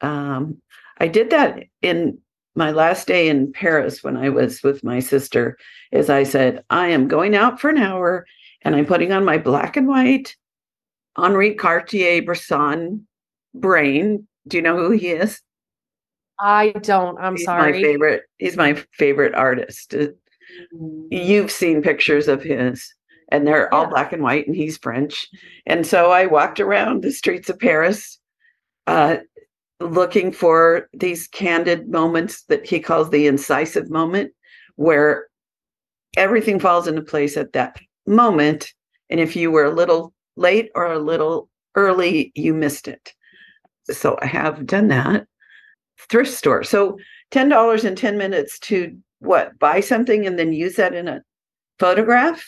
Um, 0.02 0.60
I 0.98 1.08
did 1.08 1.30
that 1.30 1.64
in 1.80 2.18
my 2.54 2.70
last 2.70 3.06
day 3.06 3.30
in 3.30 3.50
Paris 3.52 4.04
when 4.04 4.18
I 4.18 4.28
was 4.28 4.62
with 4.62 4.84
my 4.84 5.00
sister. 5.00 5.56
Is 5.90 6.10
I 6.10 6.24
said, 6.24 6.62
I 6.68 6.88
am 6.88 7.08
going 7.08 7.34
out 7.34 7.58
for 7.58 7.70
an 7.70 7.78
hour 7.78 8.26
and 8.62 8.74
I'm 8.74 8.86
putting 8.86 9.12
on 9.12 9.24
my 9.24 9.38
black 9.38 9.76
and 9.76 9.88
white 9.88 10.36
Henri 11.16 11.54
Cartier 11.54 12.22
Bresson 12.22 13.06
brain. 13.54 14.26
Do 14.48 14.56
you 14.56 14.62
know 14.62 14.76
who 14.76 14.90
he 14.90 15.08
is? 15.08 15.40
I 16.38 16.70
don't. 16.80 17.18
I'm 17.18 17.36
he's 17.36 17.44
sorry. 17.44 17.72
my 17.72 17.82
favorite. 17.82 18.22
He's 18.38 18.56
my 18.56 18.74
favorite 18.92 19.34
artist. 19.34 19.94
Uh, 19.94 20.08
You've 21.10 21.50
seen 21.50 21.82
pictures 21.82 22.26
of 22.26 22.42
his, 22.42 22.92
and 23.30 23.46
they're 23.46 23.72
all 23.72 23.86
black 23.86 24.12
and 24.12 24.22
white, 24.22 24.46
and 24.46 24.56
he's 24.56 24.78
French. 24.78 25.28
And 25.66 25.86
so 25.86 26.10
I 26.10 26.26
walked 26.26 26.60
around 26.60 27.02
the 27.02 27.12
streets 27.12 27.48
of 27.48 27.58
Paris, 27.58 28.18
uh, 28.86 29.18
looking 29.78 30.32
for 30.32 30.88
these 30.92 31.28
candid 31.28 31.88
moments 31.88 32.42
that 32.44 32.66
he 32.66 32.80
calls 32.80 33.10
the 33.10 33.30
decisive 33.30 33.90
moment, 33.90 34.32
where 34.76 35.26
everything 36.16 36.58
falls 36.58 36.88
into 36.88 37.02
place 37.02 37.36
at 37.36 37.52
that 37.52 37.78
moment. 38.10 38.72
And 39.08 39.20
if 39.20 39.36
you 39.36 39.50
were 39.50 39.64
a 39.64 39.74
little 39.74 40.12
late 40.36 40.70
or 40.74 40.86
a 40.86 40.98
little 40.98 41.48
early, 41.74 42.32
you 42.34 42.52
missed 42.52 42.88
it. 42.88 43.14
So 43.90 44.18
I 44.20 44.26
have 44.26 44.66
done 44.66 44.88
that. 44.88 45.26
Thrift 46.08 46.32
store. 46.32 46.62
So 46.64 46.98
$10 47.32 47.84
in 47.84 47.96
10 47.96 48.18
minutes 48.18 48.58
to 48.60 48.96
what? 49.20 49.58
Buy 49.58 49.80
something 49.80 50.26
and 50.26 50.38
then 50.38 50.52
use 50.52 50.76
that 50.76 50.94
in 50.94 51.08
a 51.08 51.22
photograph? 51.78 52.42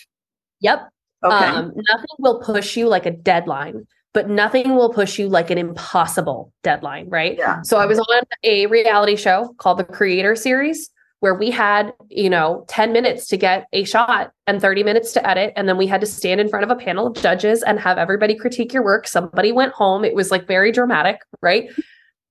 Yep. 0.61 0.89
Okay. 1.25 1.35
Um, 1.35 1.73
nothing 1.89 2.17
will 2.19 2.41
push 2.41 2.77
you 2.77 2.89
like 2.89 3.07
a 3.07 3.11
deadline, 3.11 3.87
but 4.13 4.29
nothing 4.29 4.75
will 4.75 4.93
push 4.93 5.19
you 5.19 5.29
like 5.29 5.51
an 5.51 5.59
impossible 5.59 6.53
deadline, 6.63 7.09
right? 7.09 7.37
yeah. 7.39 7.63
So 7.63 7.79
I 7.79 7.87
was 7.87 7.99
on 7.99 8.23
a 8.43 8.67
reality 8.67 9.17
show 9.17 9.55
called 9.59 9.79
the 9.79 9.85
Creator 9.85 10.37
Series 10.37 10.91
where 11.23 11.35
we 11.37 11.53
had, 11.53 11.93
you 12.09 12.29
know, 12.29 12.65
10 12.67 12.93
minutes 12.93 13.29
to 13.29 13.37
get 13.37 13.69
a 13.73 13.85
shot 13.85 14.33
and 14.49 14.61
30 14.61 14.83
minutes 14.83 15.13
to 15.13 15.25
edit. 15.25 15.53
And 15.55 15.69
then 15.69 15.77
we 15.77 15.87
had 15.87 16.01
to 16.01 16.07
stand 16.07 16.41
in 16.41 16.49
front 16.49 16.65
of 16.65 16.71
a 16.71 16.75
panel 16.75 17.07
of 17.07 17.15
judges 17.15 17.63
and 17.63 17.79
have 17.79 17.97
everybody 17.97 18.35
critique 18.35 18.73
your 18.73 18.83
work. 18.83 19.07
Somebody 19.07 19.53
went 19.53 19.73
home. 19.73 20.05
It 20.05 20.17
was 20.17 20.33
like 20.33 20.49
very 20.49 20.73
dramatic, 20.73 21.21
right? 21.41 21.71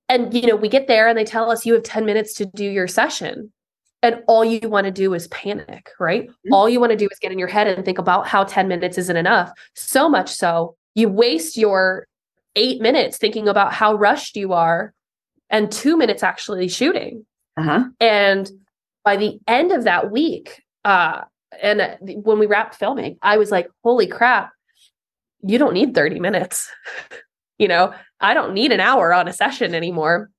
And, 0.10 0.34
you 0.34 0.46
know, 0.46 0.58
we 0.58 0.68
get 0.68 0.90
there 0.90 1.08
and 1.08 1.18
they 1.18 1.24
tell 1.24 1.50
us 1.50 1.66
you 1.66 1.74
have 1.74 1.84
10 1.84 2.06
minutes 2.06 2.34
to 2.34 2.46
do 2.48 2.66
your 2.66 2.86
session. 2.86 3.54
And 4.04 4.24
all 4.28 4.44
you 4.44 4.68
want 4.68 4.84
to 4.88 4.92
do 4.92 5.14
is 5.14 5.30
panic, 5.30 5.92
right? 5.98 6.28
Mhm. 6.28 6.52
All 6.52 6.68
you 6.68 6.82
want 6.82 6.90
to 6.90 6.98
do 6.98 7.08
is 7.10 7.18
get 7.22 7.32
in 7.32 7.40
your 7.40 7.48
head 7.48 7.68
and 7.68 7.86
think 7.86 7.98
about 7.98 8.28
how 8.28 8.44
10 8.44 8.68
minutes 8.68 8.98
isn't 8.98 9.16
enough. 9.16 9.54
So 9.74 10.10
much 10.10 10.28
so, 10.28 10.76
you 10.96 11.08
waste 11.08 11.56
your 11.56 12.08
eight 12.58 12.82
minutes 12.82 13.18
thinking 13.18 13.48
about 13.48 13.72
how 13.72 13.94
rushed 13.94 14.36
you 14.36 14.52
are 14.52 14.94
and 15.50 15.72
two 15.72 15.96
minutes 15.96 16.24
actually 16.24 16.68
shooting. 16.68 17.26
Uh-huh. 17.56 17.86
And 18.02 18.52
by 19.04 19.18
the 19.18 19.40
end 19.48 19.72
of 19.72 19.84
that 19.84 20.12
week, 20.12 20.62
uh, 20.86 21.22
and 21.62 21.82
uh, 21.82 21.96
when 22.00 22.40
we 22.40 22.46
wrapped 22.46 22.76
filming, 22.76 23.18
I 23.22 23.38
was 23.38 23.52
like, 23.52 23.70
holy 23.84 24.08
crap, 24.08 24.52
you 25.42 25.58
don't 25.58 25.74
need 25.74 25.94
30 25.94 26.20
minutes. 26.20 26.70
you 27.58 27.68
know, 27.68 27.94
I 28.20 28.34
don't 28.34 28.54
need 28.54 28.72
an 28.72 28.80
hour 28.80 29.14
on 29.14 29.28
a 29.28 29.34
session 29.34 29.76
anymore. 29.76 30.30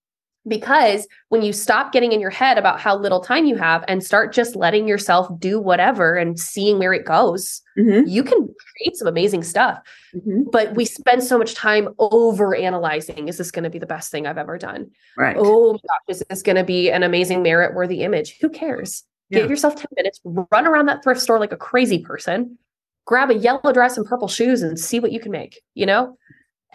Because 0.48 1.07
when 1.28 1.42
you 1.42 1.52
stop 1.52 1.92
getting 1.92 2.11
in 2.11 2.20
your 2.20 2.31
head 2.31 2.59
about 2.59 2.81
how 2.81 2.96
little 2.96 3.20
time 3.20 3.44
you 3.44 3.55
have 3.57 3.85
and 3.87 4.02
start 4.02 4.33
just 4.33 4.57
letting 4.57 4.88
yourself 4.88 5.28
do 5.38 5.61
whatever 5.61 6.16
and 6.16 6.38
seeing 6.38 6.78
where 6.81 6.92
it 6.92 7.05
goes, 7.05 7.62
Mhm. 7.78 8.09
you 8.09 8.24
can 8.24 8.48
create 8.76 8.96
some 8.96 9.07
amazing 9.07 9.44
stuff. 9.44 9.78
Mhm. 10.14 10.50
But 10.50 10.74
we 10.74 10.85
spend 10.85 11.22
so 11.22 11.38
much 11.38 11.55
time 11.55 11.90
over 12.00 12.57
analyzing 12.57 13.28
is 13.28 13.38
this 13.38 13.52
going 13.52 13.62
to 13.64 13.70
be 13.70 13.78
the 13.78 13.87
best 13.87 14.11
thing 14.11 14.26
I've 14.26 14.37
ever 14.38 14.59
done? 14.59 14.90
Right. 15.16 15.37
oh 15.38 15.74
my 15.74 15.78
gosh, 15.78 16.00
is 16.09 16.24
this 16.28 16.42
going 16.42 16.57
to 16.57 16.64
be 16.64 16.90
an 16.90 17.05
amazing 17.05 17.42
merit 17.44 17.74
worthy 17.74 18.02
image? 18.02 18.38
Who 18.40 18.48
cares? 18.48 19.05
Yeah. 19.31 19.40
Give 19.40 19.50
yourself 19.50 19.76
10 19.76 19.87
minutes, 19.96 20.20
run 20.24 20.66
around 20.66 20.87
that 20.87 21.05
thrift 21.05 21.20
store 21.20 21.38
like 21.38 21.52
a 21.52 21.57
crazy 21.57 22.00
person, 22.00 22.59
grab 23.07 23.31
a 23.31 23.35
yellow 23.35 23.72
dress 23.72 23.96
and 23.96 24.05
purple 24.05 24.28
shoes 24.28 24.61
and 24.62 24.78
see 24.78 24.98
what 24.98 25.12
you 25.12 25.20
can 25.20 25.31
make, 25.31 25.62
you 25.74 25.87
know? 25.87 26.18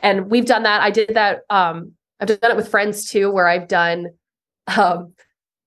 And 0.02 0.30
we've 0.32 0.46
done 0.46 0.64
that. 0.64 0.82
I 0.82 0.90
did 0.90 1.10
that. 1.16 1.42
Um, 1.50 1.94
I've 2.20 2.28
done 2.28 2.52
it 2.52 2.58
with 2.58 2.70
friends 2.70 3.10
too, 3.10 3.30
where 3.32 3.48
I've 3.48 3.68
done 3.68 4.08
um, 4.76 5.14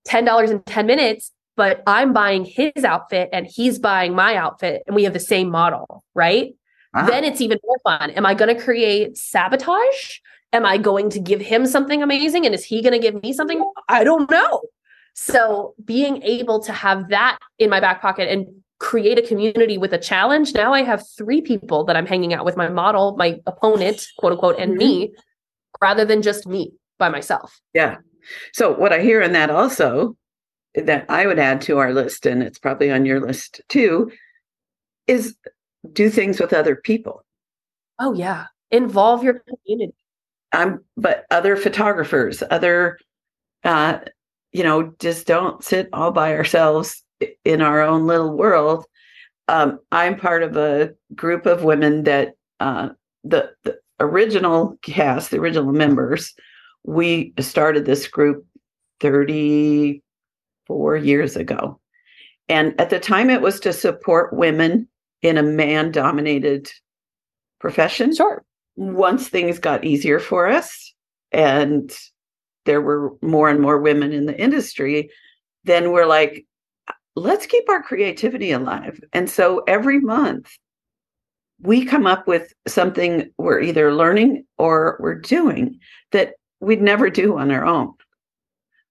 $10 0.08 0.50
in 0.50 0.62
10 0.62 0.86
minutes, 0.86 1.32
but 1.56 1.82
I'm 1.86 2.12
buying 2.12 2.44
his 2.44 2.84
outfit 2.84 3.28
and 3.32 3.46
he's 3.46 3.78
buying 3.78 4.14
my 4.14 4.34
outfit 4.36 4.82
and 4.86 4.96
we 4.96 5.04
have 5.04 5.12
the 5.12 5.20
same 5.20 5.50
model, 5.50 6.04
right? 6.14 6.54
Ah, 6.94 7.06
then 7.06 7.24
it's 7.24 7.40
even 7.40 7.58
more 7.64 7.78
fun. 7.84 8.10
Am 8.10 8.26
I 8.26 8.34
going 8.34 8.54
to 8.54 8.60
create 8.60 9.16
sabotage? 9.16 10.18
Am 10.52 10.66
I 10.66 10.78
going 10.78 11.10
to 11.10 11.20
give 11.20 11.40
him 11.40 11.66
something 11.66 12.02
amazing? 12.02 12.44
And 12.44 12.54
is 12.54 12.64
he 12.64 12.82
going 12.82 12.92
to 12.92 12.98
give 12.98 13.22
me 13.22 13.32
something? 13.32 13.64
I 13.88 14.02
don't 14.02 14.28
know. 14.30 14.62
So 15.14 15.74
being 15.84 16.22
able 16.22 16.60
to 16.64 16.72
have 16.72 17.10
that 17.10 17.38
in 17.58 17.70
my 17.70 17.78
back 17.78 18.02
pocket 18.02 18.28
and 18.28 18.46
create 18.80 19.18
a 19.18 19.22
community 19.22 19.78
with 19.78 19.92
a 19.92 19.98
challenge. 19.98 20.54
Now 20.54 20.72
I 20.72 20.82
have 20.82 21.06
three 21.16 21.42
people 21.42 21.84
that 21.84 21.96
I'm 21.96 22.06
hanging 22.06 22.32
out 22.32 22.44
with 22.44 22.56
my 22.56 22.68
model, 22.68 23.14
my 23.16 23.38
opponent, 23.46 24.06
quote 24.18 24.32
unquote, 24.32 24.56
and 24.58 24.72
Mhm. 24.72 24.78
me, 24.78 25.14
rather 25.81 26.05
than 26.05 26.23
just 26.23 26.47
me 26.47 26.73
by 26.99 27.09
myself. 27.09 27.61
yeah. 27.75 27.97
So 28.53 28.75
what 28.75 28.93
I 28.93 29.01
hear 29.01 29.23
in 29.23 29.33
that 29.33 29.51
also 29.51 30.14
that 30.75 31.07
I 31.09 31.27
would 31.27 31.38
add 31.38 31.62
to 31.62 31.79
our 31.79 31.93
list, 31.93 32.27
and 32.27 32.43
it's 32.43 32.59
probably 32.59 32.90
on 32.90 33.07
your 33.07 33.19
list 33.19 33.61
too, 33.69 34.12
is 35.07 35.35
do 35.93 36.11
things 36.11 36.38
with 36.38 36.53
other 36.53 36.77
people. 36.77 37.25
Oh, 37.99 38.12
yeah. 38.12 38.47
Involve 38.71 39.25
your 39.25 39.43
community. 39.49 39.95
um, 40.53 40.85
but 40.97 41.25
other 41.31 41.57
photographers, 41.57 42.43
other, 42.51 42.99
uh, 43.64 43.99
you 44.53 44.62
know, 44.62 44.93
just 45.01 45.27
don't 45.27 45.64
sit 45.64 45.88
all 45.93 46.12
by 46.12 46.37
ourselves 46.37 47.03
in 47.45 47.62
our 47.62 47.81
own 47.81 48.07
little 48.07 48.37
world. 48.37 48.85
Um, 49.49 49.81
I'm 49.91 50.16
part 50.16 50.43
of 50.43 50.57
a 50.57 50.93
group 51.14 51.47
of 51.47 51.64
women 51.64 52.05
that 52.05 52.35
uh, 52.61 52.91
the, 53.24 53.53
the 53.64 53.78
original 54.01 54.78
cast, 54.82 55.30
the 55.30 55.38
original 55.38 55.72
members, 55.72 56.34
we 56.84 57.32
started 57.38 57.84
this 57.84 58.09
group 58.09 58.44
34 59.01 60.96
years 60.96 61.36
ago. 61.36 61.78
And 62.48 62.78
at 62.80 62.90
the 62.90 62.98
time, 62.98 63.30
it 63.30 63.42
was 63.42 63.61
to 63.61 63.72
support 63.72 64.32
women 64.32 64.88
in 65.22 65.38
a 65.38 65.42
man 65.42 65.92
dominated 65.92 66.70
profession 67.61 68.14
Sure. 68.14 68.44
once 68.76 69.28
things 69.28 69.59
got 69.59 69.84
easier 69.84 70.18
for 70.18 70.48
us 70.48 70.94
and 71.30 71.92
there 72.64 72.80
were 72.80 73.12
more 73.22 73.48
and 73.48 73.61
more 73.61 73.78
women 73.78 74.12
in 74.12 74.26
the 74.26 74.38
industry, 74.38 75.11
then 75.64 75.92
we're 75.92 76.07
like, 76.07 76.46
let's 77.16 77.46
keep 77.46 77.68
our 77.68 77.82
creativity 77.82 78.51
alive. 78.53 79.01
And 79.12 79.28
so 79.28 79.62
every 79.66 80.01
month 80.01 80.51
we 81.62 81.84
come 81.84 82.06
up 82.06 82.26
with 82.26 82.52
something 82.66 83.30
we're 83.38 83.61
either 83.61 83.92
learning 83.92 84.44
or 84.58 84.96
we're 85.00 85.18
doing 85.18 85.78
that 86.12 86.34
we'd 86.61 86.82
never 86.82 87.11
do 87.11 87.38
on 87.38 87.50
our 87.50 87.64
own. 87.64 87.92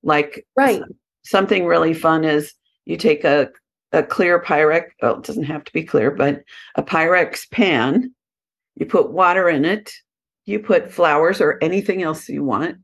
Like 0.03 0.45
Right. 0.55 0.81
something 1.23 1.65
really 1.65 1.93
fun 1.93 2.23
is 2.23 2.53
you 2.85 2.97
take 2.97 3.23
a 3.23 3.49
a 3.91 4.03
clear 4.03 4.39
Pyrex, 4.39 4.83
well, 5.01 5.17
it 5.17 5.23
doesn't 5.23 5.45
have 5.45 5.63
to 5.63 5.73
be 5.73 5.83
clear, 5.83 6.11
but 6.11 6.43
a 6.75 6.83
Pyrex 6.83 7.49
pan, 7.49 8.13
you 8.75 8.85
put 8.85 9.11
water 9.11 9.49
in 9.49 9.65
it, 9.65 9.91
you 10.45 10.59
put 10.59 10.91
flowers 10.91 11.41
or 11.41 11.57
anything 11.61 12.03
else 12.03 12.29
you 12.29 12.43
want 12.43 12.77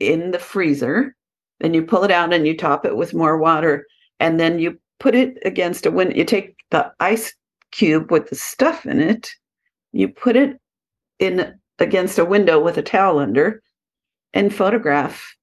in 0.00 0.32
the 0.32 0.40
freezer, 0.40 1.14
then 1.60 1.74
you 1.74 1.82
pull 1.82 2.02
it 2.02 2.10
out 2.10 2.32
and 2.32 2.44
you 2.44 2.56
top 2.56 2.84
it 2.84 2.96
with 2.96 3.14
more 3.14 3.38
water, 3.38 3.86
and 4.18 4.40
then 4.40 4.58
you 4.58 4.80
put 4.98 5.14
it 5.14 5.38
against 5.44 5.86
a 5.86 5.92
window. 5.92 6.16
You 6.16 6.24
take 6.24 6.56
the 6.72 6.92
ice 6.98 7.32
cube 7.72 8.10
with 8.10 8.30
the 8.30 8.36
stuff 8.36 8.86
in 8.86 9.00
it, 9.00 9.30
you 9.92 10.08
put 10.08 10.36
it 10.36 10.60
in 11.18 11.54
against 11.78 12.18
a 12.18 12.24
window 12.24 12.60
with 12.60 12.78
a 12.78 12.82
towel 12.82 13.18
under, 13.18 13.62
and 14.32 14.54
photograph 14.54 15.36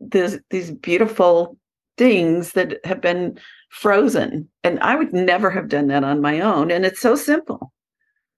this, 0.00 0.38
these 0.50 0.70
beautiful 0.70 1.56
things 1.96 2.52
that 2.52 2.84
have 2.84 3.00
been 3.00 3.38
frozen. 3.70 4.48
And 4.62 4.80
I 4.80 4.96
would 4.96 5.12
never 5.12 5.50
have 5.50 5.68
done 5.68 5.86
that 5.88 6.04
on 6.04 6.20
my 6.20 6.40
own. 6.40 6.70
And 6.70 6.84
it's 6.84 7.00
so 7.00 7.14
simple. 7.14 7.72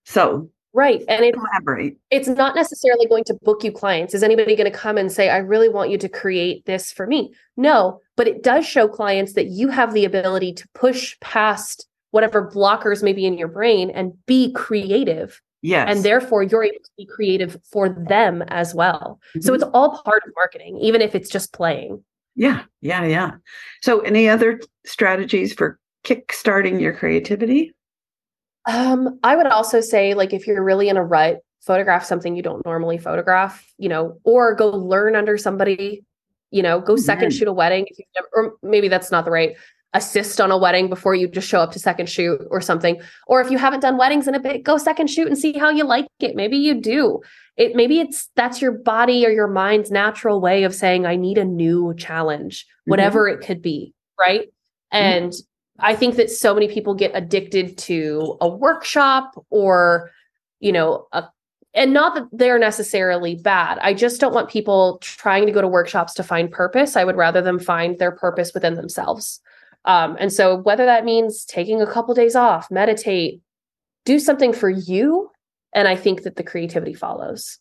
So 0.05 0.49
Right. 0.73 1.01
And 1.07 1.25
it, 1.25 1.33
collaborate. 1.33 1.97
it's 2.11 2.27
not 2.27 2.55
necessarily 2.55 3.07
going 3.07 3.23
to 3.23 3.33
book 3.41 3.63
you 3.63 3.71
clients. 3.71 4.13
Is 4.13 4.21
anybody 4.21 4.55
going 4.55 4.71
to 4.71 4.77
come 4.77 4.95
and 4.95 5.11
say, 5.11 5.27
I 5.27 5.37
really 5.37 5.69
want 5.69 5.89
you 5.89 5.97
to 5.97 6.07
create 6.07 6.65
this 6.65 6.91
for 6.91 7.07
me? 7.07 7.33
No, 7.55 7.99
but 8.15 8.27
it 8.27 8.43
does 8.43 8.63
show 8.63 8.87
clients 8.87 9.33
that 9.33 9.47
you 9.47 9.69
have 9.69 9.95
the 9.95 10.05
ability 10.05 10.53
to 10.53 10.67
push 10.75 11.19
past 11.19 11.87
whatever 12.11 12.49
blockers 12.49 13.03
may 13.03 13.13
be 13.13 13.25
in 13.25 13.37
your 13.37 13.47
brain 13.47 13.89
and 13.89 14.13
be 14.25 14.51
creative. 14.53 15.41
Yes. 15.61 15.87
And 15.89 16.03
therefore, 16.05 16.43
you're 16.43 16.63
able 16.63 16.83
to 16.83 16.91
be 16.97 17.05
creative 17.05 17.57
for 17.71 17.89
them 17.89 18.43
as 18.49 18.73
well. 18.75 19.19
So 19.41 19.51
Mhm. 19.51 19.55
it's 19.55 19.63
all 19.73 20.01
part 20.03 20.23
of 20.25 20.31
marketing, 20.35 20.77
even 20.77 21.01
if 21.01 21.15
it's 21.15 21.29
just 21.29 21.53
playing. 21.53 22.03
yeah, 22.39 22.61
yeah, 22.81 23.03
yeah. 23.03 23.31
So 23.81 24.01
any 24.01 24.29
other 24.29 24.59
strategies 24.85 25.53
for 25.53 25.79
kickstarting 26.03 26.79
your 26.79 26.93
creativity? 26.93 27.73
Um, 28.67 29.19
I 29.23 29.35
would 29.35 29.47
also 29.47 29.81
say, 29.81 30.13
like, 30.13 30.33
if 30.33 30.45
you're 30.45 30.63
really 30.63 30.87
in 30.89 30.97
a 30.97 31.03
rut, 31.03 31.39
photograph 31.61 32.05
something 32.05 32.35
you 32.35 32.43
don't 32.43 32.63
normally 32.63 32.99
photograph, 32.99 33.65
you 33.79 33.89
know, 33.89 34.19
or 34.23 34.53
go 34.53 34.69
learn 34.69 35.15
under 35.15 35.35
somebody, 35.37 36.05
you 36.51 36.61
know, 36.61 36.79
go 36.79 36.95
second 36.95 37.29
Mhm. 37.31 37.39
shoot 37.39 37.47
a 37.47 37.53
wedding 37.53 37.87
if 37.89 37.97
you've 37.97 38.07
never, 38.15 38.27
or 38.33 38.53
maybe 38.61 38.87
that's 38.87 39.11
not 39.11 39.25
the 39.25 39.31
right 39.31 39.55
assist 39.97 40.39
on 40.39 40.51
a 40.51 40.57
wedding 40.57 40.89
before 40.89 41.15
you 41.15 41.27
just 41.27 41.47
show 41.47 41.59
up 41.59 41.71
to 41.73 41.79
second 41.79 42.07
shoot 42.07 42.39
or 42.49 42.61
something. 42.61 43.01
Or 43.27 43.41
if 43.41 43.51
you 43.51 43.57
haven't 43.57 43.81
done 43.81 43.97
weddings 43.97 44.27
in 44.27 44.35
a 44.35 44.39
bit, 44.39 44.63
go 44.63 44.77
second 44.77 45.07
shoot 45.09 45.27
and 45.27 45.37
see 45.37 45.53
how 45.53 45.69
you 45.69 45.83
like 45.83 46.07
it. 46.19 46.35
Maybe 46.35 46.57
you 46.57 46.79
do. 46.79 47.21
It 47.57 47.75
maybe 47.75 47.99
it's 47.99 48.29
that's 48.35 48.61
your 48.61 48.71
body 48.71 49.25
or 49.25 49.29
your 49.29 49.47
mind's 49.47 49.91
natural 49.91 50.39
way 50.39 50.63
of 50.63 50.73
saying, 50.73 51.05
I 51.05 51.15
need 51.15 51.37
a 51.37 51.43
new 51.43 51.93
challenge, 51.97 52.63
mm-hmm. 52.63 52.91
whatever 52.91 53.27
it 53.27 53.45
could 53.45 53.61
be. 53.61 53.93
Right. 54.19 54.47
Mm-hmm. 54.93 54.97
And 54.97 55.33
I 55.79 55.95
think 55.95 56.15
that 56.15 56.29
so 56.31 56.53
many 56.53 56.67
people 56.67 56.93
get 56.93 57.11
addicted 57.13 57.77
to 57.79 58.37
a 58.39 58.47
workshop 58.47 59.31
or, 59.49 60.11
you 60.59 60.71
know, 60.71 61.07
a 61.11 61.25
and 61.73 61.93
not 61.93 62.15
that 62.15 62.27
they're 62.31 62.57
necessarily 62.57 63.35
bad. 63.35 63.77
I 63.81 63.93
just 63.93 64.19
don't 64.19 64.33
want 64.33 64.49
people 64.49 64.97
trying 65.01 65.45
to 65.45 65.51
go 65.51 65.61
to 65.61 65.67
workshops 65.67 66.13
to 66.15 66.23
find 66.23 66.49
purpose. 66.49 66.95
I 66.95 67.03
would 67.03 67.15
rather 67.15 67.41
them 67.41 67.59
find 67.59 67.99
their 67.99 68.11
purpose 68.11 68.51
within 68.53 68.73
themselves. 68.73 69.39
Um, 69.85 70.17
and 70.19 70.33
so, 70.33 70.57
whether 70.57 70.85
that 70.85 71.05
means 71.05 71.45
taking 71.45 71.81
a 71.81 71.87
couple 71.87 72.13
days 72.13 72.35
off, 72.35 72.69
meditate, 72.69 73.41
do 74.05 74.19
something 74.19 74.53
for 74.53 74.69
you, 74.69 75.29
and 75.73 75.87
I 75.87 75.95
think 75.95 76.23
that 76.23 76.35
the 76.35 76.43
creativity 76.43 76.93
follows. 76.93 77.59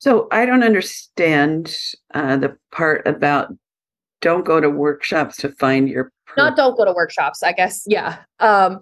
So 0.00 0.28
I 0.30 0.46
don't 0.46 0.62
understand 0.62 1.76
uh, 2.14 2.38
the 2.38 2.56
part 2.72 3.06
about 3.06 3.52
don't 4.22 4.44
go 4.46 4.60
to 4.60 4.70
workshops 4.70 5.36
to 5.38 5.50
find 5.52 5.88
your 5.88 6.10
Not 6.36 6.56
don't 6.56 6.76
go 6.76 6.86
to 6.86 6.92
workshops, 6.92 7.42
I 7.42 7.52
guess. 7.52 7.82
Yeah. 7.86 8.18
Um, 8.38 8.80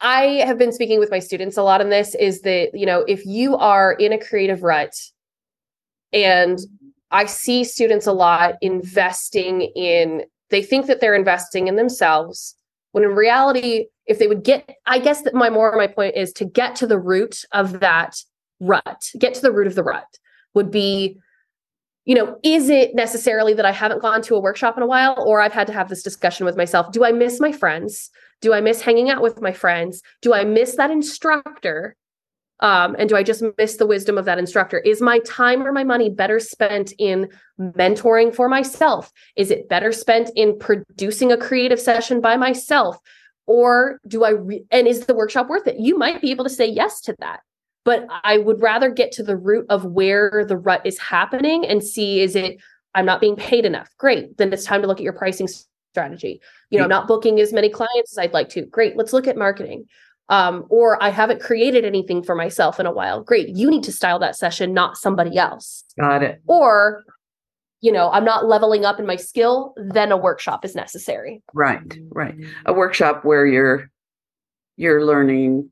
I 0.00 0.42
have 0.46 0.58
been 0.58 0.72
speaking 0.72 1.00
with 1.00 1.10
my 1.10 1.18
students 1.18 1.56
a 1.56 1.62
lot 1.62 1.80
on 1.80 1.90
this 1.90 2.14
is 2.14 2.42
that, 2.42 2.70
you 2.74 2.86
know, 2.86 3.00
if 3.08 3.24
you 3.24 3.56
are 3.56 3.92
in 3.94 4.12
a 4.12 4.18
creative 4.18 4.62
rut 4.62 4.94
and 6.12 6.58
I 7.10 7.26
see 7.26 7.64
students 7.64 8.06
a 8.06 8.12
lot 8.12 8.54
investing 8.60 9.62
in, 9.62 10.22
they 10.50 10.62
think 10.62 10.86
that 10.86 11.00
they're 11.00 11.14
investing 11.14 11.68
in 11.68 11.76
themselves 11.76 12.54
when 12.92 13.04
in 13.04 13.10
reality, 13.10 13.86
if 14.06 14.18
they 14.18 14.26
would 14.26 14.42
get, 14.42 14.68
I 14.86 14.98
guess 14.98 15.22
that 15.22 15.34
my 15.34 15.50
more 15.50 15.76
my 15.76 15.86
point 15.86 16.16
is 16.16 16.32
to 16.34 16.44
get 16.44 16.76
to 16.76 16.86
the 16.86 16.98
root 16.98 17.44
of 17.52 17.80
that 17.80 18.16
rut, 18.60 19.10
get 19.18 19.34
to 19.34 19.42
the 19.42 19.52
root 19.52 19.66
of 19.66 19.74
the 19.74 19.82
rut 19.82 20.06
would 20.54 20.70
be 20.70 21.18
you 22.06 22.14
know, 22.14 22.38
is 22.44 22.70
it 22.70 22.94
necessarily 22.94 23.52
that 23.52 23.66
I 23.66 23.72
haven't 23.72 24.00
gone 24.00 24.22
to 24.22 24.36
a 24.36 24.40
workshop 24.40 24.76
in 24.76 24.82
a 24.84 24.86
while, 24.86 25.22
or 25.26 25.40
I've 25.40 25.52
had 25.52 25.66
to 25.66 25.72
have 25.72 25.88
this 25.88 26.04
discussion 26.04 26.46
with 26.46 26.56
myself? 26.56 26.92
Do 26.92 27.04
I 27.04 27.10
miss 27.10 27.40
my 27.40 27.50
friends? 27.50 28.10
Do 28.40 28.54
I 28.54 28.60
miss 28.60 28.80
hanging 28.80 29.10
out 29.10 29.22
with 29.22 29.42
my 29.42 29.52
friends? 29.52 30.02
Do 30.22 30.32
I 30.32 30.44
miss 30.44 30.76
that 30.76 30.92
instructor? 30.92 31.96
Um, 32.60 32.96
and 32.98 33.08
do 33.08 33.16
I 33.16 33.22
just 33.22 33.42
miss 33.58 33.76
the 33.76 33.86
wisdom 33.86 34.16
of 34.16 34.24
that 34.24 34.38
instructor? 34.38 34.78
Is 34.78 35.02
my 35.02 35.18
time 35.20 35.66
or 35.66 35.72
my 35.72 35.84
money 35.84 36.08
better 36.08 36.40
spent 36.40 36.92
in 36.98 37.28
mentoring 37.60 38.34
for 38.34 38.48
myself? 38.48 39.12
Is 39.36 39.50
it 39.50 39.68
better 39.68 39.92
spent 39.92 40.30
in 40.34 40.58
producing 40.58 41.32
a 41.32 41.36
creative 41.36 41.80
session 41.80 42.20
by 42.20 42.36
myself? 42.36 42.98
Or 43.46 44.00
do 44.08 44.24
I, 44.24 44.30
re- 44.30 44.64
and 44.70 44.86
is 44.86 45.06
the 45.06 45.14
workshop 45.14 45.48
worth 45.48 45.66
it? 45.66 45.78
You 45.78 45.98
might 45.98 46.22
be 46.22 46.30
able 46.30 46.44
to 46.44 46.50
say 46.50 46.66
yes 46.66 47.00
to 47.02 47.16
that 47.20 47.40
but 47.84 48.04
I 48.24 48.38
would 48.38 48.60
rather 48.60 48.90
get 48.90 49.12
to 49.12 49.22
the 49.22 49.36
root 49.36 49.64
of 49.68 49.84
where 49.84 50.44
the 50.46 50.56
rut 50.56 50.84
is 50.84 50.98
happening 50.98 51.64
and 51.64 51.84
see 51.84 52.20
is 52.20 52.34
it 52.34 52.60
I'm 52.96 53.06
not 53.06 53.20
being 53.20 53.36
paid 53.36 53.64
enough. 53.64 53.90
Great. 53.98 54.36
Then 54.38 54.52
it's 54.52 54.64
time 54.64 54.80
to 54.80 54.88
look 54.88 54.98
at 54.98 55.04
your 55.04 55.12
pricing 55.12 55.48
strategy. 55.92 56.40
You 56.70 56.80
know, 56.80 56.86
not 56.86 57.06
booking 57.06 57.38
as 57.40 57.52
many 57.52 57.68
clients 57.68 58.12
as 58.12 58.18
I'd 58.18 58.32
like 58.32 58.48
to. 58.50 58.62
Great. 58.62 58.96
Let's 58.96 59.12
look 59.12 59.28
at 59.28 59.36
marketing. 59.36 59.84
Um, 60.28 60.66
or 60.70 61.00
I 61.02 61.10
haven't 61.10 61.40
created 61.40 61.84
anything 61.84 62.22
for 62.22 62.34
myself 62.34 62.80
in 62.80 62.86
a 62.86 62.92
while. 62.92 63.22
Great. 63.22 63.48
You 63.50 63.70
need 63.70 63.84
to 63.84 63.92
style 63.92 64.18
that 64.18 64.34
session, 64.36 64.74
not 64.74 64.96
somebody 64.96 65.36
else. 65.38 65.84
got 65.98 66.22
it. 66.24 66.42
Or, 66.48 67.04
you 67.80 67.92
know, 67.92 68.10
I'm 68.10 68.24
not 68.24 68.46
leveling 68.46 68.84
up 68.84 68.98
in 68.98 69.06
my 69.06 69.14
skill, 69.16 69.72
then 69.76 70.10
a 70.10 70.16
workshop 70.16 70.64
is 70.64 70.74
necessary. 70.74 71.42
Right, 71.54 71.96
right. 72.10 72.34
A 72.64 72.72
workshop 72.72 73.24
where 73.24 73.46
you're 73.46 73.88
you're 74.76 75.04
learning 75.04 75.70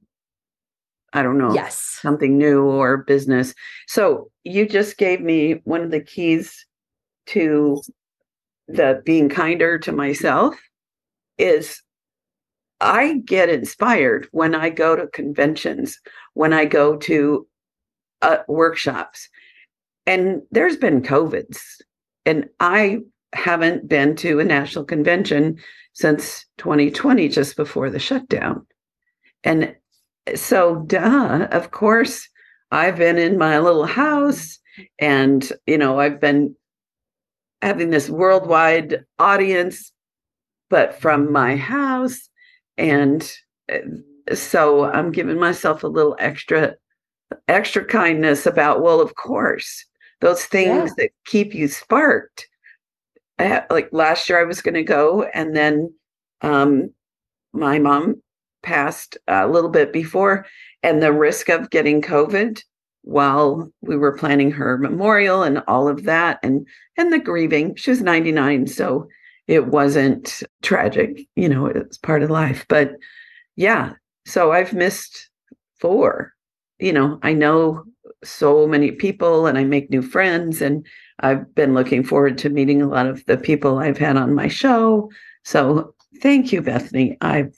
I 1.12 1.22
don't 1.22 1.38
know, 1.38 1.54
Yes. 1.54 1.76
something 2.02 2.36
new 2.38 2.64
or 2.64 2.98
business. 2.98 3.54
So 3.86 4.30
you 4.42 4.68
just 4.68 4.98
gave 4.98 5.20
me 5.20 5.60
one 5.64 5.80
of 5.82 5.90
the 5.92 6.00
keys 6.00 6.66
to 7.26 7.80
the 8.66 9.00
being 9.04 9.28
kinder 9.28 9.78
to 9.80 9.92
myself 9.92 10.56
is 11.38 11.80
I 12.84 13.14
get 13.24 13.48
inspired 13.48 14.28
when 14.30 14.54
I 14.54 14.68
go 14.68 14.94
to 14.94 15.06
conventions, 15.06 15.98
when 16.34 16.52
I 16.52 16.66
go 16.66 16.96
to 16.98 17.46
uh, 18.20 18.38
workshops. 18.46 19.28
And 20.06 20.42
there's 20.50 20.76
been 20.76 21.00
COVIDs, 21.00 21.80
and 22.26 22.46
I 22.60 22.98
haven't 23.32 23.88
been 23.88 24.14
to 24.16 24.38
a 24.38 24.44
national 24.44 24.84
convention 24.84 25.58
since 25.94 26.44
2020, 26.58 27.26
just 27.30 27.56
before 27.56 27.88
the 27.88 27.98
shutdown. 27.98 28.66
And 29.44 29.74
so, 30.34 30.84
duh, 30.86 31.48
of 31.50 31.70
course, 31.70 32.28
I've 32.70 32.96
been 32.96 33.16
in 33.16 33.38
my 33.38 33.60
little 33.60 33.86
house 33.86 34.58
and, 34.98 35.50
you 35.66 35.78
know, 35.78 36.00
I've 36.00 36.20
been 36.20 36.54
having 37.62 37.88
this 37.88 38.10
worldwide 38.10 39.06
audience, 39.18 39.90
but 40.68 41.00
from 41.00 41.32
my 41.32 41.56
house. 41.56 42.28
And 42.76 43.30
uh, 43.72 44.34
so 44.34 44.84
I'm 44.84 45.12
giving 45.12 45.38
myself 45.38 45.82
a 45.82 45.88
little 45.88 46.16
extra, 46.18 46.74
extra 47.48 47.84
kindness 47.84 48.46
about, 48.46 48.82
well, 48.82 49.00
of 49.00 49.14
course, 49.14 49.84
those 50.20 50.44
things 50.46 50.94
that 50.96 51.10
keep 51.26 51.54
you 51.54 51.68
sparked. 51.68 52.48
Uh, 53.38 53.60
like 53.70 53.88
last 53.92 54.28
year, 54.28 54.40
I 54.40 54.44
was 54.44 54.62
going 54.62 54.74
to 54.74 54.82
go, 54.82 55.24
and 55.34 55.56
then 55.56 55.92
um, 56.40 56.90
my 57.52 57.78
mom 57.78 58.22
passed 58.62 59.18
a 59.28 59.48
little 59.48 59.70
bit 59.70 59.92
before, 59.92 60.46
and 60.82 61.02
the 61.02 61.12
risk 61.12 61.48
of 61.48 61.70
getting 61.70 62.00
COVID 62.00 62.62
while 63.02 63.70
we 63.82 63.96
were 63.96 64.16
planning 64.16 64.50
her 64.52 64.78
memorial 64.78 65.42
and 65.42 65.62
all 65.68 65.88
of 65.88 66.04
that, 66.04 66.38
and 66.42 66.66
and 66.96 67.12
the 67.12 67.18
grieving. 67.18 67.74
She 67.74 67.90
was 67.90 68.00
99, 68.00 68.68
so 68.68 69.08
it 69.46 69.66
wasn't 69.66 70.42
tragic, 70.62 71.26
you 71.36 71.48
know, 71.48 71.66
it's 71.66 71.98
part 71.98 72.22
of 72.22 72.30
life. 72.30 72.64
But 72.68 72.92
yeah, 73.56 73.92
so 74.26 74.52
I've 74.52 74.72
missed 74.72 75.30
four. 75.80 76.32
You 76.78 76.92
know, 76.92 77.18
I 77.22 77.32
know 77.32 77.84
so 78.24 78.66
many 78.66 78.90
people 78.90 79.46
and 79.46 79.58
I 79.58 79.64
make 79.64 79.90
new 79.90 80.02
friends 80.02 80.62
and 80.62 80.86
I've 81.20 81.54
been 81.54 81.74
looking 81.74 82.02
forward 82.02 82.38
to 82.38 82.48
meeting 82.48 82.82
a 82.82 82.88
lot 82.88 83.06
of 83.06 83.24
the 83.26 83.36
people 83.36 83.78
I've 83.78 83.98
had 83.98 84.16
on 84.16 84.34
my 84.34 84.48
show. 84.48 85.10
So 85.44 85.94
thank 86.20 86.52
you, 86.52 86.62
Bethany. 86.62 87.16
I've 87.20 87.54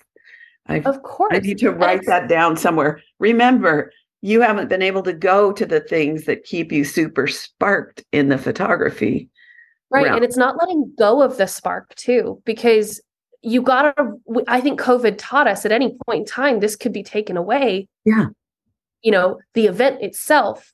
I've 0.66 0.86
Of 0.86 1.02
course. 1.02 1.34
I 1.34 1.38
need 1.38 1.58
to 1.58 1.70
write 1.70 2.04
that 2.06 2.28
down 2.28 2.56
somewhere. 2.56 3.00
Remember, 3.20 3.92
you 4.22 4.40
haven't 4.40 4.68
been 4.68 4.82
able 4.82 5.02
to 5.04 5.12
go 5.12 5.52
to 5.52 5.64
the 5.64 5.80
things 5.80 6.24
that 6.24 6.44
keep 6.44 6.72
you 6.72 6.84
super 6.84 7.26
sparked 7.26 8.04
in 8.12 8.28
the 8.28 8.38
photography. 8.38 9.30
Right. 9.90 10.04
realm. 10.04 10.16
And 10.16 10.24
it's 10.24 10.36
not 10.36 10.56
letting 10.58 10.92
go 10.98 11.22
of 11.22 11.36
the 11.36 11.46
spark 11.46 11.94
too, 11.94 12.42
because 12.44 13.00
you 13.42 13.62
got 13.62 13.96
to, 13.96 14.14
I 14.48 14.60
think 14.60 14.80
COVID 14.80 15.14
taught 15.18 15.46
us 15.46 15.64
at 15.64 15.70
any 15.70 15.96
point 16.06 16.20
in 16.20 16.24
time, 16.26 16.58
this 16.58 16.74
could 16.74 16.92
be 16.92 17.04
taken 17.04 17.36
away. 17.36 17.88
Yeah. 18.04 18.26
You 19.02 19.12
know, 19.12 19.38
the 19.54 19.66
event 19.66 20.02
itself. 20.02 20.72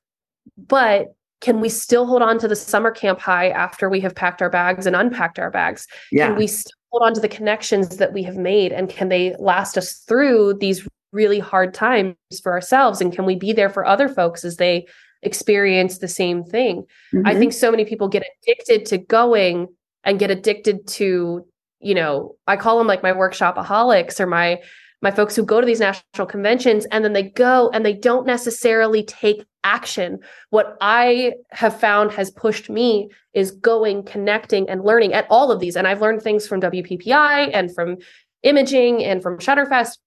But 0.56 1.08
can 1.42 1.60
we 1.60 1.68
still 1.68 2.06
hold 2.06 2.22
on 2.22 2.38
to 2.38 2.48
the 2.48 2.56
summer 2.56 2.90
camp 2.90 3.18
high 3.18 3.50
after 3.50 3.90
we 3.90 4.00
have 4.00 4.14
packed 4.14 4.40
our 4.40 4.48
bags 4.48 4.86
and 4.86 4.96
unpacked 4.96 5.38
our 5.38 5.50
bags? 5.50 5.86
Yeah. 6.10 6.28
Can 6.28 6.36
we 6.36 6.46
still 6.46 6.72
hold 6.90 7.02
on 7.02 7.14
to 7.14 7.20
the 7.20 7.28
connections 7.28 7.98
that 7.98 8.12
we 8.12 8.22
have 8.22 8.36
made? 8.36 8.72
And 8.72 8.88
can 8.88 9.08
they 9.10 9.34
last 9.38 9.76
us 9.76 9.94
through 9.94 10.54
these 10.54 10.88
really 11.12 11.40
hard 11.40 11.74
times 11.74 12.16
for 12.42 12.52
ourselves? 12.52 13.02
And 13.02 13.12
can 13.12 13.26
we 13.26 13.36
be 13.36 13.52
there 13.52 13.68
for 13.68 13.84
other 13.84 14.08
folks 14.08 14.44
as 14.44 14.56
they 14.56 14.86
experience 15.22 15.98
the 15.98 16.08
same 16.08 16.44
thing? 16.44 16.84
I 17.24 17.34
Mhm. 17.34 17.38
think 17.38 17.52
so 17.52 17.70
many 17.70 17.84
people 17.84 18.08
get 18.08 18.24
addicted 18.42 18.86
to 18.86 18.98
going 18.98 19.68
and 20.04 20.18
get 20.18 20.30
addicted 20.30 20.86
to, 20.88 21.46
you 21.80 21.94
know, 21.94 22.36
I 22.46 22.56
call 22.56 22.78
them 22.78 22.86
like 22.86 23.02
my 23.02 23.12
workshopaholics 23.12 24.20
or 24.20 24.26
my 24.26 24.60
my 25.04 25.10
folks 25.10 25.34
who 25.34 25.44
go 25.44 25.60
to 25.60 25.66
these 25.66 25.80
national 25.80 26.28
conventions 26.28 26.86
and 26.92 27.04
then 27.04 27.12
they 27.12 27.24
go 27.24 27.68
and 27.74 27.84
they 27.84 27.92
don't 27.92 28.24
necessarily 28.24 29.02
take 29.02 29.44
action. 29.64 30.20
What 30.50 30.76
I 30.80 31.32
have 31.50 31.78
found 31.78 32.12
has 32.12 32.30
pushed 32.30 32.70
me 32.70 33.10
is 33.34 33.50
going, 33.50 34.04
connecting, 34.04 34.70
and 34.70 34.84
learning 34.84 35.12
at 35.12 35.26
all 35.28 35.50
of 35.50 35.58
these. 35.58 35.74
And 35.74 35.88
I've 35.88 36.00
learned 36.00 36.22
things 36.22 36.46
from 36.46 36.60
WPPI 36.60 37.50
and 37.52 37.74
from 37.74 37.96
imaging 38.44 39.02
and 39.02 39.20
from 39.20 39.38
Shutterfest. 39.38 39.98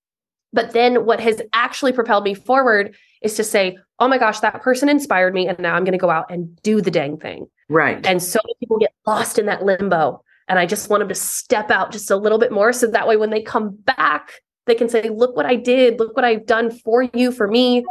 But 0.54 0.72
then 0.72 1.06
what 1.06 1.20
has 1.20 1.42
actually 1.52 1.92
propelled 1.92 2.24
me 2.24 2.34
forward 2.34 2.96
is 3.22 3.36
to 3.36 3.44
say, 3.44 3.78
oh 4.00 4.08
my 4.08 4.18
gosh, 4.18 4.40
that 4.42 4.62
person 4.62 4.90
inspired 4.90 5.34
me. 5.34 5.48
And 5.48 5.58
now 5.60 5.76
I'm 5.76 5.84
going 5.84 5.94
to 5.94 5.98
go 5.98 6.10
out 6.10 6.30
and 6.30 6.62
do 6.62 6.82
the 6.82 6.92
dang 6.92 7.18
thing. 7.18 7.48
right. 7.70 8.06
And 8.06 8.22
so 8.22 8.40
many 8.46 8.56
people 8.60 8.78
get 8.78 8.94
lost 9.08 9.40
in 9.40 9.46
that 9.46 9.64
limbo. 9.64 10.22
And 10.48 10.60
I 10.60 10.66
just 10.66 10.90
want 10.90 11.02
them 11.02 11.10
to 11.10 11.16
step 11.16 11.72
out 11.72 11.92
just 11.92 12.12
a 12.12 12.18
little 12.18 12.38
bit 12.38 12.52
more. 12.52 12.72
So 12.72 12.88
that 12.88 13.08
way, 13.08 13.18
when 13.18 13.32
they 13.32 13.42
come 13.42 13.76
back, 13.76 14.32
they 14.68 14.76
can 14.76 14.90
say, 14.90 15.10
look 15.10 15.36
what 15.36 15.46
I 15.46 15.56
did. 15.56 16.00
Look 16.00 16.16
what 16.16 16.26
I've 16.26 16.46
done 16.46 16.72
for 16.72 17.04
you, 17.04 17.32
for 17.32 17.48
me, 17.48 17.84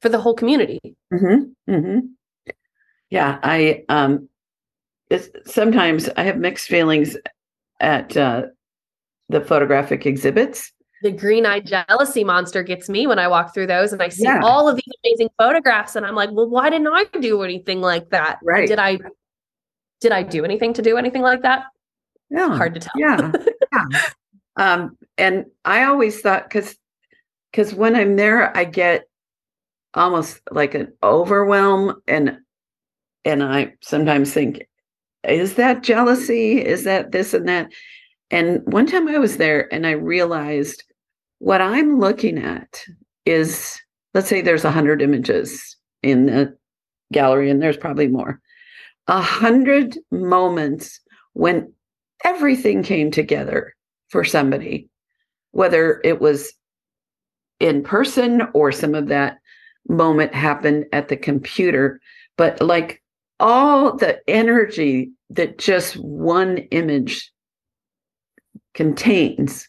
for 0.00 0.08
the 0.08 0.20
whole 0.20 0.34
community. 0.34 0.80
Mm-hmm. 1.12 1.72
Mm-hmm. 1.72 1.98
Yeah, 3.10 3.38
I 3.42 3.84
um 3.88 4.28
sometimes 5.46 6.08
I 6.16 6.24
have 6.24 6.38
mixed 6.38 6.68
feelings 6.68 7.16
at 7.80 8.16
uh 8.16 8.46
the 9.28 9.40
photographic 9.40 10.06
exhibits. 10.06 10.72
The 11.02 11.12
green 11.12 11.44
eyed 11.44 11.66
jealousy 11.66 12.24
monster 12.24 12.62
gets 12.62 12.88
me 12.88 13.06
when 13.06 13.18
I 13.18 13.28
walk 13.28 13.52
through 13.52 13.66
those 13.66 13.92
and 13.92 14.02
I 14.02 14.08
see 14.08 14.24
Yeah. 14.24 14.40
all 14.42 14.68
of 14.68 14.76
these 14.76 14.94
amazing 15.04 15.28
photographs. 15.38 15.94
And 15.94 16.06
I'm 16.06 16.14
like, 16.14 16.30
well, 16.32 16.48
why 16.48 16.70
didn't 16.70 16.88
I 16.88 17.04
do 17.20 17.42
anything 17.42 17.80
like 17.80 18.08
that? 18.10 18.38
Right. 18.42 18.66
Did 18.68 18.78
I 18.78 18.98
did 20.00 20.12
I 20.12 20.22
do 20.22 20.44
anything 20.44 20.72
to 20.74 20.82
do 20.82 20.96
anything 20.96 21.22
like 21.22 21.42
that? 21.42 21.64
Yeah. 22.30 22.56
Hard 22.56 22.74
to 22.74 22.80
tell. 22.80 22.92
Yeah. 22.96 23.32
yeah. 23.72 23.84
Um 24.58 24.96
and 25.18 25.44
I 25.66 25.84
always 25.84 26.22
thought 26.22 26.48
cuz 26.48 26.78
cuz 27.52 27.74
when 27.74 27.94
I'm 27.94 28.16
there 28.16 28.56
I 28.56 28.64
get 28.64 29.06
almost 29.92 30.40
like 30.50 30.74
an 30.74 30.94
overwhelm 31.02 32.00
and 32.08 32.38
and 33.26 33.42
I 33.42 33.74
sometimes 33.82 34.32
think 34.32 34.66
is 35.28 35.56
that 35.56 35.82
jealousy? 35.82 36.64
Is 36.64 36.84
that 36.84 37.12
this 37.12 37.34
and 37.34 37.48
that? 37.48 37.70
And 38.30 38.60
one 38.64 38.86
time 38.86 39.08
I 39.08 39.18
was 39.18 39.36
there 39.36 39.72
and 39.72 39.86
I 39.86 39.92
realized 39.92 40.82
what 41.38 41.60
I'm 41.60 41.98
looking 42.00 42.38
at 42.38 42.82
is 43.24 43.80
let's 44.14 44.28
say 44.28 44.40
there's 44.40 44.64
a 44.64 44.70
hundred 44.70 45.02
images 45.02 45.76
in 46.02 46.26
the 46.26 46.56
gallery 47.12 47.50
and 47.50 47.62
there's 47.62 47.76
probably 47.76 48.08
more. 48.08 48.40
A 49.08 49.20
hundred 49.20 49.98
moments 50.10 51.00
when 51.34 51.70
everything 52.24 52.82
came 52.82 53.10
together 53.10 53.74
for 54.08 54.24
somebody, 54.24 54.88
whether 55.50 56.00
it 56.02 56.20
was 56.20 56.52
in 57.60 57.82
person 57.82 58.42
or 58.54 58.72
some 58.72 58.94
of 58.94 59.08
that 59.08 59.36
moment 59.88 60.34
happened 60.34 60.86
at 60.92 61.08
the 61.08 61.16
computer, 61.16 62.00
but 62.36 62.60
like 62.62 63.02
all 63.38 63.96
the 63.96 64.18
energy 64.28 65.10
that 65.30 65.58
just 65.58 65.96
one 65.96 66.58
image 66.70 67.30
contains. 68.76 69.68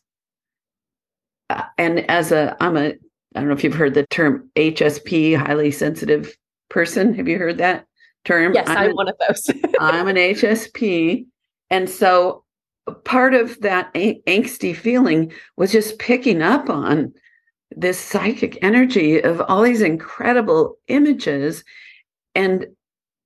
Uh, 1.50 1.64
and 1.80 2.10
as 2.12 2.32
a, 2.32 2.56
I'm 2.60 2.78
a, 2.78 2.90
I 3.36 3.40
don't 3.40 3.48
know 3.48 3.56
if 3.56 3.64
you've 3.64 3.74
heard 3.74 3.96
the 3.96 4.06
term 4.08 4.52
HSP, 4.56 5.36
highly 5.36 5.72
sensitive 5.72 6.36
person. 6.70 7.16
Have 7.16 7.28
you 7.28 7.40
heard 7.40 7.58
that 7.58 7.86
term? 8.26 8.54
Yes, 8.54 8.68
I'm 8.70 8.78
I'm 8.90 8.96
one 8.96 9.08
of 9.08 9.16
those. 9.28 9.50
I'm 9.80 10.08
an 10.08 10.18
HSP. 10.18 11.26
And 11.70 11.90
so 11.90 12.44
part 13.06 13.34
of 13.34 13.60
that 13.62 13.90
a- 13.96 14.22
angsty 14.28 14.76
feeling 14.76 15.32
was 15.56 15.72
just 15.72 16.00
picking 16.00 16.42
up 16.42 16.70
on 16.70 17.14
this 17.72 18.00
psychic 18.00 18.58
energy 18.62 19.22
of 19.22 19.42
all 19.42 19.62
these 19.62 19.82
incredible 19.82 20.78
images. 20.88 21.64
And 22.36 22.68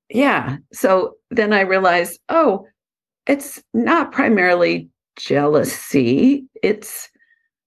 yeah, 0.09 0.57
so 0.73 1.15
then 1.31 1.53
I 1.53 1.61
realized, 1.61 2.19
oh, 2.29 2.67
it's 3.27 3.61
not 3.73 4.11
primarily 4.11 4.90
jealousy. 5.15 6.45
It's 6.63 7.09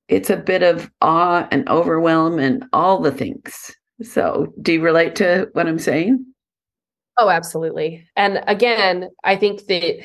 it's 0.09 0.31
a 0.31 0.37
bit 0.37 0.63
of 0.63 0.91
awe 1.01 1.49
and 1.51 1.69
overwhelm 1.69 2.39
and 2.39 2.65
all 2.73 3.01
the 3.01 3.13
things. 3.13 3.75
So 4.03 4.53
do 4.61 4.75
you 4.75 4.83
relate 4.83 5.17
to 5.17 5.49
what 5.53 5.67
I'm 5.67 5.79
saying? 5.79 6.27
Oh, 7.17 7.31
absolutely. 7.31 8.07
And 8.17 8.43
again, 8.47 9.09
I 9.23 9.37
think 9.37 9.67
that 9.67 10.01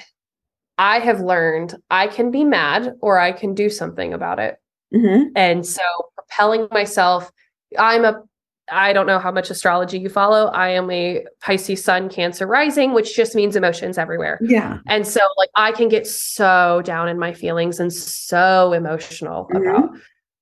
I 0.78 1.00
have 1.00 1.20
learned 1.20 1.76
I 1.90 2.08
can 2.08 2.32
be 2.32 2.44
mad 2.46 2.94
or 3.02 3.20
I 3.20 3.32
can 3.32 3.54
do 3.54 3.70
something 3.70 4.14
about 4.14 4.40
it. 4.40 4.58
hmm 4.94 5.24
And 5.36 5.66
so 5.66 5.82
propelling 6.16 6.68
myself, 6.72 7.32
I'm 7.78 8.06
a 8.06 8.24
I 8.72 8.94
don't 8.94 9.06
know 9.08 9.20
how 9.20 9.32
much 9.32 9.50
astrology 9.50 10.00
you 10.00 10.10
follow. 10.10 10.48
I 10.48 10.70
am 10.70 10.90
a 10.92 11.26
Pisces 11.42 11.84
sun 11.84 12.10
cancer 12.10 12.46
rising, 12.48 12.94
which 12.94 13.16
just 13.16 13.36
means 13.36 13.56
emotions 13.56 13.98
everywhere. 13.98 14.40
Yeah. 14.42 14.80
And 14.88 15.08
so 15.08 15.22
like 15.38 15.50
I 15.56 15.72
can 15.72 15.90
get 15.90 16.08
so 16.08 16.82
down 16.84 17.08
in 17.10 17.18
my 17.20 17.34
feelings 17.34 17.80
and 17.80 17.92
so 17.92 18.74
emotional 18.74 19.48
Mhm. 19.54 19.62
about 19.62 19.90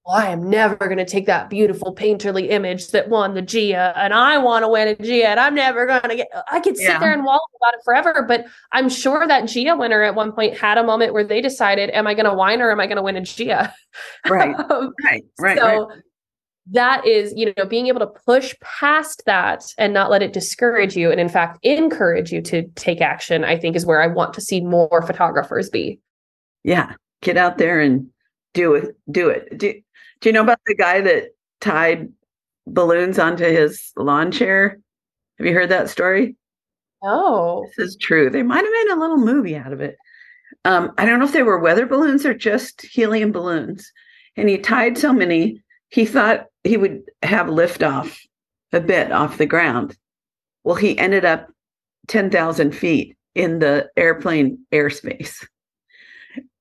well, 0.05 0.15
I 0.15 0.27
am 0.29 0.49
never 0.49 0.77
going 0.77 0.99
to 0.99 1.05
take 1.05 1.25
that 1.25 1.49
beautiful 1.49 1.93
painterly 1.93 2.49
image 2.49 2.91
that 2.91 3.09
won 3.09 3.33
the 3.33 3.41
GIA 3.41 3.91
and 3.97 4.13
I 4.13 4.37
want 4.37 4.63
to 4.63 4.69
win 4.69 4.87
a 4.87 4.95
GIA 4.95 5.27
and 5.27 5.37
I'm 5.37 5.53
never 5.53 5.85
going 5.85 5.99
to 6.01 6.15
get 6.15 6.27
I 6.49 6.61
could 6.61 6.77
sit 6.77 6.83
Yeah. 6.85 6.99
there 6.99 7.11
and 7.11 7.25
wallow 7.25 7.41
about 7.61 7.73
it 7.73 7.81
forever, 7.83 8.23
but 8.25 8.45
I'm 8.71 8.87
sure 8.87 9.27
that 9.27 9.47
GIA 9.49 9.75
winner 9.75 10.03
at 10.03 10.15
one 10.15 10.31
point 10.31 10.55
had 10.57 10.77
a 10.77 10.83
moment 10.83 11.11
where 11.11 11.25
they 11.25 11.41
decided 11.41 11.89
am 11.89 12.07
I 12.07 12.13
going 12.13 12.25
to 12.25 12.33
whine 12.33 12.61
or 12.61 12.71
am 12.71 12.79
I 12.79 12.87
going 12.87 12.95
to 12.95 13.03
win 13.03 13.17
a 13.17 13.21
GIA? 13.21 13.73
Right. 14.29 14.55
Um, 14.57 14.93
Right. 15.03 15.25
Right. 15.39 15.57
so 15.57 15.87
right. 15.89 15.97
That 16.71 17.05
is, 17.05 17.33
you 17.35 17.53
know, 17.57 17.65
being 17.65 17.87
able 17.87 17.99
to 17.99 18.07
push 18.07 18.53
past 18.61 19.23
that 19.25 19.63
and 19.77 19.93
not 19.93 20.11
let 20.11 20.21
it 20.21 20.33
discourage 20.33 20.95
you 20.95 21.11
and 21.11 21.19
in 21.19 21.29
fact 21.29 21.59
encourage 21.63 22.31
you 22.31 22.41
to 22.41 22.63
take 22.75 23.01
action, 23.01 23.43
I 23.43 23.57
think 23.57 23.75
is 23.75 23.85
where 23.85 24.01
I 24.01 24.07
want 24.07 24.33
to 24.33 24.41
see 24.41 24.61
more 24.61 25.01
photographers 25.05 25.69
be. 25.69 25.99
Yeah. 26.63 26.93
Get 27.21 27.37
out 27.37 27.57
there 27.57 27.79
and 27.79 28.07
do 28.53 28.73
it. 28.73 28.95
Do 29.09 29.29
it. 29.29 29.57
Do, 29.57 29.73
do 30.19 30.29
you 30.29 30.33
know 30.33 30.41
about 30.41 30.59
the 30.65 30.75
guy 30.75 31.01
that 31.01 31.29
tied 31.61 32.09
balloons 32.65 33.17
onto 33.17 33.45
his 33.45 33.91
lawn 33.95 34.31
chair? 34.31 34.79
Have 35.37 35.47
you 35.47 35.53
heard 35.53 35.69
that 35.69 35.89
story? 35.89 36.35
Oh, 37.03 37.65
This 37.77 37.89
is 37.89 37.97
true. 37.97 38.29
They 38.29 38.43
might 38.43 38.63
have 38.63 38.65
made 38.65 38.93
a 38.93 38.99
little 38.99 39.17
movie 39.17 39.55
out 39.55 39.71
of 39.71 39.81
it. 39.81 39.97
Um, 40.65 40.91
I 40.97 41.05
don't 41.05 41.19
know 41.19 41.25
if 41.25 41.33
they 41.33 41.43
were 41.43 41.59
weather 41.59 41.85
balloons 41.85 42.25
or 42.25 42.33
just 42.33 42.81
helium 42.81 43.31
balloons. 43.31 43.91
And 44.35 44.49
he 44.49 44.57
tied 44.57 44.97
so 44.97 45.13
many, 45.13 45.63
he 45.89 46.05
thought 46.05 46.47
he 46.67 46.77
would 46.77 47.03
have 47.23 47.47
liftoff 47.47 48.17
a 48.73 48.79
bit 48.79 49.11
off 49.11 49.37
the 49.37 49.45
ground. 49.45 49.97
Well, 50.63 50.75
he 50.75 50.97
ended 50.97 51.25
up 51.25 51.49
10,000 52.07 52.71
feet 52.75 53.15
in 53.35 53.59
the 53.59 53.89
airplane 53.95 54.59
airspace. 54.73 55.45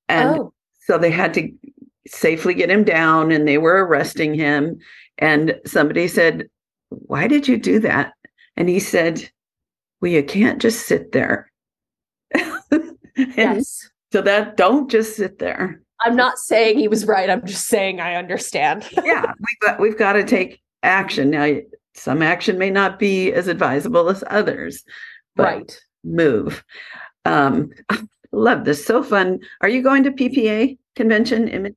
And 0.08 0.28
oh, 0.28 0.52
so 0.80 0.98
they 0.98 1.10
had 1.10 1.34
to 1.34 1.50
safely 2.06 2.54
get 2.54 2.70
him 2.70 2.84
down 2.84 3.32
and 3.32 3.46
they 3.46 3.58
were 3.58 3.84
arresting 3.84 4.34
him. 4.34 4.78
And 5.18 5.58
somebody 5.66 6.06
said, 6.06 6.48
Why 6.90 7.26
did 7.26 7.48
you 7.48 7.58
do 7.58 7.80
that? 7.80 8.12
And 8.56 8.68
he 8.68 8.78
said, 8.78 9.28
Well, 10.00 10.12
you 10.12 10.22
can't 10.22 10.62
just 10.62 10.86
sit 10.86 11.12
there. 11.12 11.50
yes. 13.16 13.88
so 14.12 14.22
that 14.22 14.56
don't 14.56 14.90
just 14.90 15.16
sit 15.16 15.38
there. 15.38 15.80
I'm 16.04 16.16
not 16.16 16.38
saying 16.38 16.78
he 16.78 16.88
was 16.88 17.06
right. 17.06 17.30
I'm 17.30 17.44
just 17.46 17.68
saying 17.68 18.00
I 18.00 18.14
understand. 18.14 18.88
Yeah, 19.04 19.32
we've 19.38 19.60
got 19.60 19.80
we've 19.80 19.98
got 19.98 20.14
to 20.14 20.24
take 20.24 20.60
action. 20.82 21.30
Now 21.30 21.56
some 21.94 22.22
action 22.22 22.58
may 22.58 22.70
not 22.70 22.98
be 22.98 23.32
as 23.32 23.48
advisable 23.48 24.08
as 24.08 24.24
others, 24.28 24.84
but 25.36 25.44
right. 25.44 25.80
move. 26.04 26.64
Um 27.24 27.70
love 28.32 28.64
this. 28.64 28.84
So 28.84 29.02
fun. 29.02 29.40
Are 29.60 29.68
you 29.68 29.82
going 29.82 30.02
to 30.04 30.10
PPA 30.10 30.76
convention? 30.96 31.74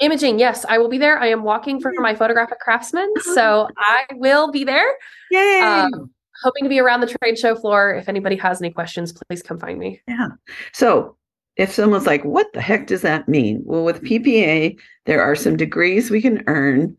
Imaging, 0.00 0.40
yes, 0.40 0.64
I 0.68 0.78
will 0.78 0.88
be 0.88 0.98
there. 0.98 1.18
I 1.18 1.28
am 1.28 1.44
walking 1.44 1.80
for 1.80 1.92
my 1.98 2.14
photographic 2.14 2.58
craftsman, 2.58 3.08
so 3.34 3.68
I 3.78 4.04
will 4.14 4.50
be 4.50 4.64
there. 4.64 4.96
Yay! 5.30 5.60
Um, 5.60 6.10
hoping 6.42 6.64
to 6.64 6.68
be 6.68 6.80
around 6.80 7.02
the 7.02 7.06
trade 7.06 7.38
show 7.38 7.54
floor. 7.54 7.94
If 7.94 8.08
anybody 8.08 8.34
has 8.36 8.60
any 8.60 8.72
questions, 8.72 9.12
please 9.12 9.42
come 9.42 9.60
find 9.60 9.78
me. 9.78 10.00
Yeah. 10.08 10.28
So 10.72 11.16
if 11.56 11.72
someone's 11.72 12.06
like, 12.06 12.24
what 12.24 12.52
the 12.52 12.60
heck 12.60 12.86
does 12.86 13.02
that 13.02 13.28
mean? 13.28 13.62
Well, 13.64 13.84
with 13.84 14.02
PPA, 14.02 14.78
there 15.06 15.22
are 15.22 15.36
some 15.36 15.56
degrees 15.56 16.10
we 16.10 16.22
can 16.22 16.42
earn 16.46 16.96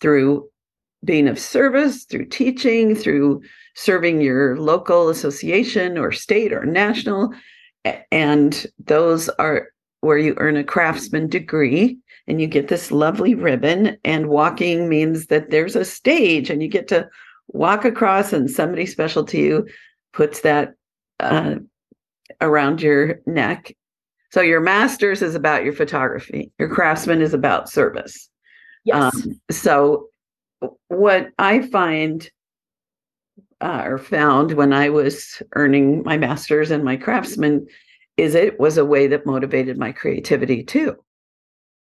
through 0.00 0.48
being 1.04 1.28
of 1.28 1.38
service, 1.38 2.04
through 2.04 2.26
teaching, 2.26 2.94
through 2.94 3.42
serving 3.74 4.20
your 4.20 4.58
local 4.58 5.08
association 5.08 5.98
or 5.98 6.12
state 6.12 6.52
or 6.52 6.64
national. 6.64 7.32
And 8.10 8.66
those 8.84 9.28
are 9.30 9.68
where 10.00 10.18
you 10.18 10.34
earn 10.38 10.56
a 10.56 10.64
craftsman 10.64 11.28
degree 11.28 11.98
and 12.26 12.40
you 12.40 12.46
get 12.46 12.68
this 12.68 12.90
lovely 12.90 13.34
ribbon. 13.34 13.96
And 14.04 14.28
walking 14.28 14.88
means 14.88 15.26
that 15.26 15.50
there's 15.50 15.76
a 15.76 15.84
stage 15.84 16.50
and 16.50 16.62
you 16.62 16.68
get 16.68 16.88
to 16.88 17.08
walk 17.48 17.84
across 17.84 18.32
and 18.32 18.50
somebody 18.50 18.86
special 18.86 19.24
to 19.24 19.38
you 19.38 19.66
puts 20.12 20.40
that 20.40 20.74
uh, 21.20 21.56
around 22.40 22.82
your 22.82 23.20
neck. 23.26 23.74
So 24.36 24.42
your 24.42 24.60
master's 24.60 25.22
is 25.22 25.34
about 25.34 25.64
your 25.64 25.72
photography. 25.72 26.52
Your 26.58 26.68
craftsman 26.68 27.22
is 27.22 27.32
about 27.32 27.70
service. 27.70 28.28
Yes. 28.84 29.14
Um, 29.14 29.40
so 29.50 30.08
what 30.88 31.30
I 31.38 31.62
find 31.62 32.30
uh, 33.62 33.84
or 33.86 33.96
found 33.96 34.52
when 34.52 34.74
I 34.74 34.90
was 34.90 35.42
earning 35.54 36.02
my 36.04 36.18
master's 36.18 36.70
and 36.70 36.84
my 36.84 36.96
craftsman 36.96 37.66
is 38.18 38.34
it 38.34 38.60
was 38.60 38.76
a 38.76 38.84
way 38.84 39.06
that 39.06 39.24
motivated 39.24 39.78
my 39.78 39.90
creativity 39.90 40.62
too. 40.62 40.96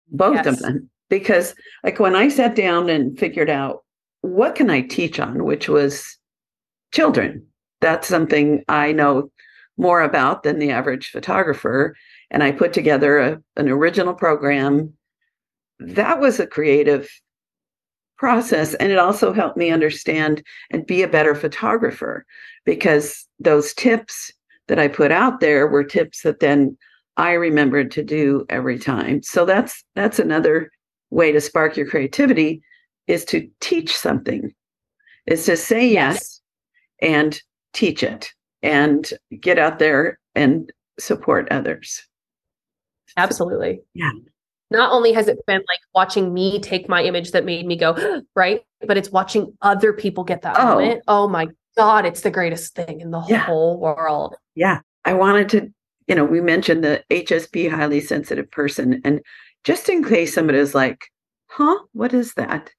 Both 0.08 0.36
Yes. 0.36 0.48
of 0.48 0.60
them. 0.60 0.90
Because 1.10 1.56
like 1.84 2.00
when 2.00 2.16
I 2.16 2.30
sat 2.30 2.56
down 2.56 2.88
and 2.88 3.20
figured 3.20 3.50
out 3.50 3.84
what 4.22 4.56
can 4.56 4.70
I 4.70 4.80
teach 4.80 5.20
on, 5.20 5.44
which 5.44 5.68
was 5.68 6.18
children. 6.94 7.48
That's 7.82 8.08
something 8.08 8.64
I 8.70 8.94
know 8.94 9.30
more 9.76 10.02
about 10.02 10.44
than 10.44 10.60
the 10.60 10.72
average 10.72 11.10
photographer. 11.10 11.98
And 12.36 12.44
I 12.44 12.52
put 12.52 12.74
together 12.74 13.18
a, 13.18 13.42
an 13.56 13.70
original 13.70 14.14
program. 14.14 14.92
That 15.80 16.20
was 16.20 16.38
a 16.38 16.46
creative 16.46 17.10
process. 18.18 18.74
And 18.74 18.92
it 18.92 18.98
also 19.00 19.32
helped 19.32 19.56
me 19.56 19.72
understand 19.72 20.44
and 20.70 20.86
be 20.86 21.02
a 21.02 21.08
better 21.08 21.34
photographer 21.34 22.26
because 22.66 23.26
those 23.40 23.74
tips 23.74 24.34
that 24.68 24.78
I 24.80 24.90
put 24.90 25.14
out 25.14 25.40
there 25.40 25.66
were 25.66 25.86
tips 25.86 26.24
that 26.24 26.42
then 26.42 26.78
I 27.16 27.32
remembered 27.32 27.90
to 27.92 28.04
do 28.04 28.46
every 28.50 28.80
time. 28.80 29.24
So 29.24 29.46
that's 29.46 29.86
that's 29.96 30.20
another 30.20 30.70
way 31.12 31.32
to 31.32 31.40
spark 31.40 31.78
your 31.78 31.88
creativity 31.88 32.62
is 33.08 33.24
to 33.26 33.50
teach 33.62 33.96
something. 33.96 34.54
Is 35.26 35.46
to 35.46 35.56
say 35.56 35.88
yes, 35.88 36.16
Yes. 36.16 36.42
and 37.02 37.42
teach 37.72 38.04
it 38.04 38.30
and 38.62 39.10
get 39.40 39.58
out 39.58 39.80
there 39.80 40.20
and 40.36 40.70
support 41.00 41.48
others. 41.50 42.06
Absolutely. 43.18 43.82
Yeah. 43.94 44.12
Not 44.72 44.92
only 44.92 45.14
has 45.14 45.28
it 45.28 45.38
been 45.46 45.62
like 45.68 45.80
watching 45.94 46.34
me 46.34 46.60
take 46.60 46.90
my 46.90 47.04
image 47.04 47.32
that 47.32 47.46
made 47.46 47.66
me 47.66 47.76
go, 47.76 48.22
right? 48.36 48.62
But 48.86 48.98
it's 48.98 49.12
watching 49.12 49.54
other 49.62 49.94
people 49.94 50.24
get 50.24 50.42
that 50.42 50.56
Oh. 50.60 50.76
moment. 50.80 51.04
Oh 51.08 51.28
my 51.28 51.48
God, 51.78 52.06
it's 52.06 52.22
the 52.22 52.32
greatest 52.32 52.76
thing 52.76 53.02
in 53.02 53.12
the 53.12 53.22
Yeah. 53.28 53.40
whole 53.40 53.80
world. 53.80 54.36
Yeah. 54.56 54.80
I 55.06 55.14
wanted 55.14 55.50
to, 55.50 55.72
you 56.08 56.16
know, 56.16 56.26
we 56.26 56.42
mentioned 56.42 56.84
the 56.84 57.04
HSP 57.10 57.70
highly 57.70 58.02
sensitive 58.02 58.50
person. 58.50 59.02
And 59.06 59.22
just 59.64 59.88
in 59.90 60.04
case 60.04 60.34
somebody 60.34 60.58
is 60.60 60.74
like, 60.76 61.06
huh, 61.48 61.78
what 61.94 62.14
is 62.14 62.34
that? 62.36 62.72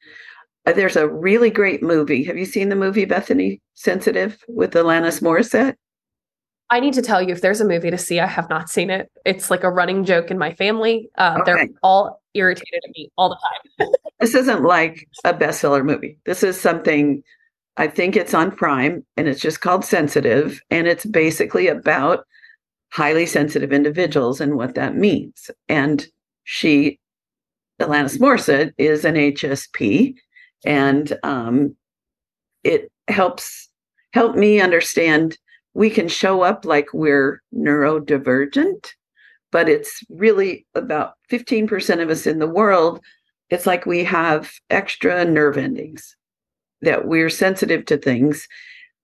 Uh, 0.67 0.73
There's 0.73 0.97
a 0.97 1.09
really 1.09 1.51
great 1.51 1.83
movie. 1.83 2.25
Have 2.25 2.37
you 2.37 2.45
seen 2.45 2.69
the 2.69 2.75
movie 2.77 3.05
Bethany 3.05 3.61
Sensitive 3.75 4.43
with 4.49 4.73
Alanis 4.73 5.23
Morissette? 5.23 5.75
I 6.71 6.81
need 6.81 6.95
to 6.95 7.03
tell 7.03 7.23
you, 7.23 7.33
if 7.33 7.43
there's 7.43 7.61
a 7.61 7.65
movie 7.65 7.91
to 7.91 7.99
see, 7.99 8.19
I 8.19 8.27
have 8.27 8.51
not 8.51 8.69
seen 8.69 8.91
it. 8.91 9.11
It's 9.25 9.51
like 9.51 9.63
a 9.63 9.71
running 9.71 10.05
joke 10.05 10.31
in 10.31 10.39
my 10.39 10.53
family. 10.53 11.09
Uh, 11.17 11.43
They're 11.45 11.69
all 11.83 12.21
irritated 12.35 12.81
at 12.85 12.91
me 12.95 13.11
all 13.17 13.29
the 13.29 13.37
time. 13.37 13.89
This 14.19 14.35
isn't 14.35 14.63
like 14.63 15.07
a 15.27 15.35
bestseller 15.35 15.85
movie. 15.85 16.19
This 16.25 16.43
is 16.43 16.59
something 16.59 17.23
I 17.77 17.87
think 17.87 18.17
it's 18.17 18.33
on 18.33 18.51
Prime 18.51 19.05
and 19.19 19.29
it's 19.29 19.43
just 19.43 19.61
called 19.61 19.85
Sensitive. 19.85 20.63
And 20.71 20.89
it's 20.89 21.05
basically 21.05 21.69
about 21.69 22.25
highly 22.91 23.27
sensitive 23.27 23.75
individuals 23.75 24.41
and 24.41 24.57
what 24.57 24.75
that 24.75 24.97
means. 24.97 25.51
And 25.69 26.07
she, 26.45 26.99
Alanis 27.79 28.19
Morissette, 28.19 28.73
is 28.79 29.05
an 29.05 29.17
HSP. 29.17 30.15
And 30.65 31.19
um, 31.23 31.77
it 32.65 32.91
helps 33.09 33.69
help 34.15 34.35
me 34.35 34.61
understand 34.63 35.37
we 35.77 35.91
can 35.91 36.09
show 36.09 36.41
up 36.41 36.65
like 36.65 36.89
we're 36.95 37.43
neurodivergent, 37.55 38.89
but 39.53 39.69
it's 39.69 40.03
really 40.09 40.67
about 40.75 41.13
15% 41.31 42.01
of 42.01 42.09
us 42.09 42.27
in 42.27 42.39
the 42.39 42.49
world 42.49 43.01
it's 43.49 43.67
like 43.67 43.87
we 43.87 44.03
have 44.03 44.51
extra 44.71 45.25
nerve 45.25 45.57
endings 45.57 46.17
that 46.83 47.07
we're 47.07 47.31
sensitive 47.31 47.85
to 47.87 47.97
things 47.97 48.49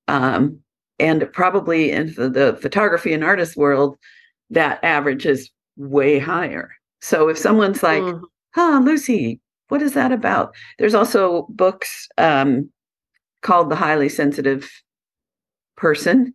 um, 0.09 0.59
and 0.99 1.31
probably 1.33 1.93
in 1.93 2.12
the, 2.14 2.29
the 2.29 2.59
photography 2.61 3.12
and 3.12 3.23
artist 3.23 3.57
world 3.57 3.97
that 4.51 4.83
average 4.83 5.27
is 5.27 5.51
way 5.77 6.18
higher. 6.18 6.73
So 7.03 7.29
if 7.29 7.39
someone's 7.39 7.83
like 7.83 8.03
Mm. 8.03 8.23
huh 8.55 8.81
lucy 8.83 9.41
what 9.68 9.81
is 9.81 9.95
that 9.95 10.11
about? 10.12 10.55
There's 10.79 10.95
also 10.95 11.47
books 11.51 12.09
um, 12.18 12.68
called 13.43 13.70
the 13.70 13.77
highly 13.77 14.09
sensitive 14.09 14.70
person 15.77 16.35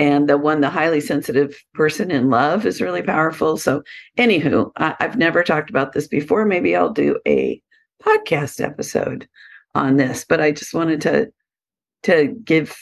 and 0.00 0.30
the 0.30 0.38
one 0.38 0.62
the 0.62 0.70
highly 0.70 1.00
sensitive 1.00 1.62
person 1.74 2.10
in 2.10 2.30
love 2.30 2.64
is 2.64 2.80
really 2.80 3.02
powerful. 3.02 3.58
So 3.58 3.82
anywho 4.16 4.72
I, 4.76 4.96
i've 4.98 5.16
never 5.16 5.44
talked 5.44 5.70
about 5.70 5.92
this 5.92 6.08
before. 6.08 6.44
Maybe 6.44 6.74
i'll 6.74 6.92
do 6.92 7.20
a 7.28 7.62
podcast 8.02 8.64
episode 8.64 9.28
on 9.74 9.98
this 9.98 10.24
but 10.26 10.40
i 10.40 10.50
just 10.50 10.72
wanted 10.72 11.02
to 11.02 11.30
to 12.02 12.28
give 12.44 12.74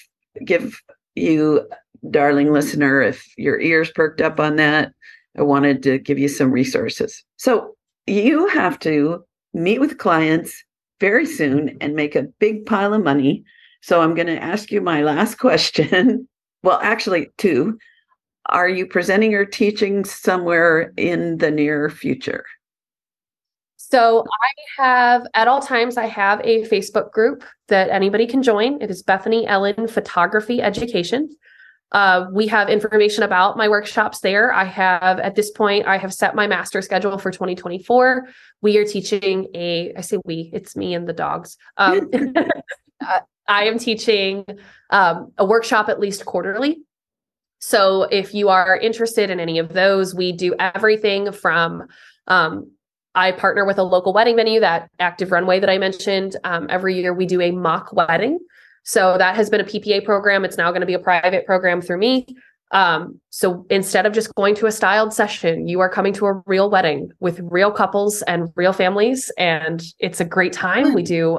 give 0.44 0.80
you 1.16 1.68
darling 2.08 2.52
listener 2.52 3.02
if 3.02 3.26
your 3.36 3.60
ears 3.60 3.90
perked 3.90 4.20
up 4.20 4.38
on 4.38 4.54
that 4.56 4.92
i 5.36 5.42
wanted 5.42 5.82
to 5.82 5.98
give 5.98 6.18
you 6.18 6.28
some 6.28 6.52
resources. 6.52 7.24
So 7.36 7.74
you 8.06 8.46
have 8.46 8.78
to 8.80 9.24
meet 9.52 9.80
with 9.80 9.98
clients 9.98 10.64
very 11.00 11.26
soon 11.26 11.76
and 11.80 11.94
make 11.94 12.14
a 12.14 12.28
big 12.38 12.64
pile 12.64 12.94
of 12.94 13.02
money. 13.02 13.42
So 13.82 14.02
i'm 14.02 14.14
going 14.14 14.28
to 14.28 14.42
ask 14.42 14.70
you 14.70 14.80
my 14.80 15.02
last 15.02 15.34
question 15.46 16.28
well 16.62 16.78
actually 16.82 17.30
two 17.38 17.78
are 18.46 18.68
you 18.68 18.86
presenting 18.86 19.34
or 19.34 19.44
teaching 19.44 20.04
somewhere 20.04 20.92
in 20.96 21.38
the 21.38 21.50
near 21.50 21.90
future 21.90 22.44
So 23.76 24.24
I 24.26 24.82
have 24.82 25.26
at 25.34 25.48
all 25.48 25.60
times 25.60 25.96
I 25.96 26.06
have 26.06 26.40
a 26.44 26.66
Facebook 26.68 27.10
group 27.12 27.42
that 27.68 27.88
anybody 27.90 28.26
can 28.26 28.42
join. 28.42 28.82
It 28.82 28.90
is 28.90 29.02
Bethany 29.02 29.46
Ellen 29.46 29.88
Photography 29.88 30.60
Education. 30.60 31.30
Uh, 31.92 32.26
we 32.32 32.46
have 32.46 32.68
information 32.68 33.22
about 33.22 33.56
my 33.56 33.68
workshops 33.68 34.20
there. 34.20 34.52
I 34.52 34.64
have 34.64 35.18
at 35.20 35.34
this 35.36 35.50
point 35.50 35.86
I 35.86 35.96
have 35.96 36.12
set 36.12 36.34
my 36.34 36.46
master 36.46 36.82
schedule 36.82 37.16
for 37.16 37.30
2024. 37.30 38.28
We 38.60 38.76
are 38.76 38.84
teaching 38.84 39.48
a 39.54 39.94
I 39.96 40.02
say 40.02 40.18
we, 40.24 40.50
it's 40.52 40.76
me 40.76 40.94
and 40.94 41.08
the 41.08 41.14
dogs. 41.14 41.56
Um, 41.78 42.10
uh, 43.06 43.20
I 43.48 43.64
am 43.64 43.78
teaching 43.78 44.44
um, 44.90 45.32
a 45.38 45.44
workshop 45.44 45.88
at 45.88 45.98
least 45.98 46.24
quarterly. 46.24 46.82
So 47.60 48.02
if 48.04 48.34
you 48.34 48.50
are 48.50 48.76
interested 48.76 49.30
in 49.30 49.40
any 49.40 49.58
of 49.58 49.72
those, 49.72 50.14
we 50.14 50.32
do 50.32 50.54
everything 50.58 51.32
from 51.32 51.88
um, 52.28 52.70
I 53.14 53.32
partner 53.32 53.64
with 53.64 53.78
a 53.78 53.82
local 53.82 54.12
wedding 54.12 54.36
venue, 54.36 54.60
that 54.60 54.90
Active 55.00 55.32
Runway 55.32 55.58
that 55.58 55.68
I 55.68 55.78
mentioned. 55.78 56.36
Um, 56.44 56.66
every 56.70 56.94
year 56.94 57.12
we 57.12 57.26
do 57.26 57.40
a 57.40 57.50
mock 57.50 57.92
wedding. 57.92 58.38
So 58.84 59.18
that 59.18 59.34
has 59.34 59.50
been 59.50 59.60
a 59.60 59.64
PPA 59.64 60.04
program. 60.04 60.44
It's 60.44 60.56
now 60.56 60.70
going 60.70 60.82
to 60.82 60.86
be 60.86 60.94
a 60.94 61.00
private 61.00 61.44
program 61.44 61.80
through 61.80 61.98
me. 61.98 62.26
Um, 62.70 63.20
so 63.30 63.66
instead 63.70 64.06
of 64.06 64.12
just 64.12 64.34
going 64.34 64.54
to 64.56 64.66
a 64.66 64.72
styled 64.72 65.12
session, 65.12 65.66
you 65.66 65.80
are 65.80 65.88
coming 65.88 66.12
to 66.14 66.26
a 66.26 66.42
real 66.46 66.70
wedding 66.70 67.10
with 67.18 67.40
real 67.42 67.72
couples 67.72 68.22
and 68.22 68.50
real 68.56 68.72
families. 68.72 69.32
And 69.38 69.82
it's 69.98 70.20
a 70.20 70.24
great 70.24 70.52
time. 70.52 70.94
We 70.94 71.02
do 71.02 71.38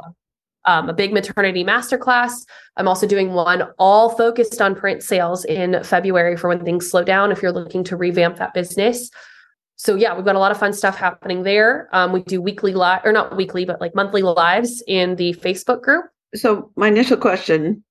um, 0.70 0.90
a 0.90 0.94
big 0.94 1.12
maternity 1.14 1.64
masterclass. 1.64 2.46
I'm 2.78 2.88
also 2.88 3.08
doing 3.08 3.34
one 3.34 3.64
all 3.78 4.10
focused 4.10 4.62
on 4.62 4.76
print 4.76 5.04
sales 5.04 5.46
in 5.46 5.84
February 5.84 6.38
for 6.38 6.48
when 6.48 6.64
things 6.64 6.90
slow 6.90 7.04
down 7.04 7.32
if 7.32 7.42
you're 7.42 7.52
looking 7.52 7.84
to 7.86 7.96
revamp 7.98 8.38
that 8.38 8.54
business 8.54 9.10
so 9.82 9.96
yeah, 9.96 10.14
we've 10.14 10.26
got 10.26 10.36
a 10.36 10.40
lot 10.40 10.52
of 10.52 10.60
fun 10.60 10.74
stuff 10.74 10.98
happening 10.98 11.44
there. 11.44 11.88
Um, 11.94 12.12
we 12.12 12.22
do 12.22 12.42
weekly 12.42 12.74
live 12.74 13.00
or 13.06 13.14
not 13.14 13.38
weekly, 13.38 13.64
but 13.64 13.80
like 13.80 13.96
monthly 13.96 14.22
lives 14.22 14.84
in 14.88 15.16
the 15.16 15.34
Facebook 15.36 15.82
group. 15.82 16.04
so 16.36 16.72
my 16.76 16.88
initial 16.88 17.18
question 17.18 17.84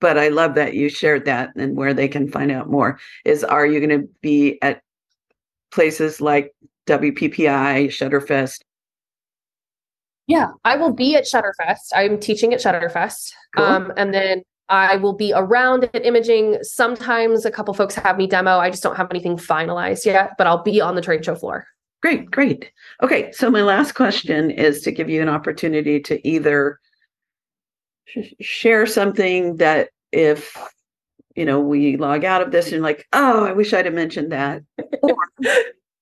but 0.00 0.18
i 0.18 0.28
love 0.28 0.54
that 0.54 0.74
you 0.74 0.88
shared 0.88 1.24
that 1.24 1.50
and 1.56 1.76
where 1.76 1.94
they 1.94 2.08
can 2.08 2.28
find 2.28 2.50
out 2.50 2.68
more 2.68 2.98
is 3.24 3.44
are 3.44 3.66
you 3.66 3.78
going 3.80 4.00
to 4.00 4.08
be 4.20 4.58
at 4.62 4.82
places 5.70 6.20
like 6.20 6.54
WPPI 6.88 7.88
Shutterfest 7.88 8.60
Yeah, 10.28 10.48
I 10.64 10.76
will 10.76 10.92
be 10.92 11.16
at 11.16 11.24
Shutterfest. 11.24 11.90
I'm 11.94 12.20
teaching 12.20 12.52
at 12.52 12.60
Shutterfest. 12.60 13.32
Cool. 13.56 13.64
Um, 13.64 13.92
and 13.96 14.12
then 14.12 14.42
I 14.68 14.96
will 14.96 15.14
be 15.14 15.32
around 15.34 15.88
at 15.94 16.04
imaging. 16.04 16.58
Sometimes 16.62 17.46
a 17.46 17.50
couple 17.50 17.72
folks 17.72 17.94
have 17.94 18.18
me 18.18 18.26
demo. 18.26 18.58
I 18.58 18.68
just 18.68 18.82
don't 18.82 18.96
have 18.96 19.10
anything 19.10 19.38
finalized 19.38 20.04
yet, 20.04 20.32
but 20.36 20.46
I'll 20.46 20.62
be 20.62 20.82
on 20.82 20.94
the 20.94 21.00
trade 21.00 21.24
show 21.24 21.34
floor. 21.34 21.66
Great, 22.02 22.30
great. 22.30 22.70
Okay, 23.02 23.32
so 23.32 23.50
my 23.50 23.62
last 23.62 23.92
question 23.92 24.50
is 24.50 24.82
to 24.82 24.92
give 24.92 25.08
you 25.08 25.22
an 25.22 25.30
opportunity 25.30 25.98
to 26.00 26.28
either 26.28 26.78
sh- 28.04 28.34
share 28.40 28.86
something 28.86 29.56
that 29.56 29.88
if 30.12 30.56
you 31.34 31.44
know 31.44 31.58
we 31.58 31.96
log 31.96 32.24
out 32.24 32.42
of 32.42 32.52
this 32.52 32.70
and 32.70 32.82
like, 32.82 33.06
oh, 33.14 33.46
I 33.46 33.52
wish 33.52 33.72
I'd 33.72 33.86
have 33.86 33.94
mentioned 33.94 34.30
that, 34.32 34.62
or 35.02 35.16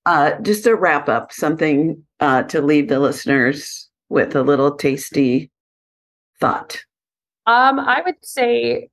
uh, 0.05 0.33
just 0.41 0.66
a 0.66 0.74
wrap 0.74 1.09
up, 1.09 1.33
something 1.33 2.05
uh, 2.18 2.43
to 2.45 2.61
leave 2.61 2.89
the 2.89 2.99
listeners 2.99 3.86
with 4.09 4.35
a 4.37 4.43
little 4.43 4.75
tasty 4.75 5.51
thought. 6.41 6.79
Um, 7.47 7.79
I 7.79 8.03
would 8.05 8.17
say 8.23 8.89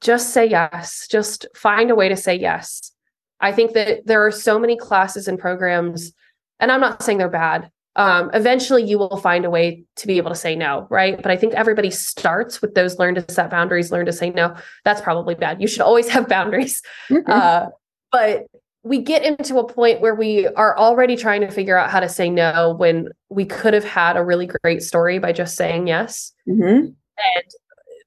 just 0.00 0.30
say 0.30 0.46
yes. 0.46 1.06
Just 1.10 1.46
find 1.54 1.90
a 1.90 1.94
way 1.94 2.08
to 2.08 2.16
say 2.16 2.34
yes. 2.34 2.92
I 3.40 3.52
think 3.52 3.72
that 3.72 4.06
there 4.06 4.24
are 4.24 4.30
so 4.30 4.58
many 4.58 4.76
classes 4.76 5.28
and 5.28 5.38
programs, 5.38 6.12
and 6.60 6.72
I'm 6.72 6.80
not 6.80 7.02
saying 7.02 7.18
they're 7.18 7.28
bad. 7.28 7.70
Um, 7.96 8.30
eventually, 8.34 8.82
you 8.82 8.98
will 8.98 9.18
find 9.18 9.44
a 9.44 9.50
way 9.50 9.84
to 9.96 10.06
be 10.06 10.16
able 10.16 10.30
to 10.30 10.36
say 10.36 10.56
no, 10.56 10.86
right? 10.90 11.16
But 11.16 11.30
I 11.30 11.36
think 11.36 11.54
everybody 11.54 11.90
starts 11.90 12.60
with 12.60 12.74
those 12.74 12.98
learn 12.98 13.14
to 13.16 13.24
set 13.30 13.50
boundaries, 13.50 13.92
learn 13.92 14.06
to 14.06 14.12
say 14.12 14.30
no. 14.30 14.56
That's 14.84 15.00
probably 15.00 15.34
bad. 15.34 15.60
You 15.60 15.68
should 15.68 15.82
always 15.82 16.08
have 16.08 16.28
boundaries. 16.28 16.82
Mhm. 17.08 17.28
Uh, 17.28 17.66
but 18.10 18.46
we 18.84 18.98
get 19.00 19.24
into 19.24 19.58
a 19.58 19.66
point 19.66 20.00
where 20.00 20.14
we 20.14 20.46
are 20.48 20.76
already 20.78 21.16
trying 21.16 21.40
to 21.40 21.50
figure 21.50 21.76
out 21.76 21.90
how 21.90 22.00
to 22.00 22.08
say 22.08 22.28
no 22.28 22.74
when 22.78 23.08
we 23.30 23.44
could 23.46 23.72
have 23.74 23.84
had 23.84 24.16
a 24.16 24.24
really 24.24 24.46
great 24.46 24.82
story 24.82 25.18
by 25.18 25.32
just 25.32 25.56
saying 25.56 25.86
yes 25.86 26.32
Mhm. 26.46 26.94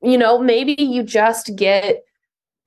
you 0.03 0.17
know, 0.17 0.37
maybe 0.37 0.75
you 0.79 1.01
just 1.03 1.55
get 1.55 2.03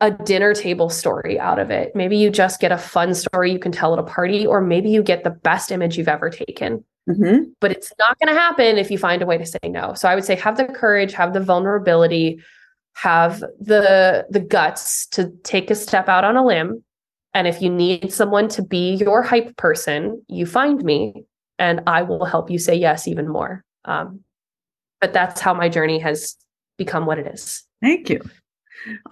a 0.01 0.11
dinner 0.11 0.55
table 0.55 0.89
story 0.89 1.39
out 1.39 1.59
of 1.61 1.71
it. 1.71 1.95
Maybe 1.95 2.17
you 2.17 2.31
just 2.31 2.59
get 2.61 2.73
a 2.73 2.79
fun 2.79 3.15
story 3.15 3.53
you 3.53 3.59
can 3.59 3.71
tell 3.71 3.93
at 3.93 3.99
a 3.99 4.03
party, 4.03 4.47
or 4.47 4.61
maybe 4.61 4.91
you 4.91 5.03
get 5.03 5.23
the 5.25 5.31
best 5.31 5.71
image 5.71 5.97
you've 5.97 6.09
ever 6.09 6.31
taken. 6.31 6.83
Mhm. 7.09 7.53
But 7.61 7.71
it's 7.73 7.93
not 7.99 8.19
going 8.19 8.35
to 8.35 8.41
happen 8.41 8.79
if 8.79 8.91
you 8.91 8.99
find 8.99 9.23
a 9.23 9.27
way 9.27 9.37
to 9.39 9.45
say 9.47 9.59
no. 9.69 9.95
So 9.95 10.09
I 10.09 10.15
would 10.15 10.25
say 10.25 10.35
have 10.37 10.57
the 10.57 10.65
courage, 10.65 11.13
have 11.13 11.35
the 11.35 11.41
vulnerability, 11.41 12.41
have 12.95 13.41
the 13.61 14.27
the 14.31 14.41
guts 14.41 15.07
to 15.09 15.31
take 15.45 15.71
a 15.71 15.75
step 15.75 16.09
out 16.09 16.25
on 16.25 16.37
a 16.37 16.45
limb. 16.45 16.83
And 17.35 17.47
if 17.47 17.63
you 17.63 17.71
need 17.71 18.13
someone 18.13 18.49
to 18.49 18.63
be 18.63 18.95
your 18.95 19.23
hype 19.23 19.57
person, 19.57 20.23
you 20.29 20.47
find 20.47 20.83
me, 20.83 21.25
and 21.59 21.81
I 21.87 22.03
will 22.03 22.25
help 22.25 22.51
you 22.51 22.59
say 22.59 22.75
yes 22.75 23.07
even 23.07 23.29
more. 23.29 23.65
Um, 23.85 24.21
but 25.01 25.13
that's 25.13 25.41
how 25.41 25.55
my 25.55 25.69
journey 25.69 25.99
has 26.01 26.37
become 26.77 27.07
what 27.07 27.19
it 27.19 27.27
is. 27.27 27.63
Thank 27.83 28.11
you. 28.11 28.21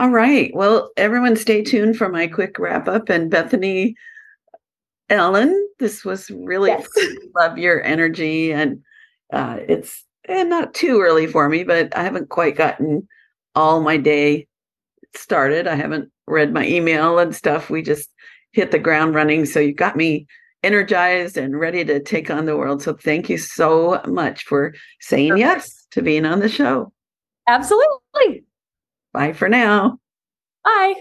All 0.01 0.11
right. 0.11 0.51
Well, 0.55 0.91
everyone 0.97 1.37
stay 1.37 1.63
tuned 1.63 1.97
for 1.97 2.09
my 2.09 2.27
quick 2.27 2.59
wrap 2.59 2.89
up. 2.89 3.09
And 3.09 3.31
Bethany, 3.31 3.95
Ellen, 5.11 5.69
this 5.79 6.05
was 6.05 6.31
really 6.31 6.71
Yes. 6.71 6.89
love 7.37 7.59
your 7.59 7.83
energy. 7.83 8.53
And 8.53 8.83
uh, 9.33 9.59
it's 9.69 10.05
eh, 10.27 10.43
not 10.43 10.75
too 10.75 11.01
early 11.01 11.27
for 11.27 11.49
me, 11.49 11.65
but 11.65 11.97
I 11.97 12.03
haven't 12.03 12.31
quite 12.31 12.57
gotten 12.57 13.07
all 13.55 13.81
my 13.81 13.97
day 13.97 14.47
started. 15.15 15.67
I 15.67 15.75
haven't 15.75 16.11
read 16.29 16.53
my 16.53 16.67
email 16.67 17.19
and 17.19 17.35
stuff. 17.35 17.71
We 17.71 17.83
just 17.83 18.11
hit 18.53 18.71
the 18.71 18.79
ground 18.79 19.15
running. 19.15 19.47
So 19.47 19.61
you 19.61 19.75
got 19.75 19.97
me 19.97 20.27
energized 20.63 21.37
and 21.37 21.59
ready 21.59 21.85
to 21.85 22.01
take 22.01 22.31
on 22.31 22.47
the 22.47 22.57
world. 22.57 22.83
So 22.83 22.95
thank 22.95 23.29
you 23.29 23.39
so 23.39 24.01
much 24.07 24.45
for 24.45 24.75
saying 25.01 25.31
Perfect. 25.31 25.41
yes 25.41 25.87
to 25.93 26.03
being 26.03 26.25
on 26.25 26.41
the 26.41 26.49
show. 26.49 26.93
Absolutely. 27.47 28.45
Bye 29.13 29.33
for 29.33 29.49
now. 29.49 29.99
Bye. 30.65 30.95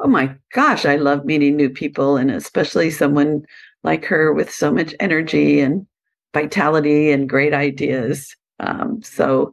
Oh 0.00 0.08
my 0.08 0.34
gosh, 0.52 0.84
I 0.84 0.96
love 0.96 1.24
meeting 1.24 1.56
new 1.56 1.70
people 1.70 2.16
and 2.16 2.30
especially 2.30 2.90
someone 2.90 3.44
like 3.84 4.04
her 4.06 4.32
with 4.32 4.52
so 4.52 4.72
much 4.72 4.94
energy 4.98 5.60
and 5.60 5.86
vitality 6.34 7.12
and 7.12 7.28
great 7.28 7.54
ideas. 7.54 8.34
Um, 8.58 9.02
so 9.02 9.52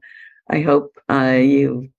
I 0.49 0.61
hope 0.61 0.97
uh, 1.09 1.37
you 1.39 1.89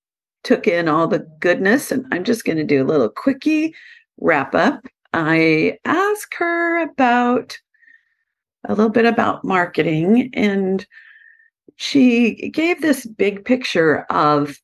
took 0.42 0.66
in 0.66 0.88
all 0.88 1.06
the 1.06 1.26
goodness. 1.40 1.90
And 1.92 2.04
I'm 2.12 2.24
just 2.24 2.44
going 2.44 2.58
to 2.58 2.64
do 2.64 2.82
a 2.82 2.86
little 2.86 3.08
quickie 3.08 3.74
wrap 4.18 4.54
up. 4.54 4.86
I 5.12 5.78
asked 5.84 6.34
her 6.38 6.82
about 6.82 7.58
a 8.64 8.74
little 8.74 8.90
bit 8.90 9.06
about 9.06 9.44
marketing 9.44 10.30
and 10.34 10.86
she 11.76 12.50
gave 12.50 12.82
this 12.82 13.06
big 13.06 13.44
picture 13.44 14.04
of 14.10 14.58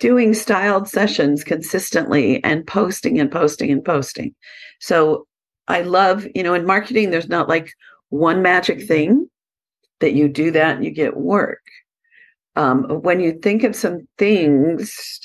doing 0.00 0.34
styled 0.34 0.88
sessions 0.88 1.44
consistently 1.44 2.42
and 2.44 2.66
posting 2.66 3.18
and 3.20 3.30
posting 3.30 3.70
and 3.70 3.84
posting. 3.84 4.34
So 4.80 5.26
I 5.68 5.82
love, 5.82 6.26
you 6.34 6.42
know, 6.42 6.54
in 6.54 6.66
marketing, 6.66 7.10
there's 7.10 7.28
not 7.28 7.48
like 7.48 7.72
one 8.10 8.42
magic 8.42 8.86
thing 8.86 9.28
that 10.00 10.14
you 10.14 10.28
do 10.28 10.50
that 10.50 10.76
and 10.76 10.84
you 10.84 10.90
get 10.90 11.16
work. 11.16 11.60
Um, 12.58 12.84
when 13.02 13.20
you 13.20 13.38
think 13.38 13.62
of 13.64 13.76
some 13.76 14.06
things, 14.18 15.20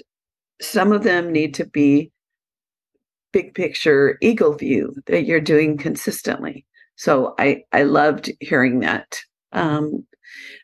some 0.61 0.91
of 0.91 1.03
them 1.03 1.31
need 1.31 1.53
to 1.55 1.65
be 1.65 2.11
big 3.31 3.55
picture 3.55 4.17
eagle 4.21 4.53
view 4.53 4.93
that 5.07 5.23
you're 5.25 5.41
doing 5.41 5.77
consistently. 5.77 6.65
So 6.95 7.33
I 7.39 7.63
I 7.71 7.83
loved 7.83 8.31
hearing 8.39 8.79
that. 8.81 9.19
Um, 9.51 10.05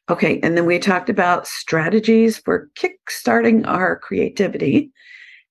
Okay, 0.09 0.39
and 0.41 0.57
then 0.57 0.65
we 0.65 0.79
talked 0.79 1.09
about 1.09 1.47
strategies 1.47 2.39
for 2.39 2.69
kickstarting 2.75 3.67
our 3.67 3.99
creativity. 3.99 4.91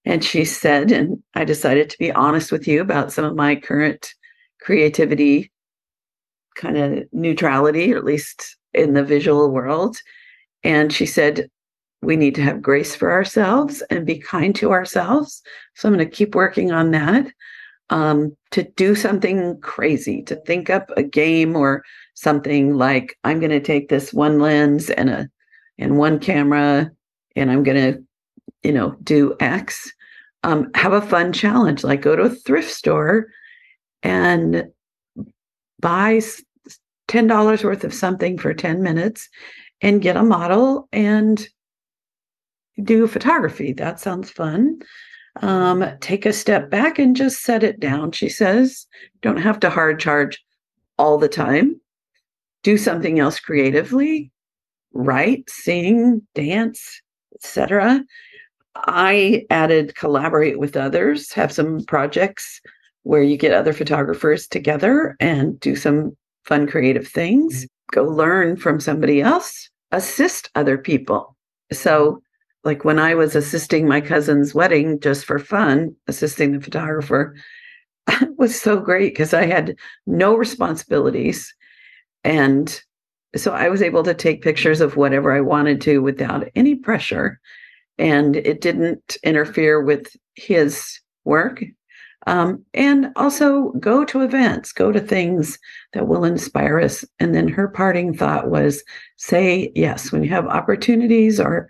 And 0.04 0.24
she 0.24 0.44
said, 0.44 0.90
and 0.90 1.22
I 1.34 1.44
decided 1.44 1.90
to 1.90 1.98
be 1.98 2.10
honest 2.10 2.50
with 2.50 2.66
you 2.66 2.80
about 2.80 3.12
some 3.12 3.24
of 3.24 3.36
my 3.36 3.54
current 3.54 4.12
creativity 4.60 5.52
kind 6.56 6.76
of 6.76 7.04
neutrality, 7.12 7.94
or 7.94 7.98
at 7.98 8.04
least 8.04 8.56
in 8.74 8.94
the 8.94 9.04
visual 9.04 9.50
world. 9.52 9.96
And 10.64 10.92
she 10.92 11.06
said, 11.06 11.48
we 12.02 12.16
need 12.16 12.34
to 12.36 12.42
have 12.42 12.62
grace 12.62 12.94
for 12.94 13.10
ourselves 13.10 13.82
and 13.90 14.06
be 14.06 14.18
kind 14.18 14.54
to 14.56 14.70
ourselves. 14.72 15.42
So 15.74 15.88
I'm 15.88 15.94
going 15.94 16.08
to 16.08 16.16
keep 16.16 16.34
working 16.34 16.72
on 16.72 16.92
that. 16.92 17.26
Um, 17.90 18.36
to 18.50 18.64
do 18.76 18.94
something 18.94 19.58
crazy, 19.62 20.22
to 20.24 20.36
think 20.36 20.68
up 20.68 20.90
a 20.96 21.02
game 21.02 21.56
or 21.56 21.82
something 22.14 22.74
like 22.74 23.16
I'm 23.24 23.40
going 23.40 23.50
to 23.50 23.60
take 23.60 23.88
this 23.88 24.12
one 24.12 24.38
lens 24.38 24.90
and 24.90 25.08
a 25.08 25.30
and 25.78 25.96
one 25.96 26.18
camera, 26.18 26.90
and 27.34 27.50
I'm 27.50 27.62
going 27.62 27.94
to, 27.94 28.02
you 28.62 28.72
know, 28.72 28.96
do 29.02 29.36
X. 29.40 29.90
Um, 30.44 30.70
have 30.74 30.92
a 30.92 31.00
fun 31.00 31.32
challenge, 31.32 31.82
like 31.82 32.02
go 32.02 32.14
to 32.14 32.22
a 32.22 32.30
thrift 32.30 32.70
store 32.70 33.28
and 34.02 34.66
buy 35.80 36.20
ten 37.08 37.26
dollars 37.26 37.64
worth 37.64 37.84
of 37.84 37.94
something 37.94 38.36
for 38.38 38.52
ten 38.52 38.82
minutes, 38.82 39.28
and 39.80 40.02
get 40.02 40.16
a 40.16 40.22
model 40.22 40.88
and 40.92 41.48
do 42.82 43.06
photography. 43.06 43.72
That 43.72 44.00
sounds 44.00 44.30
fun 44.30 44.80
um, 45.42 45.84
take 46.00 46.26
a 46.26 46.32
step 46.32 46.70
back 46.70 46.98
and 46.98 47.14
just 47.14 47.42
set 47.42 47.62
it 47.62 47.80
down. 47.80 48.12
She 48.12 48.28
says, 48.28 48.86
don't 49.22 49.38
have 49.38 49.60
to 49.60 49.70
hard 49.70 50.00
charge 50.00 50.44
all 50.98 51.18
the 51.18 51.28
time. 51.28 51.80
Do 52.62 52.76
something 52.76 53.20
else 53.20 53.38
creatively, 53.38 54.32
write, 54.92 55.48
sing, 55.48 56.26
dance, 56.34 57.00
etc. 57.34 58.04
I 58.74 59.46
added 59.50 59.94
collaborate 59.94 60.58
with 60.58 60.76
others, 60.76 61.32
have 61.32 61.52
some 61.52 61.84
projects 61.84 62.60
where 63.04 63.22
you 63.22 63.36
get 63.36 63.52
other 63.52 63.72
photographers 63.72 64.46
together 64.46 65.16
and 65.20 65.58
do 65.60 65.76
some 65.76 66.16
fun 66.44 66.66
creative 66.66 67.06
things. 67.06 67.66
Go 67.92 68.04
learn 68.04 68.56
from 68.56 68.80
somebody 68.80 69.20
else, 69.20 69.70
assist 69.92 70.50
other 70.54 70.76
people. 70.78 71.36
So 71.72 72.22
like 72.64 72.84
when 72.84 72.98
I 72.98 73.14
was 73.14 73.34
assisting 73.34 73.88
my 73.88 74.00
cousin's 74.00 74.54
wedding 74.54 75.00
just 75.00 75.24
for 75.24 75.38
fun, 75.38 75.94
assisting 76.06 76.52
the 76.52 76.60
photographer, 76.60 77.34
it 78.08 78.36
was 78.38 78.60
so 78.60 78.78
great 78.78 79.12
because 79.14 79.32
I 79.32 79.46
had 79.46 79.76
no 80.06 80.34
responsibilities. 80.36 81.54
And 82.24 82.80
so 83.36 83.52
I 83.52 83.68
was 83.68 83.82
able 83.82 84.02
to 84.04 84.14
take 84.14 84.42
pictures 84.42 84.80
of 84.80 84.96
whatever 84.96 85.32
I 85.32 85.40
wanted 85.40 85.80
to 85.82 85.98
without 85.98 86.48
any 86.54 86.74
pressure. 86.74 87.40
And 87.98 88.36
it 88.36 88.60
didn't 88.60 89.16
interfere 89.22 89.82
with 89.82 90.14
his 90.34 91.00
work. 91.24 91.62
Um, 92.26 92.64
and 92.74 93.12
also 93.16 93.70
go 93.80 94.04
to 94.04 94.22
events, 94.22 94.72
go 94.72 94.92
to 94.92 95.00
things 95.00 95.58
that 95.92 96.08
will 96.08 96.24
inspire 96.24 96.80
us. 96.80 97.04
And 97.20 97.34
then 97.34 97.48
her 97.48 97.68
parting 97.68 98.12
thought 98.12 98.50
was 98.50 98.82
say 99.16 99.72
yes 99.74 100.12
when 100.12 100.22
you 100.24 100.30
have 100.30 100.46
opportunities 100.46 101.40
or 101.40 101.68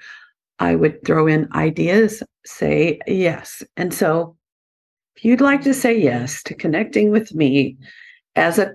I 0.58 0.74
would 0.74 1.04
throw 1.04 1.26
in 1.26 1.48
ideas, 1.54 2.22
say 2.44 2.98
yes. 3.06 3.62
And 3.76 3.94
so, 3.94 4.36
if 5.16 5.24
you'd 5.24 5.40
like 5.40 5.62
to 5.62 5.74
say 5.74 5.98
yes 5.98 6.42
to 6.44 6.54
connecting 6.54 7.10
with 7.10 7.34
me 7.34 7.76
as 8.36 8.58
a 8.58 8.74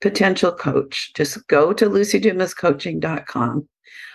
potential 0.00 0.52
coach, 0.52 1.12
just 1.14 1.46
go 1.48 1.72
to 1.72 1.86
lucydumascoaching.com. 1.86 3.68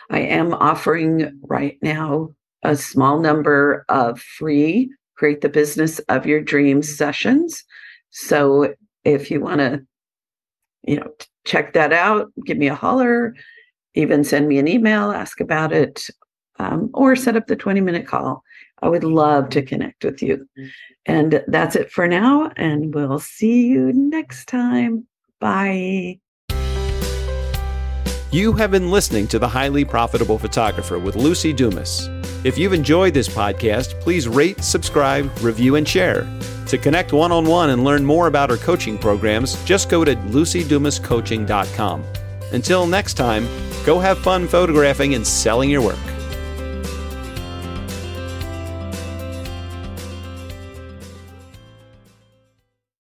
I 0.09 0.19
am 0.19 0.53
offering 0.53 1.39
right 1.43 1.77
now 1.81 2.33
a 2.63 2.75
small 2.75 3.19
number 3.19 3.85
of 3.89 4.19
free 4.19 4.89
create 5.15 5.41
the 5.41 5.49
business 5.49 5.99
of 6.09 6.25
your 6.25 6.41
dreams 6.41 6.95
sessions. 6.95 7.63
So 8.11 8.73
if 9.03 9.31
you 9.31 9.41
want 9.41 9.59
to, 9.59 9.85
you 10.83 10.97
know, 10.97 11.11
check 11.45 11.73
that 11.73 11.93
out, 11.93 12.31
give 12.45 12.57
me 12.57 12.67
a 12.67 12.75
holler, 12.75 13.35
even 13.93 14.23
send 14.23 14.47
me 14.47 14.57
an 14.57 14.67
email, 14.67 15.11
ask 15.11 15.39
about 15.39 15.71
it, 15.71 16.07
um, 16.59 16.89
or 16.93 17.15
set 17.15 17.35
up 17.35 17.47
the 17.47 17.55
20 17.55 17.81
minute 17.81 18.07
call. 18.07 18.43
I 18.81 18.89
would 18.89 19.03
love 19.03 19.49
to 19.49 19.61
connect 19.61 20.03
with 20.03 20.21
you. 20.21 20.47
And 21.05 21.43
that's 21.47 21.75
it 21.75 21.91
for 21.91 22.07
now. 22.07 22.51
And 22.57 22.93
we'll 22.93 23.19
see 23.19 23.67
you 23.67 23.91
next 23.93 24.47
time. 24.47 25.07
Bye. 25.39 26.19
You 28.31 28.53
have 28.53 28.71
been 28.71 28.91
listening 28.91 29.27
to 29.27 29.39
The 29.39 29.47
Highly 29.47 29.85
Profitable 29.85 30.37
Photographer 30.37 30.99
with 30.99 31.15
Lucy 31.15 31.53
Dumas. 31.53 32.09
If 32.45 32.59
you've 32.59 32.73
enjoyed 32.73 33.15
this 33.15 33.27
podcast, 33.27 33.99
please 34.01 34.27
rate, 34.27 34.63
subscribe, 34.63 35.35
review, 35.39 35.77
and 35.77 35.87
share. 35.87 36.27
To 36.67 36.77
connect 36.77 37.11
one 37.11 37.31
on 37.31 37.47
one 37.47 37.71
and 37.71 37.83
learn 37.83 38.05
more 38.05 38.27
about 38.27 38.51
our 38.51 38.57
coaching 38.57 38.99
programs, 38.99 39.55
just 39.65 39.89
go 39.89 40.05
to 40.05 40.15
lucydumascoaching.com. 40.15 42.03
Until 42.51 42.85
next 42.85 43.15
time, 43.15 43.47
go 43.83 43.97
have 43.97 44.19
fun 44.19 44.47
photographing 44.47 45.15
and 45.15 45.25
selling 45.25 45.71
your 45.71 45.81
work. 45.81 46.14